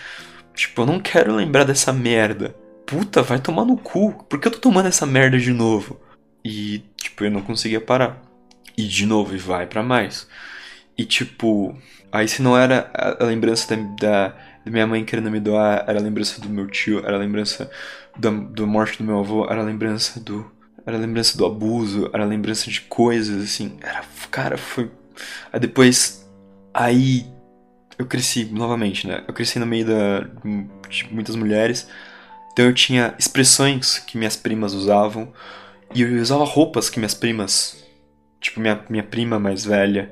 Tipo, 0.53 0.81
eu 0.81 0.85
não 0.85 0.99
quero 0.99 1.35
lembrar 1.35 1.63
dessa 1.63 1.91
merda. 1.91 2.55
Puta, 2.85 3.23
vai 3.23 3.39
tomar 3.39 3.65
no 3.65 3.77
cu. 3.77 4.13
Por 4.29 4.39
que 4.39 4.47
eu 4.47 4.51
tô 4.51 4.59
tomando 4.59 4.87
essa 4.87 5.05
merda 5.05 5.39
de 5.39 5.51
novo? 5.51 5.99
E, 6.45 6.83
tipo, 6.95 7.23
eu 7.23 7.31
não 7.31 7.41
conseguia 7.41 7.81
parar. 7.81 8.21
E 8.77 8.87
de 8.87 9.05
novo, 9.05 9.35
e 9.35 9.37
vai 9.37 9.67
para 9.67 9.83
mais. 9.83 10.27
E, 10.97 11.05
tipo, 11.05 11.75
aí 12.11 12.27
se 12.27 12.41
não 12.41 12.57
era 12.57 12.91
a 13.19 13.23
lembrança 13.23 13.75
da, 13.75 13.81
da, 13.99 14.27
da 14.65 14.71
minha 14.71 14.87
mãe 14.87 15.03
querendo 15.05 15.31
me 15.31 15.39
doar, 15.39 15.85
era 15.87 15.99
a 15.99 16.01
lembrança 16.01 16.39
do 16.41 16.49
meu 16.49 16.67
tio, 16.67 16.99
era 16.99 17.15
a 17.15 17.19
lembrança 17.19 17.69
da, 18.17 18.29
do 18.29 18.67
morte 18.67 18.97
do 18.97 19.03
meu 19.03 19.19
avô, 19.19 19.45
era 19.49 19.61
a 19.61 19.65
lembrança 19.65 20.19
do. 20.19 20.51
Era 20.85 20.97
a 20.97 20.99
lembrança 20.99 21.37
do 21.37 21.45
abuso, 21.45 22.09
era 22.13 22.23
a 22.23 22.27
lembrança 22.27 22.69
de 22.69 22.81
coisas, 22.81 23.41
assim. 23.43 23.77
Era. 23.81 24.03
Cara, 24.29 24.57
foi. 24.57 24.91
Aí 25.51 25.59
depois. 25.59 26.27
Aí. 26.73 27.25
Eu 27.97 28.07
cresci 28.07 28.45
novamente, 28.45 29.07
né? 29.07 29.23
Eu 29.27 29.33
cresci 29.33 29.59
no 29.59 29.67
meio 29.67 29.85
da, 29.85 30.21
de 30.89 31.13
muitas 31.13 31.35
mulheres. 31.35 31.87
Então 32.51 32.65
eu 32.65 32.73
tinha 32.73 33.13
expressões 33.19 33.99
que 33.99 34.17
minhas 34.17 34.35
primas 34.35 34.73
usavam. 34.73 35.31
E 35.93 36.01
eu 36.01 36.21
usava 36.21 36.43
roupas 36.43 36.89
que 36.89 36.99
minhas 36.99 37.13
primas. 37.13 37.82
Tipo, 38.43 38.59
minha, 38.59 38.83
minha 38.89 39.03
prima 39.03 39.39
mais 39.39 39.63
velha 39.65 40.11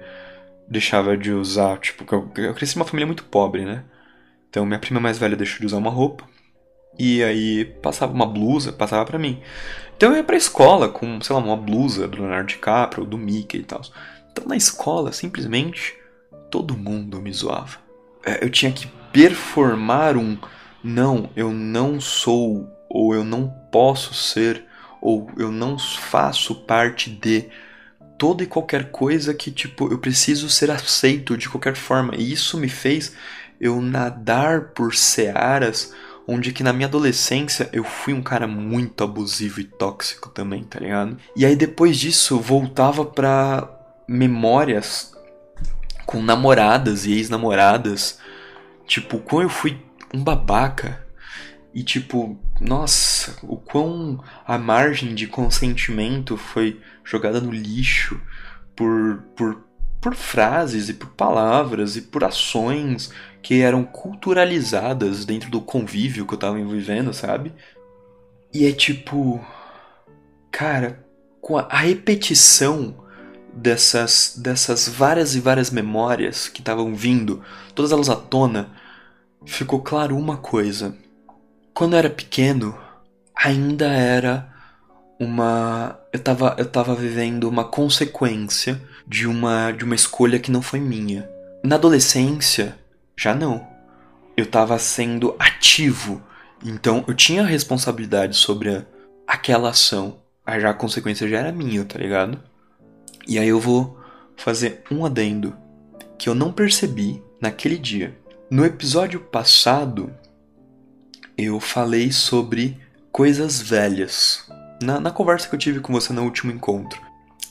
deixava 0.68 1.18
de 1.18 1.32
usar. 1.32 1.78
Tipo, 1.80 2.06
eu, 2.16 2.32
eu 2.46 2.54
cresci 2.54 2.78
numa 2.78 2.86
família 2.86 3.06
muito 3.06 3.26
pobre, 3.26 3.66
né? 3.66 3.84
Então 4.50 4.66
minha 4.66 4.80
prima 4.80 5.00
mais 5.00 5.18
velha 5.18 5.36
deixou 5.36 5.60
de 5.60 5.66
usar 5.66 5.78
uma 5.78 5.92
roupa. 5.92 6.24
E 6.98 7.22
aí 7.24 7.66
passava 7.66 8.14
uma 8.14 8.26
blusa, 8.26 8.72
passava 8.72 9.06
para 9.06 9.20
mim. 9.20 9.42
Então 9.98 10.12
eu 10.12 10.18
ia 10.18 10.24
pra 10.24 10.36
escola 10.36 10.88
com, 10.88 11.22
sei 11.22 11.36
lá, 11.36 11.42
uma 11.42 11.58
blusa 11.58 12.08
do 12.08 12.22
Leonardo 12.22 12.48
DiCaprio 12.48 13.06
do 13.06 13.18
Mickey 13.18 13.60
e 13.60 13.64
tal. 13.64 13.82
Então 14.32 14.46
na 14.48 14.56
escola, 14.56 15.12
simplesmente, 15.12 15.94
todo 16.50 16.78
mundo 16.78 17.22
me 17.22 17.34
zoava. 17.34 17.78
É, 18.26 18.44
eu 18.44 18.50
tinha 18.50 18.72
que 18.72 18.88
performar 19.12 20.16
um 20.16 20.38
não, 20.84 21.30
eu 21.36 21.52
não 21.52 22.00
sou, 22.00 22.68
ou 22.90 23.14
eu 23.14 23.24
não 23.24 23.48
posso 23.72 24.14
ser, 24.14 24.66
ou 25.02 25.30
eu 25.38 25.52
não 25.52 25.78
faço 25.78 26.56
parte 26.56 27.10
de 27.10 27.50
toda 28.22 28.44
e 28.44 28.46
qualquer 28.46 28.92
coisa 28.92 29.34
que, 29.34 29.50
tipo, 29.50 29.92
eu 29.92 29.98
preciso 29.98 30.48
ser 30.48 30.70
aceito 30.70 31.36
de 31.36 31.50
qualquer 31.50 31.76
forma. 31.76 32.14
E 32.16 32.32
isso 32.32 32.56
me 32.56 32.70
fez 32.70 33.16
eu 33.60 33.82
nadar 33.82 34.74
por 34.76 34.94
searas 34.94 35.92
onde 36.28 36.54
que 36.54 36.62
na 36.62 36.72
minha 36.72 36.88
adolescência 36.88 37.68
eu 37.74 37.84
fui 37.84 38.14
um 38.14 38.22
cara 38.22 38.46
muito 38.46 39.04
abusivo 39.04 39.60
e 39.60 39.64
tóxico 39.64 40.30
também, 40.30 40.64
tá 40.64 40.80
ligado? 40.80 41.18
E 41.36 41.44
aí 41.44 41.56
depois 41.56 41.98
disso 41.98 42.40
voltava 42.40 43.04
pra 43.04 43.68
memórias 44.08 45.14
com 46.06 46.22
namoradas 46.22 47.08
e 47.08 47.14
ex-namoradas, 47.14 48.20
tipo, 48.86 49.18
quando 49.18 49.46
eu 49.46 49.50
fui 49.50 49.84
um 50.14 50.24
babaca 50.24 51.04
e 51.74 51.82
tipo, 51.82 52.40
nossa, 52.60 53.36
o 53.42 53.58
quão 53.58 54.24
a 54.46 54.60
margem 54.60 55.16
de 55.16 55.26
consentimento 55.26 56.38
foi 56.38 56.80
jogada 57.04 57.40
no 57.42 57.52
lixo 57.52 58.20
por, 58.76 59.24
por, 59.36 59.64
por 60.00 60.16
frases 60.16 60.90
e 60.90 60.94
por 60.94 61.10
palavras 61.10 61.96
e 61.96 62.02
por 62.02 62.24
ações 62.24 63.12
que 63.42 63.62
eram 63.62 63.84
culturalizadas 63.84 65.26
dentro 65.26 65.50
do 65.50 65.62
convívio 65.62 66.26
que 66.26 66.34
eu 66.34 66.38
tava 66.38 66.64
vivendo, 66.64 67.14
sabe? 67.14 67.54
E 68.54 68.66
é 68.66 68.72
tipo. 68.72 69.44
Cara, 70.52 71.06
com 71.40 71.58
a, 71.58 71.78
repetição 71.78 72.94
dessas, 73.54 74.36
dessas 74.38 74.88
várias 74.88 75.36
e 75.36 75.40
várias 75.40 75.72
memórias 75.72 76.50
que 76.50 76.60
estavam 76.60 76.94
vindo, 76.94 77.42
todas 77.74 77.92
elas 77.92 78.10
à 78.10 78.16
tona, 78.16 78.70
ficou 79.46 79.82
claro 79.82 80.18
uma 80.18 80.38
coisa. 80.38 80.96
Quando 81.74 81.94
eu 81.94 82.00
era 82.00 82.10
pequeno, 82.10 82.78
ainda 83.34 83.88
era 83.88 84.51
uma. 85.22 86.00
Eu 86.12 86.20
tava, 86.20 86.56
eu 86.58 86.66
tava 86.66 86.96
vivendo 86.96 87.48
uma 87.48 87.64
consequência 87.64 88.82
de 89.08 89.28
uma, 89.28 89.72
de 89.72 89.86
uma 89.86 89.94
escolha 89.94 90.40
que 90.40 90.52
não 90.52 90.64
foi 90.64 90.80
minha. 90.80 91.30
Na 91.64 91.76
adolescência, 91.76 92.76
já 93.16 93.36
não. 93.36 93.68
Eu 94.36 94.48
tava 94.48 94.80
sendo 94.80 95.36
ativo. 95.38 96.24
Então 96.66 97.06
eu 97.08 97.14
tinha 97.14 97.44
responsabilidade 97.44 98.36
sobre 98.36 98.76
a, 98.76 98.86
aquela 99.28 99.70
ação. 99.70 100.20
Aí 100.44 100.60
já 100.60 100.72
a 100.72 100.74
consequência 100.74 101.28
já 101.28 101.38
era 101.38 101.52
minha, 101.52 101.86
tá 101.86 102.00
ligado? 102.00 102.42
E 103.28 103.38
aí 103.38 103.48
eu 103.48 103.60
vou 103.60 104.00
fazer 104.36 104.82
um 104.90 105.06
adendo 105.06 105.56
que 106.18 106.28
eu 106.28 106.34
não 106.34 106.52
percebi 106.52 107.22
naquele 107.40 107.78
dia. 107.78 108.18
No 108.50 108.66
episódio 108.66 109.20
passado, 109.20 110.12
eu 111.38 111.60
falei 111.60 112.12
sobre 112.12 112.80
coisas 113.12 113.62
velhas. 113.62 114.51
Na, 114.82 115.00
na 115.00 115.12
conversa 115.12 115.48
que 115.48 115.56
eu 115.56 115.60
tive 115.60 115.80
com 115.80 115.94
você 115.94 116.12
no 116.12 116.24
último 116.24 116.52
encontro. 116.52 117.00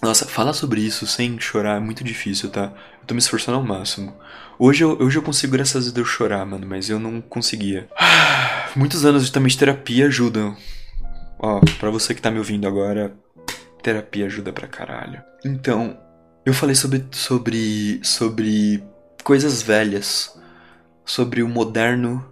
Nossa, 0.03 0.27
falar 0.27 0.53
sobre 0.53 0.81
isso 0.81 1.07
sem 1.07 1.39
chorar 1.39 1.77
é 1.77 1.81
muito 1.81 2.03
difícil, 2.03 2.49
tá? 2.49 2.73
Eu 3.01 3.07
tô 3.07 3.15
me 3.15 3.21
esforçando 3.21 3.59
ao 3.59 3.65
máximo. 3.65 4.15
Hoje 4.59 4.83
eu, 4.83 4.99
hoje 4.99 5.19
eu 5.19 5.23
consigo, 5.23 5.53
graças 5.53 5.89
a 5.89 5.93
Deus, 5.93 6.09
eu 6.09 6.13
chorar, 6.13 6.45
mano, 6.47 6.67
mas 6.67 6.89
eu 6.89 6.99
não 6.99 7.21
conseguia. 7.21 7.89
Muitos 8.75 9.05
anos 9.05 9.27
de, 9.27 9.33
também 9.33 9.51
de 9.51 9.59
terapia 9.59 10.07
ajudam. 10.07 10.57
Ó, 11.39 11.61
pra 11.79 11.91
você 11.91 12.15
que 12.15 12.23
tá 12.23 12.31
me 12.31 12.39
ouvindo 12.39 12.67
agora, 12.67 13.15
terapia 13.83 14.27
ajuda 14.27 14.53
pra 14.53 14.67
caralho. 14.67 15.23
Então, 15.45 15.99
eu 16.45 16.55
falei 16.55 16.75
sobre, 16.75 17.07
sobre, 17.11 18.01
sobre 18.03 18.83
coisas 19.23 19.63
velhas, 19.63 20.35
sobre 21.05 21.43
o 21.43 21.49
moderno 21.49 22.30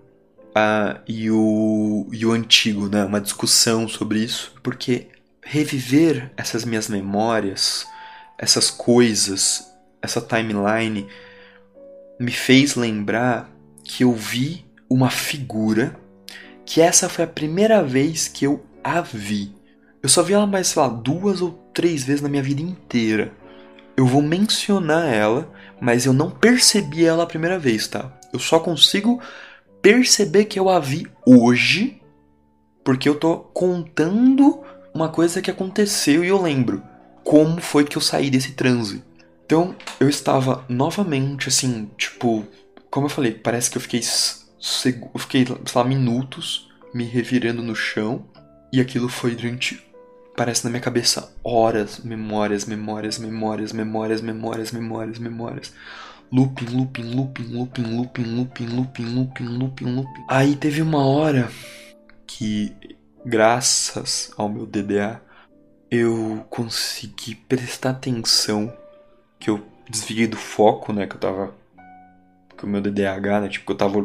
uh, 0.58 1.00
e, 1.06 1.30
o, 1.30 2.08
e 2.12 2.26
o 2.26 2.32
antigo, 2.32 2.88
né? 2.88 3.04
Uma 3.04 3.20
discussão 3.20 3.88
sobre 3.88 4.20
isso, 4.20 4.52
porque 4.62 5.08
reviver 5.42 6.30
essas 6.36 6.64
minhas 6.64 6.88
memórias, 6.88 7.86
essas 8.36 8.70
coisas, 8.70 9.64
essa 10.02 10.20
timeline, 10.20 11.06
me 12.20 12.32
fez 12.32 12.74
lembrar 12.74 13.50
que 13.84 14.04
eu 14.04 14.12
vi 14.12 14.64
uma 14.90 15.10
figura 15.10 15.98
que 16.64 16.80
essa 16.80 17.08
foi 17.08 17.24
a 17.24 17.28
primeira 17.28 17.82
vez 17.82 18.28
que 18.28 18.46
eu 18.46 18.64
a 18.84 19.00
vi. 19.00 19.54
Eu 20.02 20.08
só 20.08 20.22
vi 20.22 20.34
ela 20.34 20.46
mais, 20.46 20.68
sei 20.68 20.82
lá, 20.82 20.88
duas 20.88 21.40
ou 21.40 21.52
três 21.72 22.04
vezes 22.04 22.20
na 22.20 22.28
minha 22.28 22.42
vida 22.42 22.60
inteira. 22.60 23.32
Eu 23.96 24.06
vou 24.06 24.22
mencionar 24.22 25.12
ela, 25.12 25.50
mas 25.80 26.06
eu 26.06 26.12
não 26.12 26.30
percebi 26.30 27.04
ela 27.04 27.24
a 27.24 27.26
primeira 27.26 27.58
vez, 27.58 27.88
tá? 27.88 28.12
Eu 28.32 28.38
só 28.38 28.60
consigo 28.60 29.20
perceber 29.82 30.46
que 30.46 30.58
eu 30.58 30.68
a 30.68 30.78
vi 30.78 31.06
hoje 31.26 32.00
porque 32.84 33.08
eu 33.08 33.16
tô 33.16 33.36
contando 33.36 34.62
uma 34.94 35.10
coisa 35.10 35.42
que 35.42 35.50
aconteceu 35.50 36.24
e 36.24 36.28
eu 36.28 36.40
lembro 36.40 36.82
como 37.22 37.60
foi 37.60 37.84
que 37.84 37.98
eu 37.98 38.00
saí 38.00 38.30
desse 38.30 38.52
transe. 38.52 39.04
Então, 39.44 39.76
eu 40.00 40.08
estava 40.08 40.64
novamente 40.68 41.48
assim, 41.48 41.90
tipo, 41.96 42.46
como 42.90 43.06
eu 43.06 43.10
falei, 43.10 43.32
parece 43.32 43.70
que 43.70 43.76
eu 43.76 43.82
fiquei 43.82 44.00
eu 44.00 45.20
fiquei, 45.20 45.44
sei 45.46 45.56
lá, 45.74 45.84
minutos 45.84 46.70
me 46.94 47.04
revirando 47.04 47.62
no 47.62 47.74
chão 47.74 48.24
e 48.72 48.80
aquilo 48.80 49.08
foi 49.08 49.34
durante 49.34 49.86
parece 50.38 50.64
na 50.64 50.70
minha 50.70 50.80
cabeça 50.80 51.34
horas, 51.42 51.98
memórias, 51.98 52.64
memórias, 52.64 53.18
memórias, 53.18 53.72
memórias, 53.72 54.20
memórias, 54.22 54.72
memórias, 54.72 55.18
memórias. 55.18 55.72
Looping, 56.30 56.66
looping, 56.66 57.14
looping, 57.14 57.44
looping, 57.44 57.82
looping, 57.82 58.24
looping, 58.24 58.66
looping, 58.66 59.04
looping, 59.06 59.46
looping, 59.46 59.86
looping. 59.86 60.24
Aí 60.28 60.56
teve 60.56 60.82
uma 60.82 61.04
hora 61.06 61.50
que 62.26 62.76
graças 63.24 64.32
ao 64.36 64.48
meu 64.48 64.66
DDA, 64.66 65.20
eu 65.90 66.44
consegui 66.50 67.34
prestar 67.34 67.90
atenção, 67.90 68.72
que 69.38 69.50
eu 69.50 69.66
desviei 69.88 70.26
do 70.26 70.36
foco, 70.36 70.92
né, 70.92 71.06
que 71.06 71.16
eu 71.16 71.20
tava 71.20 71.54
com 72.56 72.66
o 72.66 72.70
meu 72.70 72.80
DDAH, 72.80 73.40
né, 73.40 73.48
tipo, 73.48 73.66
que 73.66 73.72
eu 73.72 73.76
tava 73.76 74.04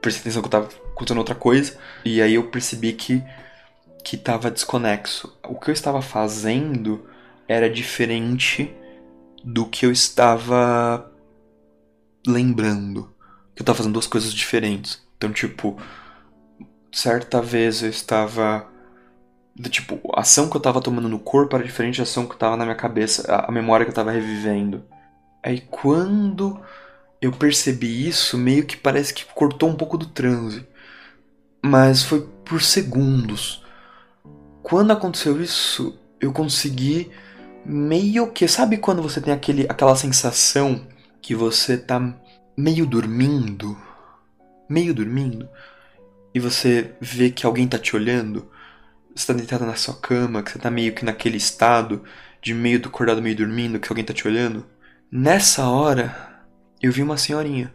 prestei 0.00 0.22
atenção 0.22 0.42
que 0.42 0.46
eu 0.46 0.50
tava 0.50 0.68
acontecendo 0.92 1.18
outra 1.18 1.34
coisa, 1.34 1.76
e 2.04 2.22
aí 2.22 2.34
eu 2.34 2.48
percebi 2.50 2.92
que 2.92 3.22
que 4.04 4.16
tava 4.16 4.50
desconexo. 4.50 5.36
O 5.46 5.56
que 5.56 5.68
eu 5.68 5.72
estava 5.72 6.00
fazendo 6.00 7.04
era 7.46 7.68
diferente 7.68 8.72
do 9.44 9.66
que 9.66 9.84
eu 9.84 9.92
estava 9.92 11.12
lembrando. 12.28 13.14
Que 13.54 13.62
eu 13.62 13.66
tava 13.66 13.78
fazendo 13.78 13.94
duas 13.94 14.06
coisas 14.06 14.32
diferentes. 14.32 15.02
Então, 15.16 15.32
tipo, 15.32 15.76
certa 16.92 17.40
vez 17.40 17.82
eu 17.82 17.90
estava. 17.90 18.66
Tipo, 19.70 20.00
a 20.14 20.20
ação 20.20 20.48
que 20.48 20.56
eu 20.56 20.60
estava 20.60 20.80
tomando 20.80 21.08
no 21.08 21.18
corpo 21.18 21.56
era 21.56 21.64
diferente 21.64 21.96
da 21.96 22.04
ação 22.04 22.26
que 22.26 22.34
estava 22.34 22.56
na 22.56 22.64
minha 22.64 22.76
cabeça, 22.76 23.26
a, 23.34 23.50
memória 23.50 23.84
que 23.84 23.90
eu 23.90 23.92
estava 23.92 24.12
revivendo. 24.12 24.84
Aí 25.42 25.60
quando 25.60 26.60
eu 27.20 27.32
percebi 27.32 28.06
isso, 28.08 28.38
meio 28.38 28.64
que 28.64 28.76
parece 28.76 29.12
que 29.12 29.24
cortou 29.34 29.68
um 29.68 29.74
pouco 29.74 29.98
do 29.98 30.06
transe. 30.06 30.66
Mas 31.60 32.04
foi 32.04 32.20
por 32.44 32.62
segundos. 32.62 33.64
quando 34.62 34.92
aconteceu 34.92 35.40
isso, 35.42 35.98
eu 36.20 36.32
consegui 36.32 37.10
meio 37.64 38.30
que. 38.32 38.46
Sabe 38.48 38.78
quando 38.78 39.02
você 39.02 39.20
tem 39.20 39.32
aquele, 39.34 39.66
aquela 39.68 39.96
sensação 39.96 40.86
que 41.28 41.34
você 41.34 41.76
tá 41.76 42.00
meio 42.56 42.86
dormindo? 42.86 43.76
Meio 44.66 44.94
dormindo? 44.94 45.46
E 46.34 46.40
você 46.40 46.94
vê 47.02 47.30
que 47.30 47.44
alguém 47.44 47.68
tá 47.68 47.78
te 47.78 47.94
olhando? 47.94 48.50
Você 49.14 49.26
tá 49.26 49.34
deitado 49.34 49.66
na 49.66 49.74
sua 49.74 49.94
cama, 49.94 50.42
que 50.42 50.52
você 50.52 50.58
tá 50.58 50.70
meio 50.70 50.94
que 50.94 51.04
naquele 51.04 51.36
estado 51.36 52.02
de 52.40 52.54
meio 52.54 52.80
do 52.80 52.88
acordado, 52.88 53.20
meio 53.20 53.36
dormindo, 53.36 53.78
que 53.78 53.90
alguém 53.90 54.06
tá 54.06 54.14
te 54.14 54.26
olhando? 54.26 54.64
Nessa 55.12 55.68
hora, 55.68 56.16
eu 56.80 56.90
vi 56.90 57.02
uma 57.02 57.18
senhorinha. 57.18 57.74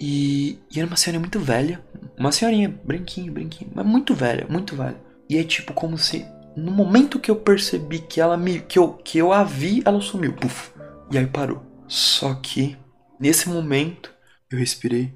E, 0.00 0.58
e 0.74 0.78
era 0.78 0.86
uma 0.86 0.96
senhorinha 0.96 1.20
muito 1.20 1.38
velha. 1.38 1.84
Uma 2.18 2.32
senhorinha, 2.32 2.74
branquinha, 2.82 3.30
branquinha, 3.30 3.70
mas 3.74 3.84
muito 3.84 4.14
velha, 4.14 4.46
muito 4.48 4.74
velha. 4.74 4.96
E 5.28 5.36
é 5.36 5.44
tipo 5.44 5.74
como 5.74 5.98
se 5.98 6.24
no 6.56 6.72
momento 6.72 7.20
que 7.20 7.30
eu 7.30 7.36
percebi 7.36 7.98
que 7.98 8.18
ela 8.18 8.38
me 8.38 8.60
que 8.60 8.78
eu 8.78 8.94
que 8.94 9.18
eu 9.18 9.30
a 9.30 9.44
vi, 9.44 9.82
ela 9.84 10.00
sumiu, 10.00 10.32
puf. 10.32 10.72
E 11.10 11.18
aí 11.18 11.26
parou. 11.26 11.70
Só 11.92 12.34
que 12.36 12.78
nesse 13.20 13.50
momento 13.50 14.10
eu 14.50 14.58
respirei. 14.58 15.14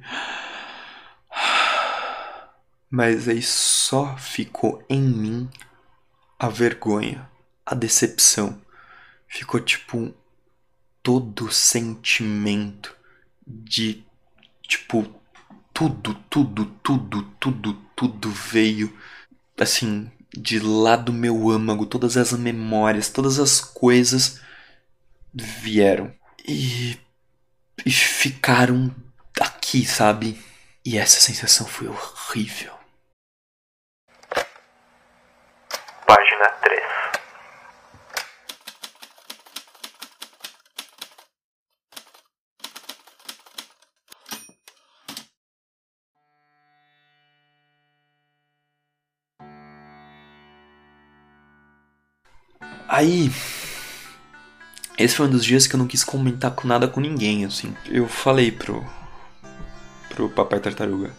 Mas 2.91 3.27
aí 3.27 3.41
só 3.41 4.15
ficou 4.19 4.85
em 4.87 5.01
mim 5.01 5.49
a 6.39 6.51
vergonha, 6.51 7.31
a 7.65 7.75
decepção. 7.75 8.61
Ficou 9.27 9.59
tipo 9.59 10.15
todo 11.03 11.51
sentimento 11.51 12.95
de 13.47 14.05
tipo 14.61 15.03
tudo, 15.73 16.13
tudo, 16.29 16.67
tudo, 16.83 17.23
tudo, 17.41 17.73
tudo 17.97 18.31
veio 18.31 18.95
assim 19.59 20.13
de 20.31 20.61
lá 20.61 20.95
do 20.95 21.11
meu 21.11 21.49
âmago, 21.49 21.87
todas 21.87 22.19
as 22.19 22.33
memórias, 22.33 23.09
todas 23.09 23.39
as 23.39 23.63
coisas 23.63 24.43
vieram 25.33 26.15
e, 26.47 26.99
e 27.85 27.91
ficaram 27.91 28.95
aqui, 29.41 29.85
sabe? 29.85 30.41
E 30.85 30.97
essa 30.97 31.19
sensação 31.21 31.67
foi 31.67 31.89
horrível. 31.89 32.73
Página 36.07 36.49
3 36.63 36.83
Aí. 52.89 53.56
Esse 54.99 55.15
foi 55.15 55.27
um 55.27 55.31
dos 55.31 55.45
dias 55.45 55.67
que 55.67 55.75
eu 55.75 55.79
não 55.79 55.87
quis 55.87 56.03
comentar 56.03 56.51
com 56.53 56.67
nada 56.67 56.89
com 56.89 57.01
ninguém, 57.01 57.45
assim. 57.45 57.75
Eu 57.87 58.09
falei 58.09 58.51
pro. 58.51 58.85
pro 60.09 60.31
Papai 60.31 60.59
Tartaruga. 60.59 61.11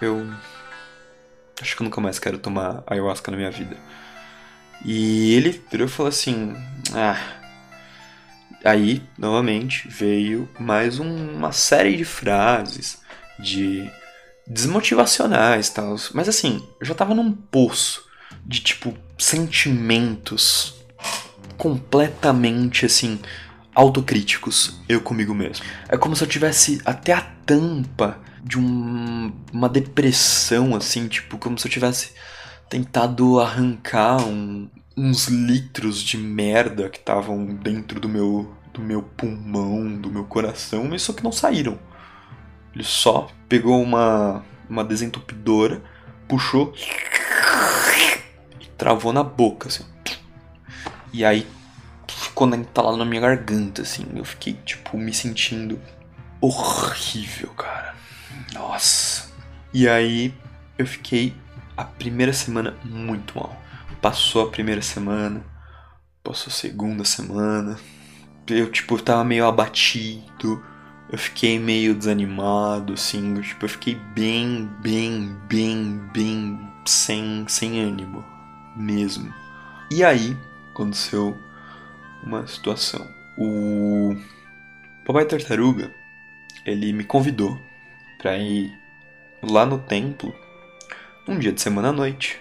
Eu. 0.00 0.28
Acho 1.60 1.76
que 1.76 1.82
eu 1.82 1.84
nunca 1.84 2.00
mais 2.00 2.18
quero 2.18 2.38
tomar 2.38 2.82
ayahuasca 2.86 3.30
na 3.30 3.36
minha 3.36 3.50
vida. 3.50 3.76
E 4.84 5.34
ele 5.34 5.62
virou 5.70 5.86
e 5.86 5.90
falou 5.90 6.08
assim: 6.08 6.54
Ah. 6.94 7.36
Aí, 8.64 9.02
novamente, 9.16 9.86
veio 9.88 10.48
mais 10.58 10.98
um, 10.98 11.36
uma 11.36 11.52
série 11.52 11.96
de 11.96 12.04
frases 12.04 12.98
de 13.38 13.88
desmotivacionais 14.44 15.68
e 15.68 15.74
tal. 15.74 15.94
Mas 16.12 16.28
assim, 16.28 16.66
eu 16.80 16.86
já 16.86 16.92
tava 16.92 17.14
num 17.14 17.32
poço 17.32 18.04
de 18.44 18.60
tipo 18.60 18.96
sentimentos 19.16 20.77
completamente 21.58 22.86
assim 22.86 23.18
autocríticos 23.74 24.80
eu 24.88 25.00
comigo 25.00 25.34
mesmo. 25.34 25.66
É 25.88 25.96
como 25.96 26.16
se 26.16 26.24
eu 26.24 26.28
tivesse 26.28 26.80
até 26.84 27.12
a 27.12 27.20
tampa 27.20 28.18
de 28.42 28.58
um, 28.58 29.32
uma 29.52 29.68
depressão 29.68 30.74
assim, 30.74 31.06
tipo 31.08 31.36
como 31.36 31.58
se 31.58 31.66
eu 31.66 31.70
tivesse 31.70 32.12
tentado 32.70 33.38
arrancar 33.38 34.22
um, 34.22 34.70
uns 34.96 35.28
litros 35.28 36.02
de 36.02 36.16
merda 36.16 36.88
que 36.88 36.98
estavam 36.98 37.44
dentro 37.46 38.00
do 38.00 38.08
meu 38.08 38.54
do 38.72 38.80
meu 38.80 39.02
pulmão, 39.02 39.96
do 39.96 40.10
meu 40.10 40.24
coração, 40.24 40.84
mas 40.84 41.02
só 41.02 41.12
que 41.12 41.24
não 41.24 41.32
saíram. 41.32 41.78
Ele 42.74 42.84
só 42.84 43.28
pegou 43.48 43.82
uma 43.82 44.44
uma 44.68 44.84
desentupidora, 44.84 45.82
puxou 46.28 46.72
travou 48.78 49.12
na 49.12 49.24
boca, 49.24 49.68
assim. 49.68 49.84
E 51.12 51.24
aí 51.24 51.46
ficou 52.08 52.48
entalado 52.54 52.96
na 52.96 53.04
minha 53.04 53.20
garganta, 53.20 53.82
assim. 53.82 54.06
Eu 54.14 54.24
fiquei, 54.24 54.54
tipo, 54.64 54.96
me 54.96 55.12
sentindo 55.12 55.80
horrível, 56.40 57.50
cara. 57.50 57.94
Nossa. 58.52 59.30
E 59.72 59.88
aí 59.88 60.34
eu 60.76 60.86
fiquei 60.86 61.34
a 61.76 61.84
primeira 61.84 62.32
semana 62.32 62.76
muito 62.84 63.38
mal. 63.38 63.60
Passou 64.00 64.46
a 64.46 64.50
primeira 64.50 64.80
semana, 64.80 65.44
passou 66.22 66.50
a 66.50 66.54
segunda 66.54 67.04
semana. 67.04 67.78
Eu, 68.46 68.70
tipo, 68.70 69.00
tava 69.02 69.24
meio 69.24 69.46
abatido. 69.46 70.64
Eu 71.10 71.18
fiquei 71.18 71.58
meio 71.58 71.94
desanimado, 71.94 72.92
assim. 72.92 73.40
Tipo, 73.40 73.64
eu 73.64 73.68
fiquei 73.68 73.94
bem, 74.14 74.70
bem, 74.80 75.36
bem, 75.48 76.00
bem 76.12 76.70
sem, 76.84 77.44
sem 77.48 77.80
ânimo 77.80 78.24
mesmo. 78.76 79.32
E 79.90 80.04
aí 80.04 80.36
aconteceu 80.78 81.36
uma 82.22 82.46
situação. 82.46 83.04
O 83.36 84.16
Papai 85.04 85.24
Tartaruga, 85.24 85.92
ele 86.64 86.92
me 86.92 87.02
convidou 87.02 87.58
para 88.16 88.38
ir 88.38 88.72
lá 89.42 89.66
no 89.66 89.78
templo 89.80 90.32
um 91.26 91.36
dia 91.36 91.52
de 91.52 91.60
semana 91.60 91.88
à 91.88 91.92
noite. 91.92 92.40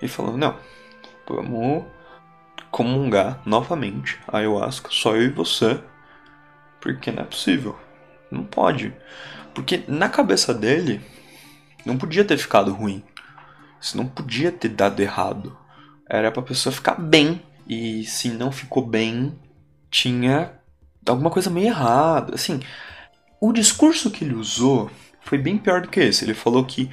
E 0.00 0.08
falou: 0.08 0.38
"Não, 0.38 0.58
vamos 1.28 1.84
comungar 2.70 3.42
novamente 3.44 4.18
a 4.26 4.38
ayahuasca, 4.38 4.88
só 4.90 5.14
eu 5.14 5.24
e 5.24 5.28
você, 5.28 5.80
porque 6.80 7.10
não 7.10 7.22
é 7.22 7.26
possível. 7.26 7.78
Não 8.30 8.44
pode. 8.44 8.92
Porque 9.54 9.84
na 9.86 10.08
cabeça 10.08 10.52
dele 10.52 11.00
não 11.84 11.96
podia 11.98 12.24
ter 12.24 12.38
ficado 12.38 12.72
ruim. 12.72 13.04
Isso 13.80 13.96
não 13.96 14.06
podia 14.06 14.50
ter 14.50 14.70
dado 14.70 15.00
errado. 15.00 15.63
Era 16.08 16.30
pra 16.30 16.42
pessoa 16.42 16.72
ficar 16.72 16.94
bem. 16.94 17.42
E 17.68 18.04
se 18.04 18.28
não 18.28 18.52
ficou 18.52 18.86
bem, 18.86 19.34
tinha 19.90 20.52
alguma 21.06 21.30
coisa 21.30 21.50
meio 21.50 21.68
errada. 21.68 22.34
Assim, 22.34 22.60
o 23.40 23.52
discurso 23.52 24.10
que 24.10 24.24
ele 24.24 24.34
usou 24.34 24.90
foi 25.22 25.38
bem 25.38 25.56
pior 25.56 25.80
do 25.80 25.88
que 25.88 26.00
esse. 26.00 26.24
Ele 26.24 26.34
falou 26.34 26.64
que, 26.64 26.90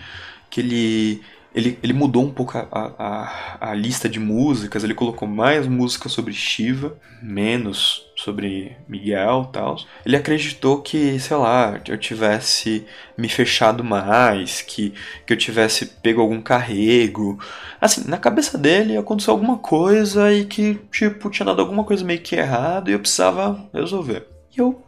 que 0.50 0.62
ele 0.62 1.22
ele, 1.54 1.78
ele 1.84 1.94
mudou 1.94 2.24
um 2.24 2.32
pouco 2.32 2.58
a, 2.58 2.68
a, 2.72 3.72
a, 3.72 3.74
lista 3.74 4.08
de 4.08 4.20
músicas, 4.20 4.84
ele 4.84 4.94
colocou 4.94 5.28
mais 5.28 5.68
músicas 5.68 6.14
sobre 6.14 6.34
Shiva, 6.34 6.98
menos 7.22 8.06
sobre 8.24 8.78
Miguel 8.88 9.50
tal. 9.52 9.78
Ele 10.06 10.16
acreditou 10.16 10.82
que, 10.82 11.20
sei 11.20 11.38
lá, 11.38 11.80
eu 11.88 11.98
tivesse 11.98 12.86
me 13.18 13.28
fechado 13.28 13.84
mais, 13.84 14.62
que, 14.62 14.94
que 15.26 15.34
eu 15.34 15.38
tivesse 15.38 15.86
pego 15.86 16.22
algum 16.22 16.42
carrego. 16.42 17.40
Assim, 17.80 18.08
na 18.08 18.18
cabeça 18.18 18.58
dele 18.58 18.98
aconteceu 18.98 19.34
alguma 19.34 19.58
coisa 19.58 20.32
e 20.32 20.46
que, 20.46 20.76
tipo, 20.92 21.30
tinha 21.30 21.46
dado 21.46 21.62
alguma 21.62 21.84
coisa 21.84 22.04
meio 22.04 22.22
que 22.22 22.36
errado 22.36 22.90
e 22.90 22.94
eu 22.94 23.00
precisava 23.00 23.70
resolver. 23.74 24.28
E 24.56 24.60
eu 24.60 24.82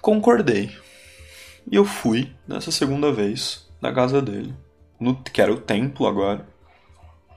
concordei. 0.00 0.70
E 1.70 1.76
eu 1.76 1.84
fui 1.84 2.32
nessa 2.46 2.70
segunda 2.70 3.12
vez 3.12 3.68
na 3.80 3.92
casa 3.92 4.20
dele 4.20 4.54
no, 5.00 5.16
que 5.16 5.40
era 5.40 5.52
o 5.52 5.58
templo 5.60 6.06
agora, 6.06 6.46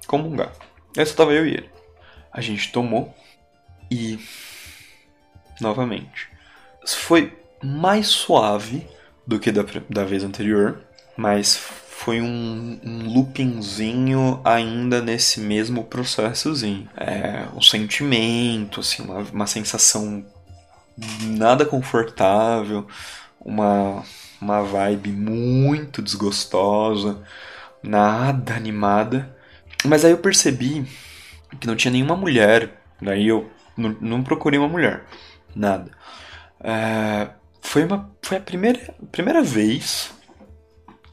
comungar. 0.05 0.51
Essa 0.97 1.11
estava 1.11 1.32
eu 1.32 1.47
e 1.47 1.51
ele. 1.51 1.69
A 2.32 2.41
gente 2.41 2.71
tomou 2.71 3.15
e 3.89 4.19
novamente 5.61 6.33
foi 6.85 7.37
mais 7.63 8.07
suave 8.07 8.87
do 9.25 9.39
que 9.39 9.51
da, 9.51 9.63
da 9.89 10.03
vez 10.03 10.23
anterior, 10.23 10.81
mas 11.15 11.55
foi 11.55 12.19
um, 12.19 12.79
um 12.83 13.13
loopingzinho 13.13 14.41
ainda 14.43 15.01
nesse 15.01 15.39
mesmo 15.39 15.85
processozinho. 15.85 16.89
É, 16.97 17.45
um 17.55 17.61
sentimento, 17.61 18.81
assim, 18.81 19.03
uma, 19.03 19.19
uma 19.19 19.47
sensação 19.47 20.25
nada 21.21 21.65
confortável, 21.65 22.85
uma, 23.39 24.03
uma 24.41 24.61
vibe 24.61 25.11
muito 25.11 26.01
desgostosa 26.01 27.23
nada 27.81 28.55
animada. 28.55 29.35
Mas 29.85 30.05
aí 30.05 30.11
eu 30.11 30.17
percebi 30.17 30.85
que 31.59 31.67
não 31.67 31.75
tinha 31.75 31.91
nenhuma 31.91 32.15
mulher. 32.15 32.81
Daí 33.01 33.27
eu 33.27 33.49
não, 33.77 33.95
não 33.99 34.23
procurei 34.23 34.57
uma 34.57 34.69
mulher. 34.69 35.05
Nada. 35.55 35.91
É, 36.63 37.29
foi, 37.61 37.83
uma, 37.85 38.09
foi 38.21 38.37
a 38.37 38.41
primeira, 38.41 38.79
primeira 39.11 39.41
vez 39.41 40.11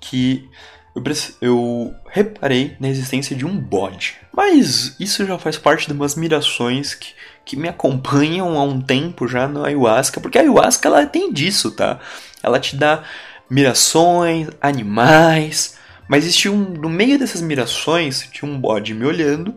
que 0.00 0.48
eu, 0.94 1.02
eu 1.40 1.94
reparei 2.08 2.76
na 2.80 2.88
existência 2.88 3.36
de 3.36 3.44
um 3.44 3.58
bode. 3.58 4.16
Mas 4.32 4.96
isso 4.98 5.26
já 5.26 5.38
faz 5.38 5.56
parte 5.56 5.86
de 5.86 5.92
umas 5.92 6.14
mirações 6.14 6.94
que, 6.94 7.12
que 7.44 7.56
me 7.56 7.68
acompanham 7.68 8.58
há 8.58 8.62
um 8.62 8.80
tempo 8.80 9.28
já 9.28 9.46
no 9.46 9.64
ayahuasca, 9.64 10.20
porque 10.20 10.38
a 10.38 10.42
ayahuasca 10.42 10.88
ela 10.88 11.06
tem 11.06 11.32
disso, 11.32 11.70
tá? 11.72 12.00
Ela 12.42 12.58
te 12.58 12.76
dá 12.76 13.02
mirações, 13.48 14.48
animais, 14.60 15.78
mas 16.08 16.24
existia 16.24 16.52
um, 16.52 16.56
no 16.56 16.88
meio 16.88 17.18
dessas 17.18 17.40
mirações 17.40 18.28
tinha 18.32 18.50
um 18.50 18.58
bode 18.58 18.94
me 18.94 19.04
olhando 19.04 19.54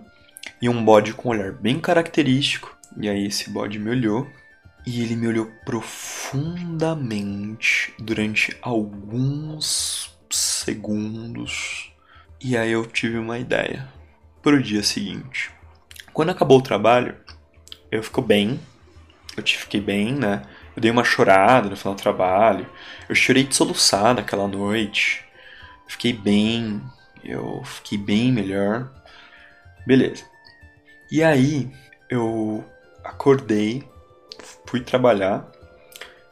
e 0.62 0.68
um 0.68 0.84
bode 0.84 1.14
com 1.14 1.30
um 1.30 1.32
olhar 1.32 1.52
bem 1.52 1.80
característico. 1.80 2.76
E 3.00 3.10
aí 3.10 3.26
esse 3.26 3.50
bode 3.50 3.80
me 3.80 3.90
olhou 3.90 4.28
e 4.86 5.02
ele 5.02 5.16
me 5.16 5.28
olhou 5.28 5.50
profundamente 5.66 7.94
durante 7.98 8.56
alguns 8.62 10.14
segundos. 10.30 11.92
E 12.42 12.58
aí 12.58 12.72
eu 12.72 12.86
tive 12.86 13.18
uma 13.18 13.40
ideia 13.40 13.88
para 14.42 14.56
o 14.56 14.62
dia 14.62 14.84
seguinte. 14.84 15.50
Quando 16.12 16.32
acabou 16.32 16.60
o 16.60 16.64
trabalho, 16.64 17.16
eu 17.90 18.04
fico 18.04 18.22
bem. 18.22 18.60
Eu 19.38 19.44
fiquei 19.44 19.80
bem, 19.80 20.14
né? 20.14 20.42
Eu 20.76 20.82
dei 20.82 20.92
uma 20.92 21.04
chorada 21.04 21.70
no 21.70 21.78
final 21.78 21.96
do 21.96 22.02
trabalho. 22.02 22.68
Eu 23.08 23.16
chorei 23.16 23.44
de 23.44 23.56
soluçar 23.56 24.14
naquela 24.14 24.48
noite. 24.48 25.24
Fiquei 25.88 26.12
bem. 26.12 26.82
Eu 27.24 27.64
fiquei 27.64 27.98
bem 27.98 28.32
melhor. 28.32 28.92
Beleza. 29.88 30.26
E 31.10 31.24
aí, 31.24 31.72
eu 32.10 32.64
acordei 33.04 33.84
fui 34.74 34.82
trabalhar. 34.82 35.46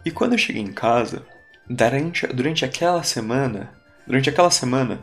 E 0.03 0.09
quando 0.09 0.31
eu 0.31 0.37
cheguei 0.39 0.63
em 0.63 0.73
casa, 0.73 1.23
durante, 1.69 2.25
durante 2.25 2.65
aquela 2.65 3.03
semana, 3.03 3.71
durante 4.07 4.31
aquela 4.31 4.49
semana, 4.49 4.99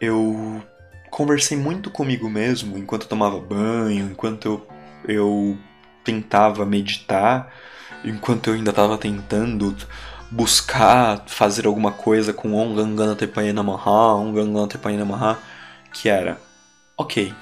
eu 0.00 0.62
conversei 1.10 1.56
muito 1.56 1.90
comigo 1.90 2.30
mesmo 2.30 2.78
enquanto 2.78 3.02
eu 3.02 3.08
tomava 3.08 3.40
banho, 3.40 4.08
enquanto 4.08 4.46
eu, 4.46 4.68
eu 5.08 5.58
tentava 6.04 6.64
meditar, 6.64 7.52
enquanto 8.04 8.50
eu 8.50 8.54
ainda 8.54 8.70
estava 8.70 8.96
tentando 8.96 9.76
buscar 10.30 11.24
fazer 11.26 11.66
alguma 11.66 11.90
coisa 11.90 12.32
com 12.32 12.54
Om 12.54 12.76
Gangana 12.76 13.16
Tepayana 13.16 13.64
Maha, 13.64 14.14
Om 14.14 14.32
Gangana 14.32 14.68
Tepayana 14.68 15.04
Maha, 15.04 15.38
que 15.92 16.08
era, 16.08 16.40
ok, 16.96 17.34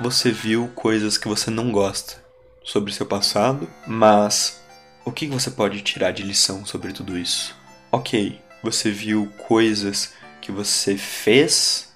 você 0.00 0.30
viu 0.30 0.70
coisas 0.76 1.18
que 1.18 1.26
você 1.26 1.50
não 1.50 1.72
gosta 1.72 2.23
sobre 2.64 2.92
seu 2.92 3.06
passado, 3.06 3.68
mas 3.86 4.64
o 5.04 5.12
que 5.12 5.26
você 5.26 5.50
pode 5.50 5.82
tirar 5.82 6.10
de 6.12 6.22
lição 6.22 6.64
sobre 6.64 6.92
tudo 6.92 7.16
isso? 7.16 7.54
Ok, 7.92 8.40
você 8.62 8.90
viu 8.90 9.30
coisas 9.46 10.14
que 10.40 10.50
você 10.50 10.96
fez 10.96 11.94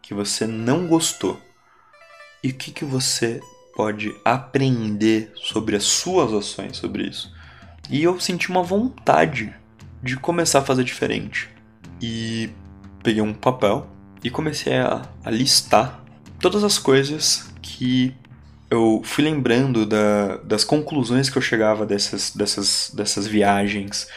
que 0.00 0.14
você 0.14 0.46
não 0.46 0.86
gostou. 0.86 1.40
E 2.42 2.50
o 2.50 2.54
que, 2.54 2.70
que 2.70 2.84
você 2.84 3.40
pode 3.74 4.14
aprender 4.24 5.32
sobre 5.34 5.76
as 5.76 5.84
suas 5.84 6.32
ações 6.32 6.76
sobre 6.76 7.04
isso? 7.08 7.32
E 7.90 8.02
eu 8.02 8.18
senti 8.18 8.48
uma 8.48 8.62
vontade 8.62 9.54
de 10.02 10.16
começar 10.16 10.60
a 10.60 10.64
fazer 10.64 10.84
diferente. 10.84 11.48
E 12.00 12.50
peguei 13.02 13.20
um 13.20 13.34
papel 13.34 13.88
e 14.22 14.30
comecei 14.30 14.76
a, 14.78 15.02
a 15.24 15.30
listar 15.30 16.02
todas 16.40 16.64
as 16.64 16.78
coisas 16.78 17.50
que 17.60 18.14
eu 18.70 19.00
fui 19.04 19.24
lembrando 19.24 19.86
da, 19.86 20.36
das 20.38 20.64
conclusões 20.64 21.30
que 21.30 21.38
eu 21.38 21.42
chegava 21.42 21.86
dessas, 21.86 22.34
dessas, 22.34 22.90
dessas 22.94 23.26
viagens 23.26 24.08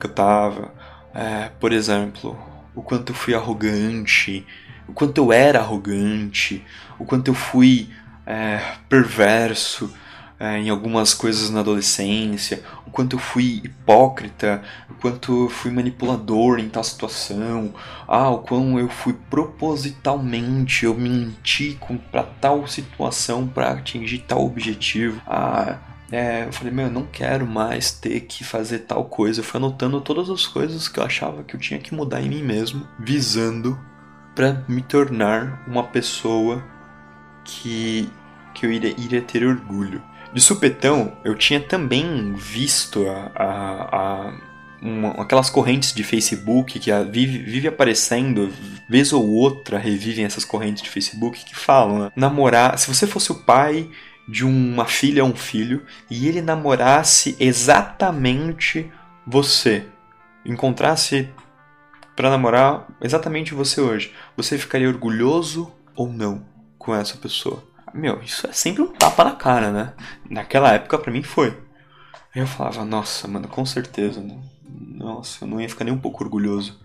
que 0.00 0.06
eu 0.06 0.12
tava. 0.12 0.72
É, 1.14 1.50
por 1.60 1.72
exemplo, 1.72 2.38
o 2.74 2.82
quanto 2.82 3.12
eu 3.12 3.16
fui 3.16 3.34
arrogante, 3.34 4.46
o 4.88 4.92
quanto 4.92 5.18
eu 5.18 5.32
era 5.32 5.60
arrogante, 5.60 6.64
o 6.98 7.04
quanto 7.04 7.28
eu 7.28 7.34
fui 7.34 7.88
é, 8.26 8.60
perverso, 8.88 9.92
é, 10.44 10.58
em 10.58 10.68
algumas 10.68 11.14
coisas 11.14 11.48
na 11.48 11.60
adolescência, 11.60 12.62
o 12.86 12.90
quanto 12.90 13.16
eu 13.16 13.20
fui 13.20 13.62
hipócrita, 13.64 14.62
o 14.90 14.94
quanto 14.94 15.44
eu 15.44 15.48
fui 15.48 15.70
manipulador 15.70 16.58
em 16.58 16.68
tal 16.68 16.84
situação, 16.84 17.72
ah, 18.06 18.28
o 18.28 18.40
quão 18.40 18.78
eu 18.78 18.88
fui 18.88 19.14
propositalmente, 19.30 20.84
eu 20.84 20.94
menti 20.94 21.78
para 22.12 22.22
tal 22.22 22.66
situação 22.66 23.46
para 23.46 23.70
atingir 23.70 24.18
tal 24.18 24.44
objetivo, 24.44 25.20
ah, 25.26 25.78
é, 26.12 26.44
eu 26.44 26.52
falei, 26.52 26.72
meu, 26.72 26.86
eu 26.86 26.92
não 26.92 27.06
quero 27.06 27.46
mais 27.46 27.90
ter 27.90 28.20
que 28.20 28.44
fazer 28.44 28.80
tal 28.80 29.06
coisa. 29.06 29.40
Eu 29.40 29.44
fui 29.44 29.58
anotando 29.58 30.00
todas 30.00 30.28
as 30.30 30.46
coisas 30.46 30.86
que 30.86 31.00
eu 31.00 31.04
achava 31.04 31.42
que 31.42 31.56
eu 31.56 31.60
tinha 31.60 31.80
que 31.80 31.94
mudar 31.94 32.20
em 32.20 32.28
mim 32.28 32.42
mesmo, 32.42 32.86
visando 33.00 33.76
para 34.34 34.64
me 34.68 34.82
tornar 34.82 35.64
uma 35.66 35.82
pessoa 35.82 36.62
que, 37.44 38.08
que 38.52 38.66
eu 38.66 38.70
iria, 38.70 38.94
iria 38.98 39.22
ter 39.22 39.44
orgulho. 39.44 40.02
De 40.34 40.40
supetão, 40.40 41.16
eu 41.24 41.36
tinha 41.36 41.60
também 41.60 42.32
visto 42.32 43.06
a, 43.08 43.30
a, 43.36 43.96
a 43.96 44.34
uma, 44.82 45.10
aquelas 45.12 45.48
correntes 45.48 45.94
de 45.94 46.02
Facebook 46.02 46.78
que 46.80 46.90
vive, 47.04 47.38
vive 47.38 47.68
aparecendo, 47.68 48.52
vez 48.88 49.12
ou 49.12 49.26
outra 49.30 49.78
revivem 49.78 50.24
essas 50.24 50.44
correntes 50.44 50.82
de 50.82 50.90
Facebook 50.90 51.44
que 51.44 51.54
falam, 51.54 52.00
né? 52.00 52.10
namorar, 52.16 52.76
se 52.78 52.92
você 52.92 53.06
fosse 53.06 53.30
o 53.30 53.36
pai 53.44 53.88
de 54.28 54.44
uma 54.44 54.86
filha 54.86 55.24
ou 55.24 55.30
um 55.30 55.36
filho 55.36 55.86
e 56.10 56.26
ele 56.26 56.42
namorasse 56.42 57.36
exatamente 57.38 58.90
você, 59.24 59.86
encontrasse 60.44 61.28
para 62.16 62.28
namorar 62.28 62.88
exatamente 63.00 63.54
você 63.54 63.80
hoje, 63.80 64.12
você 64.36 64.58
ficaria 64.58 64.88
orgulhoso 64.88 65.72
ou 65.94 66.12
não 66.12 66.44
com 66.76 66.94
essa 66.94 67.16
pessoa? 67.16 67.62
Meu, 67.94 68.20
isso 68.22 68.44
é 68.48 68.52
sempre 68.52 68.82
um 68.82 68.88
tapa 68.88 69.22
na 69.22 69.36
cara, 69.36 69.70
né? 69.70 69.92
Naquela 70.28 70.72
época 70.72 70.98
para 70.98 71.12
mim 71.12 71.22
foi. 71.22 71.56
Eu 72.34 72.44
falava, 72.44 72.84
nossa, 72.84 73.28
mano, 73.28 73.46
com 73.46 73.64
certeza, 73.64 74.20
né? 74.20 74.36
Nossa, 74.68 75.44
eu 75.44 75.48
não 75.48 75.60
ia 75.60 75.68
ficar 75.68 75.84
nem 75.84 75.94
um 75.94 76.00
pouco 76.00 76.24
orgulhoso. 76.24 76.80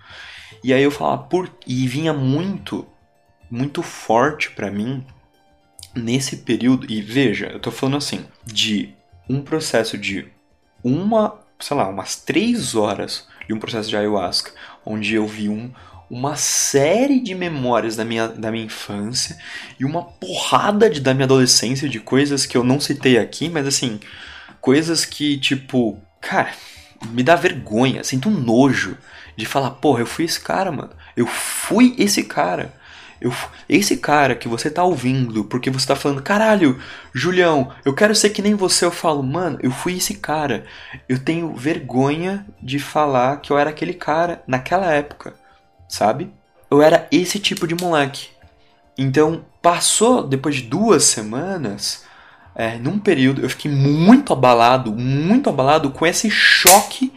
E 0.64 0.72
aí 0.72 0.84
eu 0.84 0.92
falava, 0.92 1.24
por. 1.24 1.52
E 1.66 1.88
vinha 1.88 2.14
muito, 2.14 2.86
muito 3.50 3.82
forte 3.82 4.52
para 4.52 4.70
mim 4.70 5.04
nesse 5.96 6.38
período. 6.38 6.86
E 6.88 7.02
veja, 7.02 7.48
eu 7.48 7.60
tô 7.60 7.72
falando 7.72 7.98
assim, 7.98 8.24
de 8.46 8.94
um 9.28 9.42
processo 9.42 9.98
de 9.98 10.28
uma, 10.84 11.40
sei 11.60 11.76
lá, 11.76 11.88
umas 11.88 12.18
três 12.18 12.76
horas 12.76 13.28
de 13.48 13.54
um 13.56 13.60
processo 13.60 13.90
de 13.90 13.98
ayahuasca, 13.98 14.52
onde 14.86 15.16
eu 15.16 15.26
vi 15.26 15.50
um, 15.50 15.74
uma 16.10 16.36
série 16.36 17.20
de 17.20 17.36
memórias 17.36 17.96
da 17.96 18.04
minha, 18.04 18.28
da 18.28 18.52
minha 18.52 18.66
infância 18.66 19.38
e 19.80 19.86
uma 19.86 20.04
porrada 20.04 20.90
de, 20.90 21.00
da 21.00 21.14
minha 21.14 21.26
adolescência 21.26 21.88
de 21.88 22.00
coisas 22.00 22.46
que 22.46 22.58
eu 22.58 22.64
não 22.64 22.80
citei 22.80 23.18
aqui, 23.20 23.48
mas 23.48 23.68
assim, 23.68 24.00
coisas 24.60 25.06
que, 25.06 25.38
tipo, 25.38 26.02
cara, 26.20 26.52
me 27.12 27.22
dá 27.22 27.36
vergonha, 27.36 28.04
sinto 28.04 28.30
um 28.30 28.40
nojo 28.40 28.98
de 29.38 29.46
falar, 29.46 29.72
porra, 29.72 30.02
eu 30.02 30.06
fui 30.06 30.26
esse 30.26 30.40
cara, 30.42 30.72
mano. 30.72 30.92
Eu 31.16 31.28
fui 31.28 31.96
esse 31.98 32.24
cara. 32.24 32.74
Eu, 33.22 33.34
esse 33.68 33.98
cara 33.98 34.34
que 34.36 34.48
você 34.48 34.70
tá 34.70 34.84
ouvindo, 34.84 35.44
porque 35.44 35.70
você 35.70 35.86
tá 35.88 35.96
falando, 35.96 36.22
caralho, 36.22 36.80
Julião, 37.14 37.72
eu 37.84 37.94
quero 37.94 38.16
ser 38.16 38.30
que 38.30 38.42
nem 38.42 38.56
você. 38.56 38.86
Eu 38.86 38.92
falo, 38.92 39.22
mano, 39.22 39.60
eu 39.62 39.72
fui 39.72 39.98
esse 39.98 40.16
cara. 40.16 40.66
Eu 41.08 41.20
tenho 41.20 41.54
vergonha 41.54 42.46
de 42.62 42.80
falar 42.80 43.38
que 43.38 43.52
eu 43.52 43.58
era 43.58 43.70
aquele 43.70 43.94
cara 43.94 44.42
naquela 44.48 44.92
época 44.92 45.34
sabe? 45.90 46.32
Eu 46.72 46.82
era 46.82 47.08
esse 47.12 47.40
tipo 47.40 47.68
de 47.68 47.76
moleque. 47.76 48.30
Então, 48.98 49.44
passou 49.62 50.24
depois 50.24 50.56
de 50.56 50.62
duas 50.62 51.04
semanas, 51.04 52.06
é, 52.56 52.78
num 52.78 53.00
período, 53.00 53.42
eu 53.42 53.50
fiquei 53.50 53.72
muito 53.72 54.32
abalado, 54.32 54.94
muito 54.94 55.50
abalado 55.50 55.90
com 55.90 56.06
esse 56.06 56.30
choque 56.30 57.12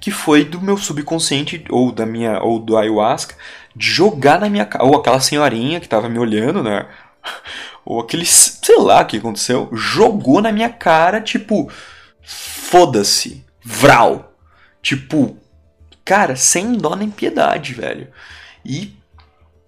que 0.00 0.10
foi 0.10 0.44
do 0.44 0.60
meu 0.60 0.76
subconsciente 0.76 1.64
ou 1.70 1.92
da 1.92 2.04
minha 2.04 2.42
ou 2.42 2.58
do 2.58 2.76
ayahuasca 2.76 3.34
de 3.74 3.86
jogar 3.86 4.40
na 4.40 4.48
minha 4.48 4.64
cara, 4.64 4.84
ou 4.84 4.96
aquela 4.96 5.20
senhorinha 5.20 5.80
que 5.80 5.88
tava 5.88 6.08
me 6.08 6.18
olhando, 6.18 6.62
né? 6.62 6.86
Ou 7.84 8.00
aquele, 8.00 8.26
sei 8.26 8.78
lá 8.78 9.02
o 9.02 9.06
que 9.06 9.18
aconteceu, 9.18 9.68
jogou 9.72 10.40
na 10.42 10.50
minha 10.50 10.68
cara, 10.68 11.20
tipo, 11.20 11.70
foda-se, 12.20 13.44
vral. 13.62 14.32
Tipo, 14.82 15.36
Cara, 16.06 16.36
sem 16.36 16.78
dó 16.78 16.94
nem 16.94 17.10
piedade, 17.10 17.74
velho. 17.74 18.06
E, 18.64 18.94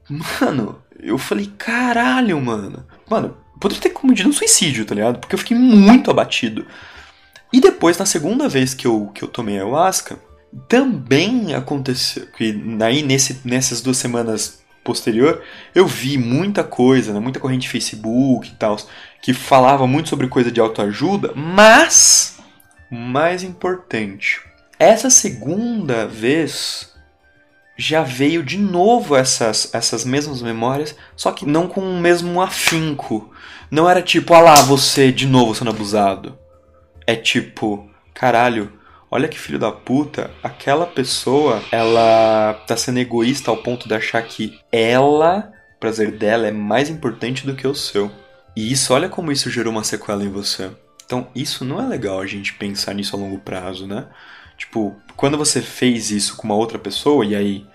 mano, 0.08 0.80
eu 1.00 1.18
falei, 1.18 1.52
caralho, 1.58 2.40
mano. 2.40 2.86
Mano, 3.10 3.36
poderia 3.60 3.82
ter 3.82 3.90
cometido 3.90 4.28
um 4.28 4.32
suicídio, 4.32 4.86
tá 4.86 4.94
ligado? 4.94 5.18
Porque 5.18 5.34
eu 5.34 5.38
fiquei 5.38 5.56
muito 5.56 6.12
abatido. 6.12 6.64
E 7.52 7.60
depois, 7.60 7.98
na 7.98 8.06
segunda 8.06 8.48
vez 8.48 8.72
que 8.72 8.86
eu, 8.86 9.10
que 9.12 9.24
eu 9.24 9.28
tomei 9.28 9.56
ayahuasca, 9.56 10.16
também 10.68 11.54
aconteceu. 11.54 12.26
Que 12.36 12.54
aí, 12.82 13.02
nesse, 13.02 13.40
nessas 13.44 13.80
duas 13.82 13.96
semanas 13.96 14.62
posterior, 14.84 15.42
eu 15.74 15.88
vi 15.88 16.16
muita 16.16 16.62
coisa, 16.62 17.12
né, 17.12 17.18
muita 17.18 17.40
corrente 17.40 17.68
Facebook 17.68 18.48
e 18.48 18.54
tal, 18.54 18.76
que 19.20 19.34
falava 19.34 19.88
muito 19.88 20.08
sobre 20.08 20.28
coisa 20.28 20.52
de 20.52 20.60
autoajuda, 20.60 21.32
mas, 21.34 22.38
mais 22.90 23.42
importante, 23.42 24.40
essa 24.78 25.10
segunda 25.10 26.06
vez 26.06 26.92
já 27.76 28.02
veio 28.02 28.42
de 28.42 28.58
novo 28.58 29.14
essas, 29.14 29.72
essas 29.72 30.04
mesmas 30.04 30.42
memórias, 30.42 30.96
só 31.16 31.30
que 31.30 31.46
não 31.46 31.68
com 31.68 31.80
o 31.80 32.00
mesmo 32.00 32.42
afinco. 32.42 33.32
Não 33.70 33.88
era 33.88 34.02
tipo, 34.02 34.34
ah 34.34 34.40
lá, 34.40 34.54
você 34.56 35.12
de 35.12 35.26
novo 35.26 35.54
sendo 35.54 35.70
abusado. 35.70 36.36
É 37.06 37.14
tipo, 37.14 37.88
caralho, 38.12 38.72
olha 39.10 39.28
que 39.28 39.38
filho 39.38 39.58
da 39.58 39.70
puta, 39.70 40.30
aquela 40.42 40.86
pessoa, 40.86 41.62
ela 41.70 42.54
tá 42.66 42.76
sendo 42.76 42.98
egoísta 42.98 43.50
ao 43.50 43.58
ponto 43.58 43.86
de 43.86 43.94
achar 43.94 44.22
que 44.22 44.58
ela, 44.72 45.52
o 45.76 45.80
prazer 45.80 46.10
dela, 46.12 46.48
é 46.48 46.52
mais 46.52 46.90
importante 46.90 47.46
do 47.46 47.54
que 47.54 47.66
o 47.66 47.74
seu. 47.74 48.10
E 48.56 48.72
isso, 48.72 48.92
olha 48.92 49.08
como 49.08 49.30
isso 49.30 49.50
gerou 49.50 49.72
uma 49.72 49.84
sequela 49.84 50.24
em 50.24 50.28
você. 50.28 50.70
Então, 51.04 51.28
isso 51.34 51.64
não 51.64 51.80
é 51.80 51.86
legal 51.86 52.20
a 52.20 52.26
gente 52.26 52.54
pensar 52.54 52.92
nisso 52.92 53.14
a 53.14 53.18
longo 53.18 53.38
prazo, 53.38 53.86
né? 53.86 54.06
Tipo, 54.58 54.94
quando 55.16 55.38
você 55.38 55.62
fez 55.62 56.10
isso 56.10 56.36
com 56.36 56.44
uma 56.44 56.56
outra 56.56 56.78
pessoa 56.78 57.24
e 57.24 57.34
aí. 57.34 57.66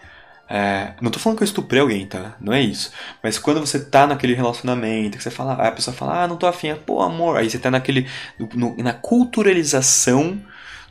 É, 0.49 0.93
não 1.01 1.09
tô 1.09 1.17
falando 1.17 1.38
que 1.38 1.43
eu 1.43 1.47
estuprei 1.47 1.81
alguém, 1.81 2.05
tá? 2.05 2.36
Não 2.39 2.53
é 2.53 2.61
isso. 2.61 2.91
Mas 3.23 3.39
quando 3.39 3.59
você 3.59 3.79
tá 3.79 4.05
naquele 4.05 4.36
relacionamento, 4.36 5.17
que 5.17 5.23
você 5.23 5.31
fala, 5.31 5.53
a 5.53 5.71
pessoa 5.71 5.95
fala, 5.95 6.23
ah, 6.23 6.27
não 6.27 6.36
tô 6.36 6.45
afim, 6.45 6.75
pô, 6.75 7.01
amor. 7.01 7.38
Aí 7.38 7.49
você 7.49 7.57
tá 7.57 7.71
naquele. 7.71 8.07
No, 8.53 8.75
na 8.77 8.93
culturalização 8.93 10.39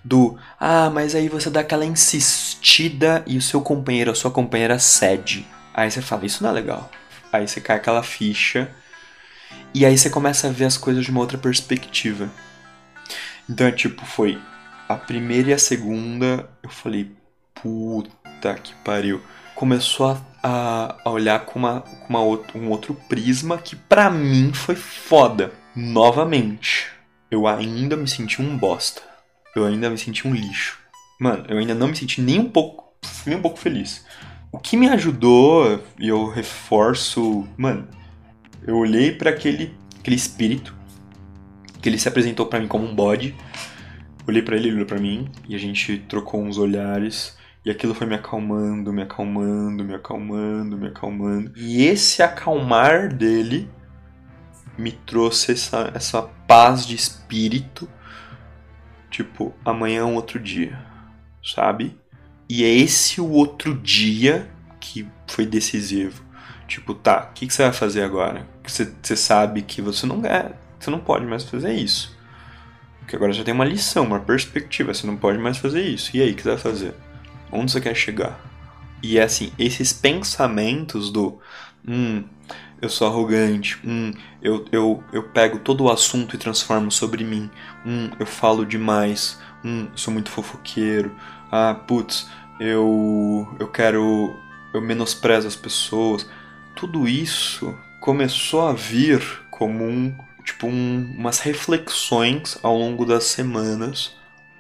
do 0.03 0.37
ah, 0.59 0.91
mas 0.91 1.15
aí 1.15 1.29
você 1.29 1.49
dá 1.49 1.61
aquela 1.61 1.85
insistida 1.85 3.23
e 3.27 3.37
o 3.37 3.43
seu 3.43 3.61
companheiro, 3.61 4.11
a 4.11 4.15
sua 4.15 4.31
companheira 4.31 4.79
cede. 4.79 5.47
Aí 5.73 5.91
você 5.91 6.03
fala, 6.03 6.27
isso 6.27 6.43
não 6.43 6.51
é 6.51 6.55
legal. 6.55 6.91
Aí 7.33 7.47
você 7.47 7.61
cai 7.61 7.77
aquela 7.77 8.03
ficha 8.03 8.69
e 9.75 9.87
aí 9.87 9.97
você 9.97 10.11
começa 10.11 10.49
a 10.49 10.51
ver 10.51 10.65
as 10.65 10.77
coisas 10.77 11.05
de 11.05 11.11
uma 11.11 11.21
outra 11.21 11.39
perspectiva. 11.39 12.29
Então, 13.49 13.67
é 13.67 13.73
tipo, 13.73 14.05
foi 14.05 14.41
a 14.93 14.97
primeira 14.99 15.51
e 15.51 15.53
a 15.53 15.59
segunda, 15.59 16.49
eu 16.63 16.71
falei, 16.71 17.11
puta 17.55 18.55
que 18.55 18.75
pariu. 18.85 19.21
Começou 19.55 20.19
a, 20.43 20.97
a 21.05 21.11
olhar 21.11 21.45
com, 21.45 21.59
uma, 21.59 21.81
com 21.81 22.07
uma 22.09 22.21
outro, 22.21 22.59
um 22.59 22.69
outro 22.69 22.95
prisma 23.09 23.59
que 23.59 23.77
pra 23.77 24.11
mim 24.11 24.53
foi 24.53 24.75
foda. 24.75 25.53
Novamente, 25.75 26.89
eu 27.31 27.47
ainda 27.47 27.97
me 27.97 28.09
senti 28.09 28.43
um 28.43 28.57
bosta. 28.57 29.03
Eu 29.55 29.65
ainda 29.65 29.89
me 29.91 29.99
senti 29.99 30.27
um 30.27 30.35
lixo. 30.35 30.79
Mano, 31.21 31.45
eu 31.49 31.59
ainda 31.59 31.75
não 31.75 31.89
me 31.89 31.97
senti 31.97 32.21
nem 32.21 32.41
um 32.41 32.49
pouco, 32.49 32.93
nem 33.27 33.37
um 33.37 33.43
pouco 33.43 33.59
feliz. 33.59 34.05
O 34.51 34.59
que 34.59 34.77
me 34.77 34.89
ajudou, 34.89 35.83
e 35.99 36.09
eu 36.09 36.29
reforço, 36.29 37.47
mano, 37.57 37.89
eu 38.67 38.77
olhei 38.77 39.13
para 39.13 39.31
aquele, 39.31 39.75
aquele 39.99 40.17
espírito, 40.17 40.75
que 41.81 41.89
ele 41.89 41.99
se 41.99 42.09
apresentou 42.09 42.47
para 42.47 42.61
mim 42.61 42.69
como 42.69 42.87
um 42.87 42.95
bode, 42.95 43.35
Olhei 44.27 44.43
para 44.43 44.57
ele, 44.57 44.69
ele 44.69 44.77
olhou 44.77 44.87
para 44.87 45.01
mim 45.01 45.31
e 45.49 45.55
a 45.55 45.59
gente 45.59 45.99
trocou 46.09 46.43
uns 46.43 46.59
olhares. 46.59 47.37
E 47.65 47.71
aquilo 47.71 47.95
foi 47.95 48.07
me 48.07 48.15
acalmando, 48.15 48.93
me 48.93 49.03
acalmando, 49.03 49.85
me 49.85 49.95
acalmando, 49.95 50.77
me 50.77 50.89
acalmando. 50.89 51.53
E 51.57 51.85
esse 51.85 52.23
acalmar 52.23 53.13
dele 53.13 53.69
me 54.77 54.93
trouxe 54.93 55.53
essa, 55.53 55.91
essa 55.95 56.23
paz 56.23 56.87
de 56.87 56.95
espírito. 56.95 57.89
Tipo, 59.11 59.55
amanhã 59.65 60.01
é 60.01 60.05
um 60.05 60.15
outro 60.15 60.41
dia, 60.41 60.79
sabe? 61.45 61.97
E 62.49 62.65
é 62.65 62.69
esse 62.69 63.21
o 63.21 63.31
outro 63.31 63.75
dia 63.75 64.51
que 64.81 65.07
foi 65.27 65.47
decisivo. 65.47 66.25
Tipo, 66.67 66.95
tá, 66.95 67.29
o 67.31 67.35
que, 67.35 67.47
que, 67.47 67.53
você 67.53 67.63
vai 67.63 67.73
fazer 67.73 68.03
agora? 68.03 68.47
Você, 68.67 68.91
você 69.03 69.17
sabe 69.17 69.63
que 69.63 69.83
você 69.83 70.07
não 70.07 70.25
é, 70.25 70.53
você 70.79 70.91
não 70.91 71.01
pode 71.01 71.27
mais 71.27 71.45
fazer 71.45 71.75
isso. 71.75 72.17
Porque 73.13 73.17
agora 73.17 73.33
já 73.35 73.45
tem 73.45 73.53
uma 73.53 73.67
lição, 73.67 74.07
uma 74.07 74.21
perspectiva. 74.21 74.95
Você 74.95 75.07
não 75.07 75.19
pode 75.19 75.37
mais 75.37 75.59
fazer 75.59 75.83
isso. 75.83 76.17
E 76.17 76.23
aí, 76.23 76.33
o 76.33 76.35
que 76.35 76.43
você 76.43 76.49
vai 76.49 76.59
fazer? 76.59 76.95
Onde 77.53 77.71
você 77.71 77.79
quer 77.79 77.95
chegar? 77.95 78.41
E 79.03 79.19
é 79.19 79.23
assim, 79.23 79.53
esses 79.59 79.93
pensamentos 79.93 81.11
do 81.11 81.39
hum, 81.87 82.25
eu 82.81 82.89
sou 82.89 83.07
arrogante, 83.07 83.79
hum, 83.85 84.13
eu, 84.41 84.65
eu, 84.73 85.05
eu 85.13 85.25
pego 85.25 85.59
todo 85.59 85.85
o 85.85 85.91
assunto 85.91 86.35
e 86.35 86.39
transformo 86.39 86.91
sobre 86.91 87.23
mim, 87.23 87.51
hum, 87.85 88.09
eu 88.19 88.25
falo 88.25 88.65
demais, 88.65 89.39
hum, 89.63 89.89
sou 89.95 90.15
muito 90.15 90.31
fofoqueiro, 90.31 91.15
ah, 91.51 91.75
putz, 91.75 92.31
eu, 92.59 93.47
eu 93.61 93.69
quero, 93.69 94.35
eu 94.73 94.81
menosprezo 94.81 95.47
as 95.47 95.57
pessoas. 95.57 96.27
Tudo 96.75 97.07
isso 97.07 97.77
começou 98.01 98.67
a 98.67 98.73
vir 98.73 99.21
como 99.51 99.85
um 99.85 100.17
tipo 100.45 100.67
um, 100.67 101.15
umas 101.17 101.39
reflexões 101.41 102.59
ao 102.63 102.77
longo 102.77 103.05
das 103.05 103.25
semanas 103.25 104.15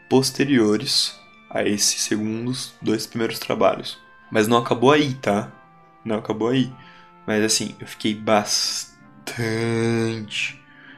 posteriores 0.09 1.19
a 1.51 1.63
esses 1.65 2.03
segundos 2.03 2.75
dois 2.81 3.07
primeiros 3.07 3.39
trabalhos. 3.39 3.99
Mas 4.31 4.49
não 4.49 4.57
acabou 4.59 4.91
aí, 4.91 5.15
tá? 5.15 5.53
Não 6.05 6.17
acabou 6.17 6.49
aí. 6.49 6.73
Mas 7.27 7.45
assim, 7.45 7.75
eu 7.79 7.87
fiquei 7.87 8.15
bastante. 8.15 8.99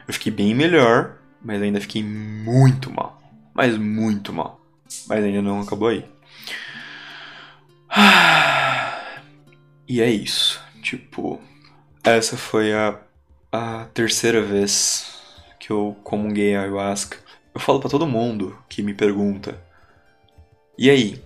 Eu 0.06 0.14
fiquei 0.14 0.30
bem 0.32 0.54
melhor, 0.54 1.18
mas 1.42 1.60
ainda 1.60 1.80
fiquei 1.80 2.02
muito 2.02 2.92
mal. 2.92 3.20
Mas 3.52 3.76
muito 3.76 4.32
mal. 4.32 4.60
Mas 5.08 5.24
ainda 5.24 5.42
não 5.42 5.60
acabou 5.60 5.88
aí. 5.88 6.04
E 9.86 10.00
é 10.00 10.08
isso. 10.08 10.62
Tipo, 10.80 11.38
essa 12.02 12.38
foi 12.38 12.72
a 12.72 12.98
a 13.54 13.86
terceira 13.94 14.42
vez 14.42 15.16
que 15.60 15.70
eu 15.70 15.96
comunguei 16.02 16.56
a 16.56 16.62
ayahuasca, 16.62 17.16
eu 17.54 17.60
falo 17.60 17.78
para 17.78 17.88
todo 17.88 18.04
mundo 18.04 18.58
que 18.68 18.82
me 18.82 18.92
pergunta: 18.92 19.56
E 20.76 20.90
aí, 20.90 21.22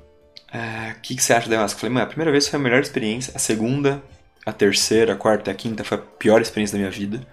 o 0.52 0.56
é, 0.56 0.94
que, 1.02 1.16
que, 1.16 1.22
você 1.22 1.32
acha 1.32 1.48
da 1.48 1.56
ayahuasca? 1.56 1.76
Eu 1.76 1.80
falei, 1.80 1.94
mano, 1.94 2.04
a 2.04 2.08
primeira 2.08 2.30
vez 2.30 2.46
foi 2.46 2.60
a 2.60 2.62
melhor 2.62 2.82
experiência, 2.82 3.32
a 3.34 3.38
segunda, 3.38 4.02
a 4.44 4.52
terceira, 4.52 5.14
a 5.14 5.16
quarta 5.16 5.50
e 5.50 5.52
a 5.52 5.56
quinta 5.56 5.82
foi 5.82 5.96
a 5.96 6.00
pior 6.00 6.42
experiência 6.42 6.74
da 6.74 6.80
minha 6.80 6.90
vida. 6.90 7.26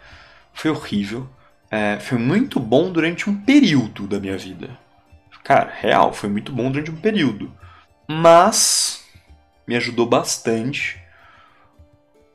Foi 0.54 0.72
horrível. 0.72 1.28
É, 1.70 2.00
foi 2.00 2.18
muito 2.18 2.58
bom 2.58 2.90
durante 2.90 3.30
um 3.30 3.36
período 3.36 4.08
da 4.08 4.18
minha 4.18 4.38
vida. 4.38 4.80
Cara, 5.44 5.74
real, 5.78 6.14
foi 6.14 6.30
muito 6.30 6.54
bom 6.54 6.72
durante 6.72 6.90
um 6.90 6.96
período. 6.96 7.52
Mas 8.08 9.04
me 9.68 9.76
ajudou 9.76 10.06
bastante 10.06 11.05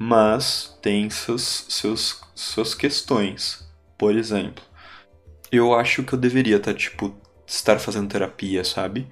mas 0.02 0.78
tem 0.80 1.10
seus, 1.10 1.66
seus, 1.68 2.22
suas 2.34 2.74
questões. 2.74 3.68
Por 3.98 4.16
exemplo, 4.16 4.64
eu 5.52 5.74
acho 5.74 6.02
que 6.02 6.14
eu 6.14 6.18
deveria 6.18 6.56
estar, 6.56 6.72
tá, 6.72 6.78
tipo, 6.78 7.14
estar 7.46 7.78
fazendo 7.78 8.08
terapia, 8.08 8.64
sabe? 8.64 9.06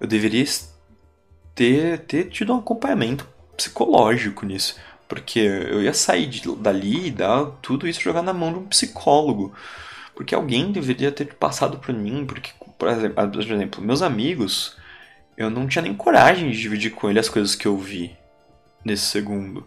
Eu 0.00 0.08
deveria 0.08 0.44
ter, 1.54 2.00
ter 2.00 2.24
tido 2.30 2.52
um 2.52 2.58
acompanhamento 2.58 3.28
psicológico 3.56 4.44
nisso. 4.44 4.74
Porque 5.06 5.38
eu 5.38 5.80
ia 5.80 5.94
sair 5.94 6.26
de, 6.26 6.52
dali 6.56 7.06
e 7.06 7.10
dar 7.12 7.46
tudo 7.62 7.86
isso 7.86 8.00
jogar 8.00 8.22
na 8.22 8.32
mão 8.32 8.52
de 8.52 8.58
um 8.58 8.66
psicólogo. 8.66 9.54
Porque 10.16 10.34
alguém 10.34 10.72
deveria 10.72 11.12
ter 11.12 11.32
passado 11.34 11.78
por 11.78 11.94
mim. 11.94 12.26
Porque, 12.26 12.50
por 12.76 12.88
exemplo, 12.88 13.30
por 13.30 13.40
exemplo, 13.40 13.84
meus 13.84 14.02
amigos, 14.02 14.76
eu 15.36 15.48
não 15.48 15.68
tinha 15.68 15.82
nem 15.82 15.94
coragem 15.94 16.50
de 16.50 16.60
dividir 16.60 16.90
com 16.90 17.08
ele 17.08 17.20
as 17.20 17.28
coisas 17.28 17.54
que 17.54 17.68
eu 17.68 17.78
vi 17.78 18.16
nesse 18.84 19.04
segundo. 19.04 19.66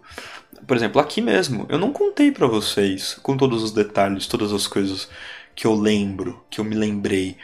Por 0.68 0.76
exemplo, 0.76 1.00
aqui 1.00 1.22
mesmo, 1.22 1.66
eu 1.70 1.80
não 1.80 1.94
contei 1.94 2.30
para 2.30 2.46
vocês 2.46 3.18
com 3.24 3.38
todos 3.38 3.64
os 3.64 3.72
detalhes, 3.72 4.28
todas 4.28 4.52
as 4.52 4.68
coisas 4.68 5.08
que 5.56 5.66
eu 5.66 5.74
lembro, 5.74 6.44
que 6.50 6.60
eu 6.60 6.66
me 6.66 6.76
lembrei. 6.76 7.38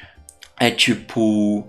É 0.59 0.69
tipo. 0.69 1.65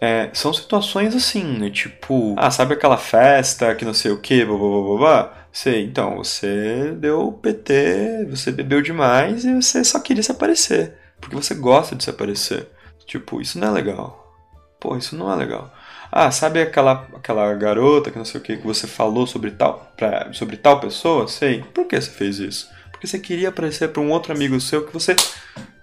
É, 0.00 0.30
são 0.34 0.52
situações 0.52 1.14
assim, 1.14 1.44
né? 1.58 1.70
Tipo, 1.70 2.34
ah, 2.36 2.50
sabe 2.50 2.74
aquela 2.74 2.98
festa 2.98 3.74
que 3.74 3.84
não 3.84 3.94
sei 3.94 4.10
o 4.10 4.20
que, 4.20 4.44
blá 4.44 4.56
blá 4.56 4.68
blá 4.68 4.98
blá? 4.98 5.46
Sei, 5.52 5.84
então, 5.84 6.16
você 6.16 6.92
deu 6.96 7.32
PT, 7.32 8.26
você 8.28 8.50
bebeu 8.50 8.82
demais 8.82 9.44
e 9.44 9.54
você 9.54 9.84
só 9.84 10.00
queria 10.00 10.22
se 10.22 10.32
aparecer. 10.32 10.94
Porque 11.20 11.36
você 11.36 11.54
gosta 11.54 11.94
de 11.94 12.02
se 12.04 12.10
aparecer. 12.10 12.68
Tipo, 13.06 13.40
isso 13.40 13.58
não 13.58 13.68
é 13.68 13.70
legal. 13.70 14.34
Pô, 14.80 14.96
isso 14.96 15.14
não 15.14 15.32
é 15.32 15.36
legal. 15.36 15.72
Ah, 16.14 16.30
sabe 16.30 16.60
aquela, 16.60 17.08
aquela 17.14 17.54
garota 17.54 18.10
que 18.10 18.18
não 18.18 18.24
sei 18.26 18.38
o 18.38 18.44
que 18.44 18.58
que 18.58 18.66
você 18.66 18.86
falou 18.86 19.26
sobre 19.26 19.50
tal, 19.50 19.90
pra, 19.96 20.30
sobre 20.34 20.58
tal 20.58 20.78
pessoa? 20.78 21.26
Sei. 21.26 21.64
Por 21.72 21.86
que 21.86 21.98
você 21.98 22.10
fez 22.10 22.38
isso? 22.38 22.68
Porque 22.90 23.06
você 23.06 23.18
queria 23.18 23.48
aparecer 23.48 23.88
para 23.88 24.02
um 24.02 24.10
outro 24.10 24.30
amigo 24.30 24.60
seu 24.60 24.84
que 24.86 24.92
você 24.92 25.16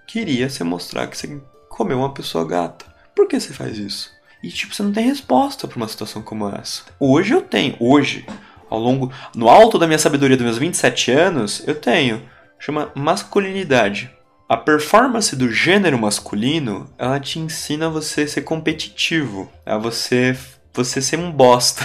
queria 0.06 0.48
se 0.48 0.62
mostrar 0.62 1.08
que 1.08 1.18
você 1.18 1.40
comeu 1.68 1.98
uma 1.98 2.14
pessoa 2.14 2.46
gata. 2.46 2.86
Por 3.12 3.26
que 3.26 3.40
você 3.40 3.52
faz 3.52 3.76
isso? 3.76 4.12
E 4.40 4.48
tipo, 4.50 4.72
você 4.72 4.84
não 4.84 4.92
tem 4.92 5.04
resposta 5.04 5.66
para 5.66 5.76
uma 5.76 5.88
situação 5.88 6.22
como 6.22 6.48
essa. 6.48 6.84
Hoje 7.00 7.34
eu 7.34 7.42
tenho, 7.42 7.74
hoje, 7.80 8.24
ao 8.70 8.78
longo, 8.78 9.12
no 9.34 9.48
alto 9.48 9.80
da 9.80 9.86
minha 9.88 9.98
sabedoria 9.98 10.36
dos 10.36 10.46
meus 10.46 10.58
27 10.58 11.10
anos, 11.10 11.66
eu 11.66 11.74
tenho. 11.74 12.22
Chama 12.56 12.92
masculinidade. 12.94 14.08
A 14.50 14.56
performance 14.56 15.36
do 15.36 15.48
gênero 15.48 15.96
masculino, 15.96 16.92
ela 16.98 17.20
te 17.20 17.38
ensina 17.38 17.86
a 17.86 17.88
você 17.88 18.26
ser 18.26 18.42
competitivo, 18.42 19.48
a 19.64 19.78
você 19.78 20.36
você 20.74 21.00
ser 21.00 21.20
um 21.20 21.30
bosta. 21.30 21.84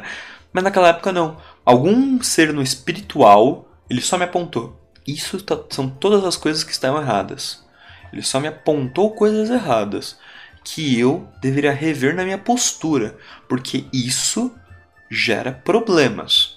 Mas 0.50 0.64
naquela 0.64 0.88
época 0.88 1.12
não. 1.12 1.36
Algum 1.62 2.22
ser 2.22 2.54
no 2.54 2.62
espiritual, 2.62 3.68
ele 3.90 4.00
só 4.00 4.16
me 4.16 4.24
apontou. 4.24 4.80
Isso 5.06 5.42
tá, 5.42 5.58
são 5.68 5.90
todas 5.90 6.24
as 6.24 6.38
coisas 6.38 6.64
que 6.64 6.72
estão 6.72 6.98
erradas. 6.98 7.62
Ele 8.10 8.22
só 8.22 8.40
me 8.40 8.48
apontou 8.48 9.10
coisas 9.10 9.50
erradas 9.50 10.16
que 10.64 10.98
eu 10.98 11.28
deveria 11.42 11.70
rever 11.70 12.16
na 12.16 12.24
minha 12.24 12.38
postura, 12.38 13.18
porque 13.46 13.84
isso 13.92 14.50
gera 15.10 15.52
problemas. 15.52 16.55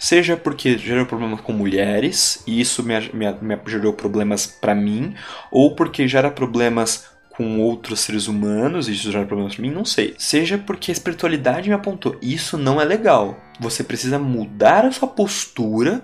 Seja 0.00 0.34
porque 0.34 0.78
gerou 0.78 1.04
problemas 1.04 1.42
com 1.42 1.52
mulheres, 1.52 2.42
e 2.46 2.58
isso 2.58 2.82
me, 2.82 2.98
me, 3.12 3.30
me 3.42 3.58
gerou 3.66 3.92
problemas 3.92 4.46
para 4.46 4.74
mim, 4.74 5.14
ou 5.52 5.74
porque 5.76 6.08
gera 6.08 6.30
problemas 6.30 7.10
com 7.28 7.60
outros 7.60 8.00
seres 8.00 8.26
humanos, 8.26 8.88
e 8.88 8.92
isso 8.92 9.12
gera 9.12 9.26
problemas 9.26 9.54
pra 9.54 9.62
mim, 9.62 9.70
não 9.70 9.84
sei. 9.84 10.14
Seja 10.16 10.56
porque 10.56 10.90
a 10.90 10.94
espiritualidade 10.94 11.68
me 11.68 11.74
apontou, 11.74 12.16
isso 12.22 12.56
não 12.56 12.80
é 12.80 12.84
legal. 12.86 13.38
Você 13.60 13.84
precisa 13.84 14.18
mudar 14.18 14.86
a 14.86 14.90
sua 14.90 15.06
postura 15.06 16.00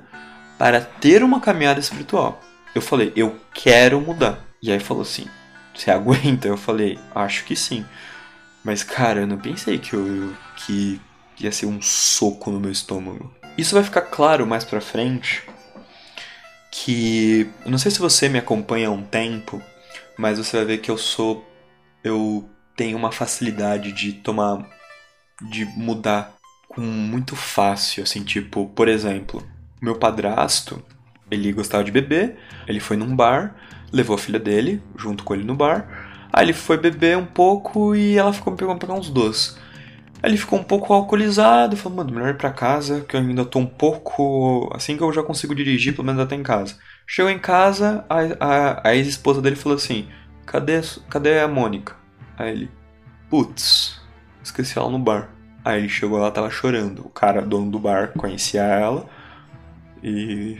para 0.59 0.79
ter 0.79 1.23
uma 1.23 1.41
caminhada 1.41 1.81
espiritual. 1.81 2.39
Eu 2.75 2.83
falei, 2.83 3.15
eu 3.17 3.35
quero 3.55 3.99
mudar. 3.99 4.45
E 4.63 4.71
aí 4.71 4.79
falou 4.79 5.05
assim, 5.05 5.25
você 5.75 5.91
aguenta? 5.91 6.47
Eu 6.47 6.59
falei, 6.59 6.99
acho 7.15 7.47
que 7.47 7.57
sim. 7.57 7.83
Mas 8.63 8.83
cara, 8.83 9.21
eu 9.21 9.27
não 9.27 9.39
pensei 9.39 9.79
que 9.79 9.95
eu 9.95 10.35
que 10.55 11.01
ia 11.39 11.53
ser 11.53 11.67
um 11.67 11.81
soco 11.83 12.51
no 12.51 12.61
meu 12.61 12.71
estômago. 12.71 13.33
Isso 13.57 13.75
vai 13.75 13.83
ficar 13.83 14.03
claro 14.03 14.47
mais 14.47 14.65
pra 14.65 14.81
frente 14.81 15.43
que 16.71 17.51
eu 17.65 17.71
não 17.71 17.79
sei 17.79 17.91
se 17.91 17.99
você 17.99 18.29
me 18.29 18.39
acompanha 18.39 18.89
há 18.89 18.91
um 18.91 19.03
tempo, 19.03 19.63
mas 20.19 20.39
você 20.39 20.59
vai 20.59 20.67
ver 20.67 20.79
que 20.79 20.91
eu 20.91 20.99
sou 20.99 21.45
eu 22.05 22.49
tenho 22.77 22.97
uma 22.97 23.11
facilidade 23.11 23.93
de 23.93 24.13
tomar 24.13 24.69
de 25.51 25.65
mudar 25.65 26.37
com 26.69 26.81
muito 26.81 27.35
fácil, 27.35 28.03
assim, 28.03 28.23
tipo, 28.23 28.67
por 28.69 28.89
exemplo, 28.89 29.43
meu 29.81 29.97
padrasto, 29.97 30.83
ele 31.31 31.53
gostava 31.53 31.83
de 31.83 31.91
beber, 31.91 32.37
ele 32.67 32.81
foi 32.81 32.97
num 32.97 33.15
bar, 33.17 33.57
levou 33.93 34.15
a 34.15 34.19
filha 34.19 34.39
dele 34.39 34.83
junto 34.97 35.25
com 35.25 35.35
ele 35.35 35.45
no 35.45 35.55
bar. 35.55 36.29
Aí 36.33 36.45
ele 36.45 36.53
foi 36.53 36.77
beber 36.77 37.17
um 37.17 37.25
pouco 37.25 37.95
e 37.95 38.19
ela 38.19 38.33
ficou 38.33 38.53
me 38.53 38.59
pegando 38.59 38.79
pegar 38.79 38.95
uns 38.95 39.09
doces. 39.09 39.57
Aí 40.27 40.33
ele 40.33 40.39
ficou 40.39 40.59
um 40.59 40.65
pouco 40.65 40.93
alcoolizado, 40.93 41.77
falou, 41.77 41.99
mano, 41.99 42.13
melhor 42.13 42.31
ir 42.31 42.37
pra 42.37 42.51
casa, 42.51 43.03
que 43.03 43.15
eu 43.15 43.21
ainda 43.21 43.45
tô 43.45 43.61
um 43.61 43.67
pouco. 43.67 44.69
Assim 44.75 44.97
que 44.97 45.03
eu 45.05 45.13
já 45.13 45.23
consigo 45.23 45.55
dirigir, 45.55 45.95
pelo 45.95 46.05
menos 46.05 46.21
até 46.21 46.35
em 46.35 46.43
casa. 46.43 46.77
Chegou 47.07 47.31
em 47.31 47.39
casa, 47.39 48.05
a, 48.11 48.17
a, 48.41 48.89
a 48.89 48.97
ex-esposa 48.97 49.41
dele 49.41 49.55
falou 49.55 49.77
assim: 49.77 50.09
cadê, 50.45 50.81
cadê 51.09 51.39
a 51.39 51.47
Mônica? 51.47 51.95
Aí 52.37 52.51
ele, 52.51 52.71
putz, 53.31 54.01
esqueci 54.43 54.77
ela 54.77 54.91
no 54.91 54.99
bar. 54.99 55.31
Aí 55.65 55.79
ele 55.79 55.89
chegou 55.89 56.19
lá, 56.19 56.29
tava 56.33 56.51
chorando. 56.51 57.07
O 57.07 57.09
cara, 57.09 57.41
dono 57.41 57.71
do 57.71 57.79
bar, 57.79 58.11
conhecia 58.17 58.63
ela 58.63 59.07
e 60.03 60.59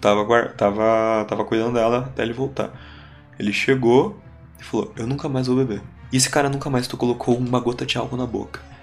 tava, 0.00 0.24
tava, 0.56 1.24
tava 1.28 1.44
cuidando 1.44 1.74
dela 1.74 1.98
até 1.98 2.24
ele 2.24 2.32
voltar. 2.32 2.72
Ele 3.38 3.52
chegou 3.52 4.18
e 4.58 4.64
falou: 4.64 4.92
Eu 4.96 5.06
nunca 5.06 5.28
mais 5.28 5.46
vou 5.46 5.56
beber. 5.56 5.82
E 6.12 6.16
esse 6.16 6.28
cara 6.28 6.48
nunca 6.48 6.68
mais 6.68 6.88
tu 6.88 6.96
colocou 6.96 7.38
uma 7.38 7.60
gota 7.60 7.86
de 7.86 7.96
álcool 7.96 8.16
na 8.16 8.26
boca. 8.26 8.73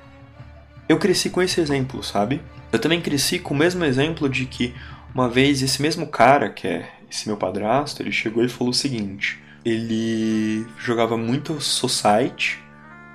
Eu 0.87 0.97
cresci 0.97 1.29
com 1.29 1.41
esse 1.41 1.61
exemplo, 1.61 2.03
sabe? 2.03 2.41
Eu 2.71 2.79
também 2.79 3.01
cresci 3.01 3.39
com 3.39 3.53
o 3.53 3.57
mesmo 3.57 3.83
exemplo 3.83 4.27
de 4.27 4.45
que 4.45 4.73
uma 5.13 5.29
vez 5.29 5.61
esse 5.61 5.81
mesmo 5.81 6.07
cara, 6.07 6.49
que 6.49 6.67
é 6.67 6.89
esse 7.09 7.27
meu 7.27 7.37
padrasto, 7.37 8.01
ele 8.01 8.11
chegou 8.11 8.43
e 8.43 8.49
falou 8.49 8.71
o 8.71 8.73
seguinte: 8.73 9.41
ele 9.63 10.65
jogava 10.77 11.17
muito 11.17 11.59
society, 11.61 12.59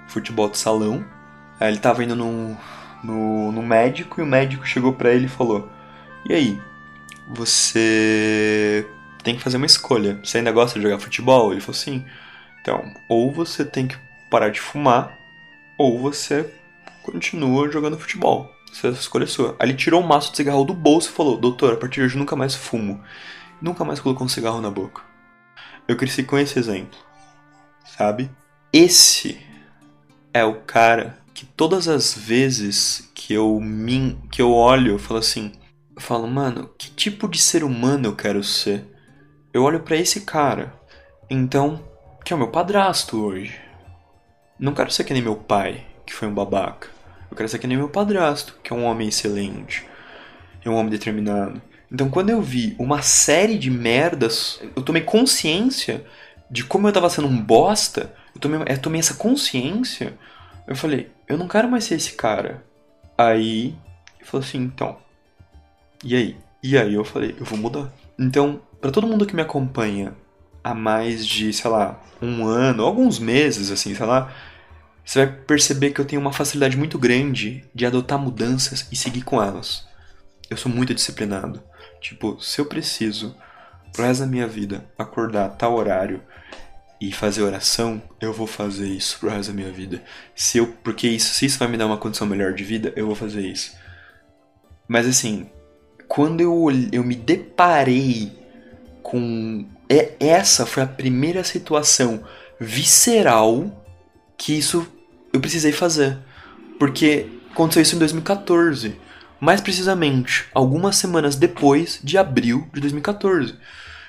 futebol 0.07 0.49
de 0.49 0.59
salão. 0.59 1.05
Aí 1.59 1.69
ele 1.69 1.79
tava 1.79 2.05
indo 2.05 2.15
no, 2.15 2.57
no, 3.03 3.53
no 3.53 3.63
médico 3.63 4.21
e 4.21 4.23
o 4.23 4.27
médico 4.27 4.67
chegou 4.67 4.93
para 4.93 5.13
ele 5.13 5.27
e 5.27 5.31
falou: 5.31 5.71
E 6.29 6.35
aí, 6.35 6.61
você 7.29 8.87
tem 9.23 9.37
que 9.37 9.43
fazer 9.43 9.57
uma 9.57 9.67
escolha. 9.67 10.21
Você 10.23 10.39
ainda 10.39 10.53
gosta 10.53 10.79
de 10.79 10.85
jogar 10.85 11.01
futebol? 11.01 11.53
Ele 11.53 11.61
falou 11.61 11.79
assim. 11.79 12.05
Então, 12.61 12.93
ou 13.09 13.33
você 13.33 13.65
tem 13.65 13.87
que 13.87 13.97
parar 14.29 14.49
de 14.49 14.61
fumar, 14.61 15.17
ou 15.79 16.01
você 16.01 16.51
continua 17.13 17.71
jogando 17.71 17.99
futebol. 17.99 18.51
Essa 18.71 18.89
escolha 18.89 19.25
é 19.25 19.29
sua. 19.29 19.57
Aí 19.59 19.69
ele 19.69 19.77
tirou 19.77 20.03
um 20.03 20.07
maço 20.07 20.31
de 20.31 20.37
cigarro 20.37 20.65
do 20.65 20.75
bolso 20.75 21.11
e 21.11 21.13
falou: 21.13 21.39
Doutor, 21.39 21.75
a 21.75 21.77
partir 21.77 22.01
de 22.01 22.07
hoje 22.07 22.19
nunca 22.19 22.37
mais 22.37 22.55
fumo. 22.55 23.03
Nunca 23.61 23.85
mais 23.85 24.01
colocou 24.01 24.27
um 24.27 24.29
cigarro 24.29 24.61
na 24.61 24.71
boca. 24.71 25.03
Eu 25.89 25.97
cresci 25.97 26.23
com 26.23 26.37
esse 26.37 26.59
exemplo. 26.59 26.99
Sabe? 27.97 28.31
Esse 28.73 29.41
é 30.35 30.45
o 30.45 30.57
cara 30.63 31.19
que 31.33 31.47
todas 31.47 31.89
as 31.89 32.13
vezes 32.13 33.11
que 33.15 33.33
eu, 33.33 33.59
min, 33.61 34.21
que 34.31 34.43
eu 34.43 34.53
olho, 34.53 34.93
eu 34.93 34.99
falo 34.99 35.21
assim: 35.21 35.53
eu 35.95 36.03
falo, 36.03 36.27
mano, 36.27 36.71
que 36.77 36.91
tipo 36.91 37.29
de 37.29 37.39
ser 37.39 37.65
humano 37.65 38.09
eu 38.09 38.17
quero 38.17 38.45
ser? 38.45 38.85
Eu 39.53 39.63
olho 39.63 39.81
para 39.81 39.97
esse 39.97 40.21
cara, 40.23 40.75
então, 41.31 41.83
que 42.23 42.33
é 42.33 42.37
o 42.37 42.39
meu 42.39 42.49
padrasto 42.49 43.25
hoje. 43.25 43.59
Não 44.59 44.75
quero 44.75 44.91
ser 44.91 45.05
que 45.05 45.15
nem 45.15 45.23
meu 45.23 45.37
pai, 45.37 45.87
que 46.05 46.13
foi 46.13 46.29
um 46.29 46.35
babaca. 46.35 46.96
Eu 47.31 47.37
quero 47.37 47.49
ser 47.49 47.59
que 47.59 47.67
nem 47.67 47.77
meu 47.77 47.89
padrasto, 47.89 48.57
que 48.63 48.73
é 48.73 48.77
um 48.77 48.85
homem 48.85 49.09
excelente. 49.09 49.85
É 50.65 50.71
um 50.71 50.75
homem 50.75 50.91
determinado. 50.91 51.61
Então, 51.91 52.11
quando 52.11 52.31
eu 52.31 52.43
vi 52.43 52.75
uma 52.79 53.03
série 53.03 53.59
de 53.59 53.71
merdas, 53.71 54.61
eu 54.75 54.83
tomei 54.83 55.03
consciência 55.03 56.05
de 56.51 56.65
como 56.65 56.89
eu 56.89 56.93
tava 56.93 57.09
sendo 57.11 57.29
um 57.29 57.41
bosta. 57.41 58.13
Eu 58.35 58.41
tomei, 58.41 58.61
eu 58.67 58.79
tomei 58.79 59.01
essa 59.01 59.15
consciência. 59.15 60.15
Eu 60.67 60.75
falei, 60.75 61.11
eu 61.29 61.39
não 61.39 61.47
quero 61.47 61.69
mais 61.69 61.85
ser 61.85 61.95
esse 61.95 62.13
cara. 62.13 62.65
Aí, 63.17 63.75
eu 64.21 64.27
falei 64.27 64.47
assim, 64.47 64.59
então, 64.59 64.99
e 66.05 66.15
aí? 66.15 66.37
E 66.63 66.77
aí 66.77 66.95
eu 66.95 67.05
falei, 67.05 67.35
eu 67.39 67.45
vou 67.45 67.59
mudar. 67.59 67.93
Então, 68.19 68.61
para 68.81 68.91
todo 68.91 69.07
mundo 69.07 69.27
que 69.27 69.35
me 69.35 69.43
acompanha 69.43 70.15
há 70.63 70.75
mais 70.75 71.25
de, 71.25 71.53
sei 71.53 71.71
lá, 71.71 72.01
um 72.21 72.45
ano, 72.45 72.85
alguns 72.85 73.19
meses, 73.19 73.71
assim, 73.71 73.95
sei 73.95 74.05
lá, 74.05 74.33
você 75.07 75.25
vai 75.25 75.37
perceber 75.37 75.93
que 75.93 76.01
eu 76.01 76.05
tenho 76.05 76.21
uma 76.21 76.33
facilidade 76.33 76.77
muito 76.77 76.99
grande 76.99 77.65
de 77.73 77.87
adotar 77.87 78.19
mudanças 78.19 78.89
e 78.91 78.97
seguir 78.97 79.23
com 79.23 79.41
elas. 79.41 79.87
Eu 80.51 80.57
sou 80.57 80.71
muito 80.71 80.93
disciplinado. 80.93 81.63
Tipo, 82.01 82.41
se 82.43 82.61
eu 82.61 82.67
preciso, 82.67 83.37
pro 83.93 84.05
resto 84.05 84.23
da 84.23 84.27
minha 84.27 84.49
vida, 84.49 84.85
acordar 84.99 85.47
a 85.47 85.49
tal 85.49 85.77
horário 85.77 86.21
e 87.01 87.13
fazer 87.13 87.43
oração, 87.43 88.03
eu 88.21 88.33
vou 88.33 88.49
fazer 88.49 88.89
isso 88.89 89.21
pro 89.21 89.31
resto 89.31 89.51
da 89.51 89.55
minha 89.55 89.71
vida. 89.71 90.03
Se 90.35 90.59
eu, 90.59 90.67
porque 90.83 91.07
isso, 91.07 91.35
se 91.35 91.47
isso 91.47 91.59
vai 91.61 91.69
me 91.69 91.77
dar 91.79 91.87
uma 91.87 91.99
condição 91.99 92.27
melhor 92.27 92.53
de 92.53 92.65
vida, 92.65 92.93
eu 92.97 93.07
vou 93.07 93.15
fazer 93.15 93.47
isso. 93.47 93.77
Mas 94.89 95.07
assim, 95.07 95.49
quando 96.09 96.41
eu, 96.41 96.67
eu 96.91 97.05
me 97.05 97.15
deparei 97.15 98.33
com. 99.05 99.65
Essa 100.19 100.67
foi 100.67 100.83
a 100.83 100.87
primeira 100.87 101.45
situação 101.45 102.25
visceral 102.59 103.85
que 104.37 104.53
isso 104.53 104.96
eu 105.37 105.41
precisei 105.41 105.73
fazer. 105.73 106.19
Porque 106.79 107.27
aconteceu 107.53 107.83
isso 107.83 107.97
em 107.97 107.99
2014. 107.99 108.97
Mais 109.41 109.61
precisamente, 109.61 110.47
algumas 110.55 110.97
semanas 110.97 111.37
depois 111.37 112.01
de 112.03 112.17
abril 112.17 112.67
de 112.73 112.81
2014. 112.81 113.55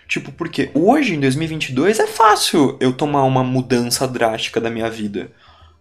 Tipo, 0.07 0.31
porque 0.31 0.71
hoje, 0.73 1.15
em 1.15 1.19
2022, 1.19 1.99
é 1.99 2.07
fácil 2.07 2.77
eu 2.79 2.93
tomar 2.93 3.23
uma 3.23 3.43
mudança 3.43 4.07
drástica 4.07 4.61
da 4.61 4.69
minha 4.69 4.89
vida. 4.89 5.29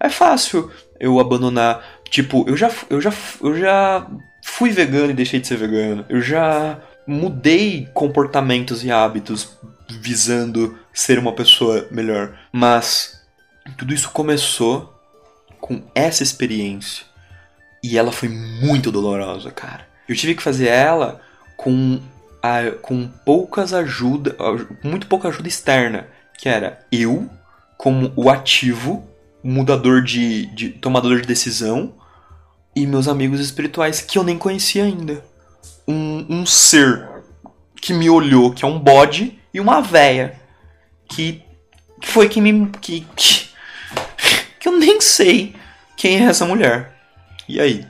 É 0.01 0.09
fácil 0.09 0.71
eu 0.99 1.21
abandonar. 1.21 1.85
Tipo, 2.11 2.45
eu 2.49 2.57
já, 2.57 2.71
eu 2.91 3.01
já, 3.01 3.13
eu 3.41 3.57
já 3.57 4.07
fui 4.43 4.71
vegano 4.71 5.11
e 5.11 5.15
deixei 5.15 5.39
de 5.39 5.47
ser 5.47 5.57
vegano. 5.57 6.05
Eu 6.09 6.21
já 6.21 6.81
mudei 7.07 7.89
comportamentos 7.95 8.85
e 8.85 8.91
hábitos 8.91 9.57
visando 9.89 10.77
ser 10.93 11.21
uma 11.21 11.33
pessoa 11.33 11.87
melhor. 11.93 12.37
Mas 12.53 13.23
tudo 13.79 13.95
isso 13.95 14.11
começou 14.11 14.96
com 15.67 15.83
essa 15.95 16.23
experiência. 16.23 17.05
E 17.83 17.99
ela 17.99 18.13
foi 18.13 18.29
muito 18.29 18.93
dolorosa, 18.93 19.51
cara. 19.51 19.87
Eu 20.09 20.15
tive 20.15 20.37
que 20.37 20.43
fazer 20.43 20.69
ela 20.69 21.21
com, 21.57 22.01
a, 22.41 22.71
com 22.81 23.09
poucas 23.25 23.73
ajuda, 23.73 24.37
muito 24.83 25.09
pouca 25.09 25.29
ajuda 25.29 25.49
externa, 25.49 26.07
que 26.39 26.49
era 26.49 26.87
eu 26.93 27.29
como 27.77 28.13
o 28.15 28.31
ativo, 28.31 29.05
mudador 29.43 30.03
de, 30.03 30.47
de 30.47 30.69
tomador 30.71 31.21
de 31.21 31.27
decisão, 31.27 31.95
e 32.75 32.87
meus 32.87 33.09
amigos 33.09 33.41
espirituais 33.41 34.01
que 34.01 34.19
eu 34.19 34.23
nem 34.23 34.39
conhecia 34.39 34.85
ainda. 34.85 35.25
Um, 35.87 36.27
um 36.29 36.47
ser 36.47 37.09
que 37.81 37.93
me 37.93 38.09
olhou, 38.09 38.53
que 38.53 38.65
é 38.65 38.69
um 38.69 38.79
bode, 38.79 39.39
e 39.53 39.61
uma 39.61 39.81
véia 39.81 40.41
que, 41.09 41.43
que 42.01 42.09
foi 42.09 42.29
que 42.29 42.41
me. 42.41 42.71
Que, 42.81 43.07
que, 43.17 43.46
que 44.67 44.69
eu 44.69 44.77
nem 44.77 45.01
sei 45.01 45.55
quem 45.97 46.19
é 46.19 46.29
essa 46.29 46.45
mulher. 46.45 46.93
E 47.49 47.61
aí? 47.61 47.87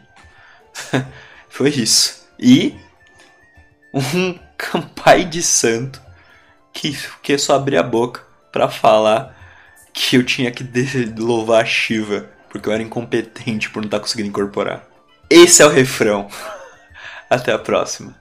foi 1.49 1.71
isso. 1.71 2.29
E 2.39 2.75
um 3.95 4.39
campai 4.59 5.25
de 5.25 5.43
santo 5.43 6.03
que, 6.75 6.95
que 7.23 7.39
só 7.39 7.55
abrir 7.55 7.79
a 7.79 7.83
boca 7.83 8.23
para 8.53 8.69
falar 8.69 9.35
que 9.91 10.17
eu 10.17 10.25
tinha 10.25 10.51
que 10.51 10.63
louvar 11.17 11.63
a 11.63 11.65
Shiva 11.65 12.29
porque 12.51 12.69
eu 12.69 12.73
era 12.73 12.83
incompetente 12.83 13.71
por 13.71 13.81
não 13.81 13.87
estar 13.87 13.97
tá 13.99 14.03
conseguindo 14.03 14.29
incorporar. 14.29 14.87
Esse 15.31 15.63
é 15.63 15.67
o 15.67 15.71
refrão. 15.71 16.29
Até 17.31 17.53
a 17.53 17.59
próxima. 17.59 18.15